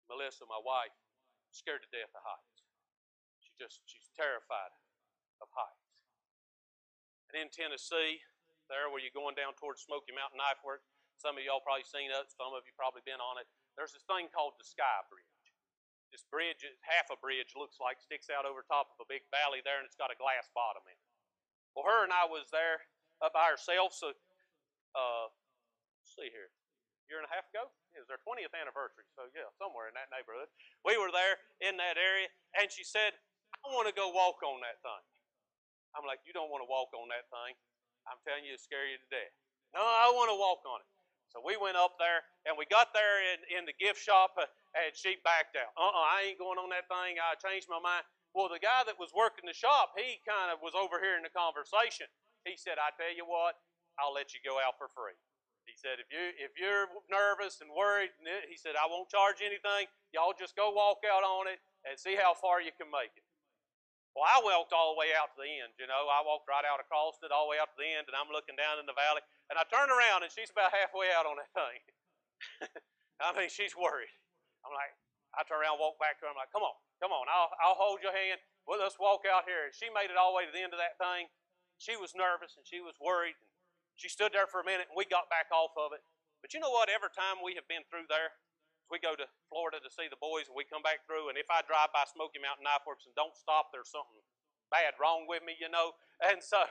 Melissa, 0.08 0.48
my 0.48 0.56
wife, 0.64 0.96
scared 1.52 1.82
to 1.84 1.90
death 1.90 2.12
of 2.14 2.22
heights. 2.24 2.64
She 3.40 3.52
just 3.56 3.80
she's 3.86 4.10
terrified 4.14 4.72
of 5.40 5.48
heights. 5.54 6.04
And 7.28 7.44
in 7.44 7.48
Tennessee, 7.52 8.24
there 8.72 8.88
where 8.88 9.00
you're 9.00 9.14
going 9.14 9.36
down 9.36 9.56
towards 9.56 9.84
Smoky 9.84 10.12
Mountain 10.16 10.40
Knife 10.40 10.60
Works, 10.64 10.88
some 11.20 11.36
of 11.36 11.42
y'all 11.42 11.64
probably 11.64 11.84
seen 11.84 12.08
it, 12.08 12.26
some 12.30 12.54
of 12.54 12.64
you 12.64 12.72
probably 12.78 13.02
been 13.04 13.20
on 13.20 13.40
it. 13.40 13.48
There's 13.74 13.92
this 13.92 14.06
thing 14.06 14.30
called 14.32 14.56
the 14.56 14.66
Sky 14.66 15.02
Bridge. 15.10 15.28
This 16.08 16.24
bridge, 16.24 16.64
half 16.88 17.12
a 17.12 17.20
bridge 17.20 17.52
looks 17.52 17.76
like, 17.76 18.00
sticks 18.00 18.32
out 18.32 18.48
over 18.48 18.64
top 18.64 18.88
of 18.96 19.04
a 19.04 19.08
big 19.12 19.28
valley 19.28 19.60
there, 19.60 19.76
and 19.76 19.84
it's 19.84 19.98
got 19.98 20.08
a 20.08 20.16
glass 20.16 20.48
bottom 20.56 20.80
in 20.88 20.96
it. 20.96 21.12
Well, 21.76 21.84
her 21.84 22.00
and 22.00 22.14
I 22.14 22.24
was 22.24 22.48
there 22.48 22.80
up 23.20 23.36
by 23.36 23.44
ourselves. 23.52 24.00
So, 24.00 24.16
uh, 24.96 25.28
see 26.08 26.32
here, 26.32 26.48
year 27.08 27.18
and 27.20 27.28
a 27.28 27.32
half 27.32 27.48
ago. 27.50 27.72
It 27.96 28.04
was 28.04 28.08
their 28.08 28.20
20th 28.22 28.52
anniversary. 28.54 29.08
So 29.16 29.26
yeah, 29.32 29.48
somewhere 29.56 29.88
in 29.88 29.96
that 29.96 30.12
neighborhood. 30.12 30.48
We 30.84 31.00
were 31.00 31.10
there 31.10 31.40
in 31.64 31.80
that 31.80 31.96
area, 31.96 32.28
and 32.56 32.68
she 32.68 32.84
said, 32.84 33.16
"I 33.64 33.72
want 33.72 33.88
to 33.88 33.96
go 33.96 34.12
walk 34.12 34.40
on 34.44 34.60
that 34.62 34.78
thing." 34.84 35.04
I'm 35.96 36.04
like, 36.04 36.22
"You 36.28 36.36
don't 36.36 36.52
want 36.52 36.62
to 36.62 36.70
walk 36.70 36.92
on 36.92 37.08
that 37.10 37.26
thing? 37.32 37.56
I'm 38.06 38.20
telling 38.22 38.44
you, 38.44 38.54
it'll 38.54 38.62
scare 38.62 38.86
you 38.86 39.00
to 39.00 39.08
death." 39.08 39.34
No, 39.74 39.82
I 39.84 40.08
want 40.12 40.32
to 40.32 40.38
walk 40.38 40.64
on 40.64 40.80
it. 40.80 40.88
So 41.28 41.44
we 41.44 41.60
went 41.60 41.76
up 41.76 42.00
there, 42.00 42.24
and 42.48 42.56
we 42.56 42.64
got 42.72 42.96
there 42.96 43.20
in, 43.20 43.60
in 43.60 43.62
the 43.68 43.76
gift 43.76 44.00
shop, 44.00 44.32
uh, 44.40 44.48
and 44.72 44.96
she 44.96 45.20
backed 45.20 45.60
out. 45.60 45.76
Uh-uh, 45.76 45.92
I 45.92 46.32
ain't 46.32 46.40
going 46.40 46.56
on 46.56 46.72
that 46.72 46.88
thing. 46.88 47.20
I 47.20 47.36
changed 47.36 47.68
my 47.68 47.80
mind. 47.80 48.04
Well, 48.32 48.48
the 48.48 48.60
guy 48.60 48.84
that 48.88 48.96
was 48.96 49.12
working 49.12 49.44
the 49.44 49.56
shop, 49.56 49.92
he 49.96 50.20
kind 50.24 50.48
of 50.48 50.64
was 50.64 50.72
overhearing 50.72 51.24
the 51.24 51.32
conversation. 51.32 52.08
He 52.48 52.56
said, 52.56 52.80
I 52.80 52.96
tell 52.96 53.12
you 53.12 53.28
what, 53.28 53.60
I'll 54.00 54.16
let 54.16 54.32
you 54.32 54.40
go 54.40 54.56
out 54.56 54.80
for 54.80 54.88
free. 54.88 55.16
He 55.68 55.76
said, 55.76 56.00
if 56.00 56.08
you 56.08 56.24
if 56.40 56.56
you're 56.56 56.88
nervous 57.12 57.60
and 57.60 57.68
worried, 57.68 58.10
he 58.48 58.56
said, 58.56 58.72
I 58.74 58.88
won't 58.88 59.12
charge 59.12 59.44
anything. 59.44 59.86
Y'all 60.16 60.32
just 60.32 60.56
go 60.56 60.72
walk 60.72 61.04
out 61.04 61.20
on 61.20 61.44
it 61.44 61.60
and 61.84 62.00
see 62.00 62.16
how 62.16 62.32
far 62.32 62.64
you 62.64 62.72
can 62.72 62.88
make 62.88 63.12
it. 63.12 63.24
Well, 64.16 64.24
I 64.24 64.40
walked 64.40 64.72
all 64.72 64.96
the 64.96 64.98
way 64.98 65.12
out 65.12 65.30
to 65.36 65.38
the 65.38 65.46
end. 65.46 65.76
You 65.76 65.86
know, 65.86 66.08
I 66.08 66.24
walked 66.24 66.48
right 66.48 66.64
out 66.64 66.80
across 66.80 67.20
it, 67.22 67.30
all 67.30 67.46
the 67.46 67.54
way 67.54 67.60
out 67.60 67.70
to 67.70 67.78
the 67.78 67.86
end, 67.86 68.08
and 68.08 68.16
I'm 68.16 68.32
looking 68.32 68.56
down 68.58 68.80
in 68.80 68.88
the 68.88 68.96
valley, 68.96 69.22
and 69.46 69.60
I 69.60 69.62
turn 69.68 69.92
around, 69.92 70.26
and 70.26 70.32
she's 70.32 70.50
about 70.50 70.74
halfway 70.74 71.12
out 71.14 71.28
on 71.28 71.38
that 71.38 71.52
thing. 71.54 71.80
I 73.22 73.30
mean, 73.36 73.52
she's 73.52 73.78
worried. 73.78 74.10
I'm 74.66 74.74
like, 74.74 74.90
I 75.38 75.46
turn 75.46 75.62
around, 75.62 75.78
walk 75.78 76.00
back 76.02 76.18
to 76.18 76.26
her. 76.26 76.32
I'm 76.32 76.40
like, 76.40 76.50
come 76.50 76.66
on, 76.66 76.74
come 76.98 77.14
on, 77.14 77.30
I'll, 77.30 77.52
I'll 77.62 77.78
hold 77.78 78.02
your 78.02 78.10
hand. 78.10 78.42
Well, 78.66 78.82
let's 78.82 78.98
walk 78.98 79.22
out 79.22 79.46
here. 79.46 79.70
And 79.70 79.74
she 79.76 79.86
made 79.92 80.10
it 80.10 80.18
all 80.18 80.34
the 80.34 80.42
way 80.42 80.44
to 80.48 80.54
the 80.54 80.66
end 80.66 80.74
of 80.74 80.82
that 80.82 80.98
thing. 80.98 81.30
She 81.78 81.94
was 81.94 82.12
nervous 82.12 82.58
and 82.58 82.66
she 82.66 82.82
was 82.82 82.98
worried. 82.98 83.38
She 83.98 84.06
stood 84.06 84.30
there 84.30 84.46
for 84.46 84.62
a 84.62 84.66
minute, 84.66 84.86
and 84.86 84.94
we 84.94 85.02
got 85.10 85.26
back 85.26 85.50
off 85.50 85.74
of 85.74 85.90
it. 85.90 86.00
But 86.38 86.54
you 86.54 86.62
know 86.62 86.70
what? 86.70 86.86
Every 86.86 87.10
time 87.10 87.42
we 87.42 87.58
have 87.58 87.66
been 87.66 87.82
through 87.90 88.06
there, 88.06 88.30
we 88.86 89.02
go 89.02 89.18
to 89.18 89.26
Florida 89.50 89.82
to 89.82 89.90
see 89.90 90.06
the 90.06 90.22
boys, 90.22 90.46
and 90.46 90.54
we 90.54 90.62
come 90.62 90.86
back 90.86 91.02
through. 91.04 91.28
And 91.28 91.36
if 91.36 91.50
I 91.50 91.66
drive 91.66 91.90
by 91.90 92.06
Smoky 92.06 92.38
Mountain 92.38 92.62
Knife 92.62 92.86
Works 92.86 93.10
and 93.10 93.12
don't 93.18 93.34
stop, 93.34 93.74
there's 93.74 93.90
something 93.90 94.22
bad 94.70 94.94
wrong 95.02 95.26
with 95.26 95.42
me, 95.42 95.58
you 95.58 95.66
know. 95.66 95.98
And 96.22 96.38
so 96.38 96.62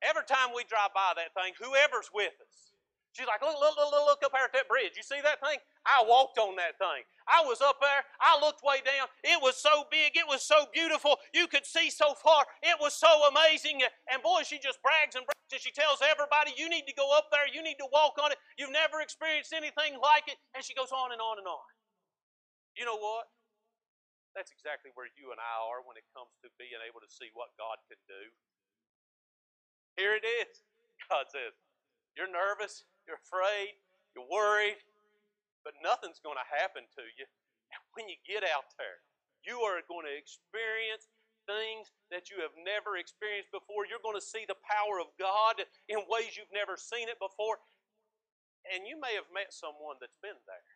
every 0.00 0.24
time 0.24 0.56
we 0.56 0.64
drive 0.64 0.96
by 0.96 1.12
that 1.20 1.36
thing, 1.36 1.52
whoever's 1.60 2.08
with 2.08 2.34
us, 2.40 2.71
She's 3.12 3.28
like, 3.28 3.44
look, 3.44 3.60
look, 3.60 3.76
look, 3.76 3.92
look 3.92 4.20
up 4.24 4.32
there 4.32 4.48
at 4.48 4.56
that 4.56 4.72
bridge. 4.72 4.96
You 4.96 5.04
see 5.04 5.20
that 5.20 5.36
thing? 5.44 5.60
I 5.84 6.00
walked 6.00 6.40
on 6.40 6.56
that 6.56 6.80
thing. 6.80 7.04
I 7.28 7.44
was 7.44 7.60
up 7.60 7.76
there. 7.76 8.08
I 8.24 8.40
looked 8.40 8.64
way 8.64 8.80
down. 8.80 9.12
It 9.20 9.36
was 9.36 9.60
so 9.60 9.84
big. 9.92 10.16
It 10.16 10.24
was 10.24 10.40
so 10.40 10.64
beautiful. 10.72 11.20
You 11.36 11.44
could 11.44 11.68
see 11.68 11.92
so 11.92 12.16
far. 12.16 12.48
It 12.64 12.80
was 12.80 12.96
so 12.96 13.28
amazing. 13.28 13.84
And 14.08 14.24
boy, 14.24 14.48
she 14.48 14.56
just 14.56 14.80
brags 14.80 15.12
and 15.12 15.28
brags 15.28 15.52
and 15.52 15.60
she 15.60 15.76
tells 15.76 16.00
everybody, 16.00 16.56
you 16.56 16.72
need 16.72 16.88
to 16.88 16.96
go 16.96 17.12
up 17.12 17.28
there. 17.28 17.44
You 17.44 17.60
need 17.60 17.76
to 17.84 17.88
walk 17.92 18.16
on 18.16 18.32
it. 18.32 18.40
You've 18.56 18.72
never 18.72 19.04
experienced 19.04 19.52
anything 19.52 20.00
like 20.00 20.32
it. 20.32 20.40
And 20.56 20.64
she 20.64 20.72
goes 20.72 20.88
on 20.88 21.12
and 21.12 21.20
on 21.20 21.36
and 21.36 21.44
on. 21.44 21.68
You 22.72 22.88
know 22.88 22.96
what? 22.96 23.28
That's 24.32 24.48
exactly 24.48 24.88
where 24.96 25.12
you 25.20 25.28
and 25.28 25.36
I 25.36 25.56
are 25.68 25.84
when 25.84 26.00
it 26.00 26.08
comes 26.16 26.32
to 26.40 26.48
being 26.56 26.80
able 26.80 27.04
to 27.04 27.10
see 27.12 27.28
what 27.36 27.52
God 27.60 27.76
can 27.92 28.00
do. 28.08 28.22
Here 30.00 30.16
it 30.16 30.24
is. 30.24 30.64
God 31.12 31.28
says, 31.28 31.52
You're 32.16 32.32
nervous. 32.32 32.88
You're 33.06 33.20
afraid, 33.22 33.76
you're 34.14 34.28
worried, 34.28 34.78
but 35.66 35.78
nothing's 35.82 36.22
going 36.22 36.38
to 36.38 36.48
happen 36.48 36.86
to 36.98 37.04
you. 37.18 37.26
And 37.72 37.80
when 37.94 38.06
you 38.10 38.18
get 38.26 38.46
out 38.46 38.70
there, 38.78 39.02
you 39.42 39.62
are 39.66 39.82
going 39.90 40.06
to 40.06 40.14
experience 40.14 41.10
things 41.46 41.90
that 42.14 42.30
you 42.30 42.38
have 42.38 42.54
never 42.54 42.94
experienced 42.94 43.50
before. 43.50 43.82
You're 43.82 44.02
going 44.02 44.18
to 44.18 44.22
see 44.22 44.46
the 44.46 44.58
power 44.62 45.02
of 45.02 45.10
God 45.18 45.58
in 45.90 46.06
ways 46.06 46.38
you've 46.38 46.54
never 46.54 46.78
seen 46.78 47.10
it 47.10 47.18
before. 47.18 47.58
And 48.70 48.86
you 48.86 48.94
may 48.94 49.18
have 49.18 49.26
met 49.34 49.50
someone 49.50 49.98
that's 49.98 50.18
been 50.22 50.38
there. 50.46 50.70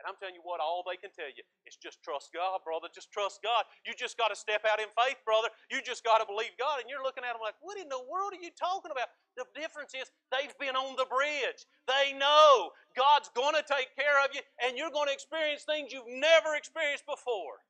And 0.00 0.10
I'm 0.10 0.18
telling 0.18 0.34
you 0.34 0.42
what, 0.42 0.58
all 0.58 0.82
they 0.82 0.98
can 0.98 1.14
tell 1.14 1.30
you 1.30 1.44
is 1.68 1.78
just 1.78 2.02
trust 2.02 2.34
God, 2.34 2.64
brother. 2.66 2.90
Just 2.90 3.14
trust 3.14 3.44
God. 3.46 3.62
You 3.86 3.94
just 3.94 4.18
got 4.18 4.34
to 4.34 4.38
step 4.38 4.66
out 4.66 4.82
in 4.82 4.90
faith, 4.90 5.22
brother. 5.22 5.52
You 5.70 5.78
just 5.84 6.02
got 6.02 6.18
to 6.18 6.26
believe 6.26 6.50
God. 6.58 6.82
And 6.82 6.90
you're 6.90 7.04
looking 7.04 7.22
at 7.22 7.30
them 7.30 7.44
like, 7.44 7.54
what 7.62 7.78
in 7.78 7.86
the 7.86 8.02
world 8.10 8.34
are 8.34 8.42
you 8.42 8.50
talking 8.58 8.90
about? 8.90 9.06
The 9.34 9.46
difference 9.58 9.94
is 9.98 10.06
they've 10.30 10.54
been 10.62 10.78
on 10.78 10.94
the 10.94 11.10
bridge. 11.10 11.66
They 11.90 12.14
know 12.14 12.70
God's 12.94 13.30
going 13.34 13.58
to 13.58 13.66
take 13.66 13.90
care 13.98 14.22
of 14.22 14.30
you, 14.30 14.40
and 14.62 14.78
you're 14.78 14.94
going 14.94 15.10
to 15.10 15.16
experience 15.16 15.66
things 15.66 15.90
you've 15.90 16.06
never 16.06 16.54
experienced 16.54 17.06
before 17.06 17.66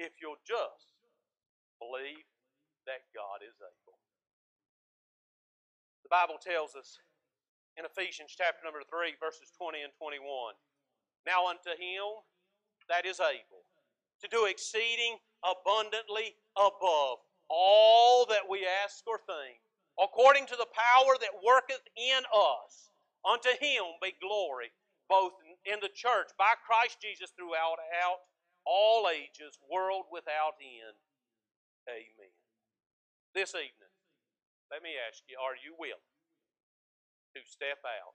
if 0.00 0.16
you'll 0.20 0.40
just 0.48 0.96
believe 1.76 2.24
that 2.88 3.04
God 3.12 3.44
is 3.44 3.54
able. 3.60 4.00
The 6.02 6.12
Bible 6.12 6.40
tells 6.40 6.72
us 6.72 6.96
in 7.76 7.84
Ephesians 7.84 8.32
chapter 8.32 8.64
number 8.64 8.80
3, 8.88 9.20
verses 9.20 9.52
20 9.60 9.84
and 9.84 9.92
21. 10.00 10.24
Now 11.28 11.46
unto 11.48 11.76
him 11.76 12.24
that 12.88 13.04
is 13.04 13.20
able 13.20 13.68
to 14.20 14.26
do 14.28 14.48
exceeding 14.48 15.20
abundantly 15.44 16.36
above 16.56 17.20
all 17.48 18.24
that 18.26 18.48
we 18.48 18.64
ask 18.64 19.04
or 19.06 19.20
think, 19.26 19.60
according 20.00 20.46
to 20.48 20.56
the 20.56 20.68
power 20.70 21.14
that 21.20 21.42
worketh 21.44 21.84
in 21.96 22.22
us. 22.32 22.92
Unto 23.22 23.54
him 23.62 23.86
be 24.02 24.18
glory, 24.18 24.74
both 25.06 25.38
in 25.62 25.78
the 25.78 25.92
church 25.94 26.34
by 26.34 26.58
Christ 26.66 26.98
Jesus 26.98 27.30
throughout 27.38 27.78
out 28.02 28.18
all 28.66 29.06
ages, 29.06 29.58
world 29.70 30.10
without 30.10 30.58
end. 30.58 30.98
Amen. 31.86 32.34
This 33.30 33.54
evening, 33.54 33.94
let 34.74 34.82
me 34.82 34.98
ask 35.06 35.22
you, 35.30 35.38
are 35.38 35.54
you 35.54 35.78
willing 35.78 36.10
to 37.38 37.40
step 37.46 37.78
out 37.86 38.14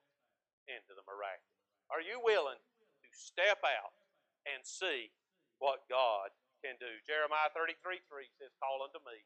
into 0.68 0.92
the 0.92 1.04
miraculous? 1.08 1.64
Are 1.88 2.04
you 2.04 2.20
willing 2.20 2.60
to 2.60 3.10
step 3.16 3.64
out 3.64 3.96
and 4.44 4.64
see 4.64 5.12
what 5.60 5.88
God 5.90 6.32
can 6.62 6.78
do. 6.82 6.90
Jeremiah 7.06 7.54
33 7.54 8.02
3 8.06 8.40
says, 8.40 8.54
Call 8.62 8.82
unto 8.86 9.02
me, 9.06 9.18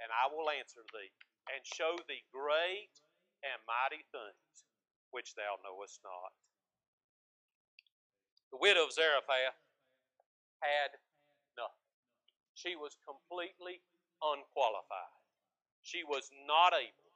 and 0.00 0.08
I 0.12 0.28
will 0.30 0.48
answer 0.48 0.84
thee, 0.92 1.12
and 1.54 1.64
show 1.64 1.96
thee 2.08 2.24
great 2.30 2.92
and 3.44 3.58
mighty 3.64 4.04
things 4.12 4.66
which 5.10 5.34
thou 5.34 5.56
knowest 5.64 6.00
not. 6.04 6.32
The 8.52 8.60
widow 8.60 8.88
of 8.88 8.92
Zarephath 8.92 9.56
had 10.60 10.96
nothing. 11.56 11.92
She 12.56 12.74
was 12.76 12.96
completely 13.04 13.84
unqualified. 14.20 15.16
She 15.84 16.02
was 16.04 16.28
not 16.44 16.74
able, 16.76 17.12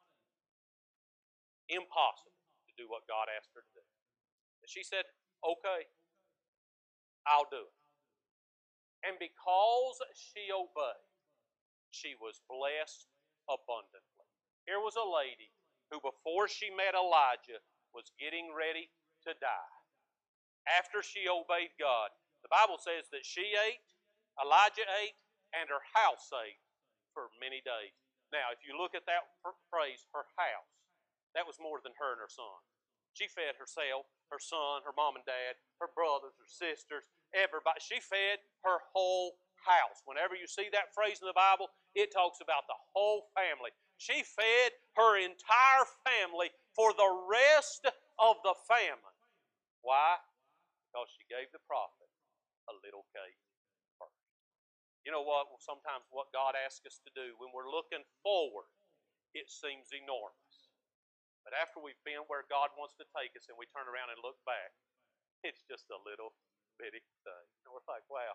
impossible, 1.68 2.36
to 2.68 2.72
do 2.76 2.88
what 2.88 3.08
God 3.08 3.28
asked 3.32 3.52
her 3.56 3.64
to 3.64 3.72
do. 3.74 3.84
And 4.64 4.68
she 4.70 4.84
said, 4.84 5.04
Okay, 5.42 5.90
I'll 7.26 7.50
do 7.50 7.66
it. 7.66 7.78
And 9.02 9.18
because 9.18 9.98
she 10.14 10.54
obeyed, 10.54 11.10
she 11.90 12.14
was 12.22 12.38
blessed 12.46 13.10
abundantly. 13.50 14.11
Here 14.66 14.78
was 14.78 14.94
a 14.94 15.04
lady 15.04 15.50
who, 15.90 15.98
before 15.98 16.46
she 16.46 16.70
met 16.70 16.94
Elijah, 16.94 17.60
was 17.92 18.14
getting 18.16 18.54
ready 18.54 18.88
to 19.26 19.34
die. 19.36 19.76
After 20.66 21.02
she 21.02 21.26
obeyed 21.26 21.74
God, 21.76 22.14
the 22.46 22.50
Bible 22.50 22.78
says 22.78 23.10
that 23.10 23.26
she 23.26 23.54
ate, 23.58 23.82
Elijah 24.38 24.86
ate, 25.02 25.18
and 25.52 25.68
her 25.68 25.82
house 25.94 26.30
ate 26.32 26.62
for 27.12 27.28
many 27.42 27.60
days. 27.60 27.94
Now, 28.32 28.48
if 28.54 28.64
you 28.64 28.72
look 28.72 28.96
at 28.96 29.04
that 29.04 29.28
phrase, 29.68 30.08
her 30.16 30.24
house, 30.40 30.72
that 31.36 31.44
was 31.44 31.60
more 31.60 31.82
than 31.84 31.92
her 32.00 32.16
and 32.16 32.22
her 32.22 32.32
son. 32.32 32.62
She 33.12 33.28
fed 33.28 33.60
herself, 33.60 34.08
her 34.32 34.40
son, 34.40 34.80
her 34.88 34.96
mom 34.96 35.20
and 35.20 35.26
dad, 35.28 35.60
her 35.84 35.92
brothers, 35.92 36.32
her 36.40 36.48
sisters, 36.48 37.12
everybody. 37.36 37.76
She 37.84 38.00
fed 38.00 38.40
her 38.64 38.80
whole 38.96 39.36
house. 39.68 40.00
Whenever 40.08 40.32
you 40.32 40.48
see 40.48 40.72
that 40.72 40.96
phrase 40.96 41.20
in 41.20 41.28
the 41.28 41.36
Bible, 41.36 41.68
it 41.92 42.08
talks 42.08 42.40
about 42.40 42.64
the 42.64 42.78
whole 42.96 43.28
family. 43.36 43.76
She 44.02 44.26
fed 44.26 44.74
her 44.98 45.14
entire 45.14 45.86
family 46.02 46.50
for 46.74 46.90
the 46.90 47.06
rest 47.06 47.86
of 48.18 48.34
the 48.42 48.58
famine. 48.66 49.18
Why? 49.86 50.18
Because 50.90 51.06
she 51.14 51.22
gave 51.30 51.54
the 51.54 51.62
prophet 51.70 52.10
a 52.66 52.74
little 52.82 53.06
cake 53.14 53.38
first. 54.02 54.26
You 55.06 55.14
know 55.14 55.22
what? 55.22 55.46
Sometimes 55.62 56.02
what 56.10 56.34
God 56.34 56.58
asks 56.58 56.82
us 56.82 56.98
to 57.06 57.14
do 57.14 57.38
when 57.38 57.54
we're 57.54 57.70
looking 57.70 58.02
forward, 58.26 58.66
it 59.38 59.46
seems 59.46 59.94
enormous. 59.94 60.74
But 61.46 61.54
after 61.54 61.78
we've 61.78 62.02
been 62.02 62.26
where 62.26 62.42
God 62.50 62.74
wants 62.74 62.98
to 62.98 63.06
take 63.14 63.38
us 63.38 63.46
and 63.46 63.54
we 63.54 63.70
turn 63.70 63.86
around 63.86 64.10
and 64.10 64.18
look 64.18 64.38
back, 64.42 64.74
it's 65.46 65.62
just 65.70 65.86
a 65.94 65.98
little 66.02 66.34
bitty 66.74 67.02
thing. 67.22 67.46
And 67.62 67.70
we're 67.70 67.86
like, 67.86 68.06
wow, 68.10 68.34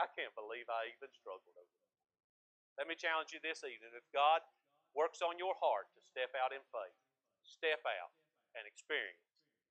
I 0.00 0.08
can't 0.16 0.32
believe 0.32 0.72
I 0.72 0.88
even 0.88 1.12
struggled 1.12 1.52
over 1.52 1.68
that. 1.68 2.80
Let 2.80 2.88
me 2.88 2.96
challenge 2.96 3.36
you 3.36 3.40
this 3.44 3.60
evening. 3.60 3.92
If 3.92 4.08
God 4.16 4.40
works 4.92 5.24
on 5.24 5.40
your 5.40 5.56
heart 5.60 5.88
to 5.96 6.00
step 6.04 6.32
out 6.36 6.52
in 6.52 6.62
faith, 6.72 6.98
step 7.44 7.80
out 7.84 8.12
and 8.56 8.64
experience 8.68 9.20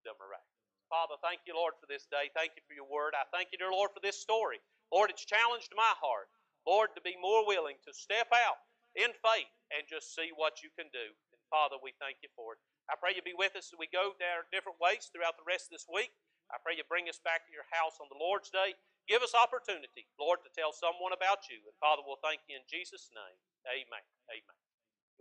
the 0.06 0.14
miraculous. 0.18 0.52
Father, 0.92 1.16
thank 1.24 1.48
you, 1.48 1.56
Lord, 1.56 1.80
for 1.80 1.88
this 1.88 2.04
day. 2.12 2.28
Thank 2.36 2.60
you 2.60 2.64
for 2.68 2.76
your 2.76 2.90
word. 2.90 3.16
I 3.16 3.24
thank 3.32 3.56
you, 3.56 3.58
dear 3.62 3.72
Lord, 3.72 3.96
for 3.96 4.04
this 4.04 4.20
story. 4.20 4.60
Lord, 4.92 5.08
it's 5.08 5.24
challenged 5.24 5.72
my 5.72 5.94
heart, 6.04 6.28
Lord, 6.68 6.92
to 7.00 7.02
be 7.02 7.16
more 7.16 7.48
willing 7.48 7.80
to 7.88 7.96
step 7.96 8.28
out 8.36 8.60
in 9.00 9.16
faith 9.24 9.54
and 9.72 9.88
just 9.88 10.12
see 10.12 10.36
what 10.36 10.60
you 10.60 10.68
can 10.76 10.92
do. 10.92 11.08
And 11.32 11.40
Father, 11.48 11.80
we 11.80 11.96
thank 11.96 12.20
you 12.20 12.28
for 12.36 12.60
it. 12.60 12.62
I 12.92 13.00
pray 13.00 13.16
you 13.16 13.24
be 13.24 13.38
with 13.38 13.56
us 13.56 13.72
as 13.72 13.80
we 13.80 13.88
go 13.88 14.12
down 14.20 14.44
different 14.52 14.84
ways 14.84 15.08
throughout 15.08 15.40
the 15.40 15.48
rest 15.48 15.72
of 15.72 15.80
this 15.80 15.88
week. 15.88 16.12
I 16.52 16.60
pray 16.60 16.76
you 16.76 16.84
bring 16.84 17.08
us 17.08 17.24
back 17.24 17.48
to 17.48 17.56
your 17.56 17.68
house 17.72 17.96
on 18.04 18.12
the 18.12 18.20
Lord's 18.20 18.52
Day. 18.52 18.76
Give 19.08 19.24
us 19.24 19.32
opportunity, 19.32 20.12
Lord, 20.20 20.44
to 20.44 20.52
tell 20.52 20.76
someone 20.76 21.16
about 21.16 21.48
you. 21.48 21.64
And 21.64 21.76
Father, 21.80 22.04
we'll 22.04 22.20
thank 22.20 22.44
you 22.52 22.60
in 22.60 22.68
Jesus' 22.68 23.08
name. 23.16 23.40
Amen. 23.64 24.04
Amen. 24.28 24.71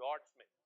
Are 0.01 0.19
dismissed. 0.25 0.60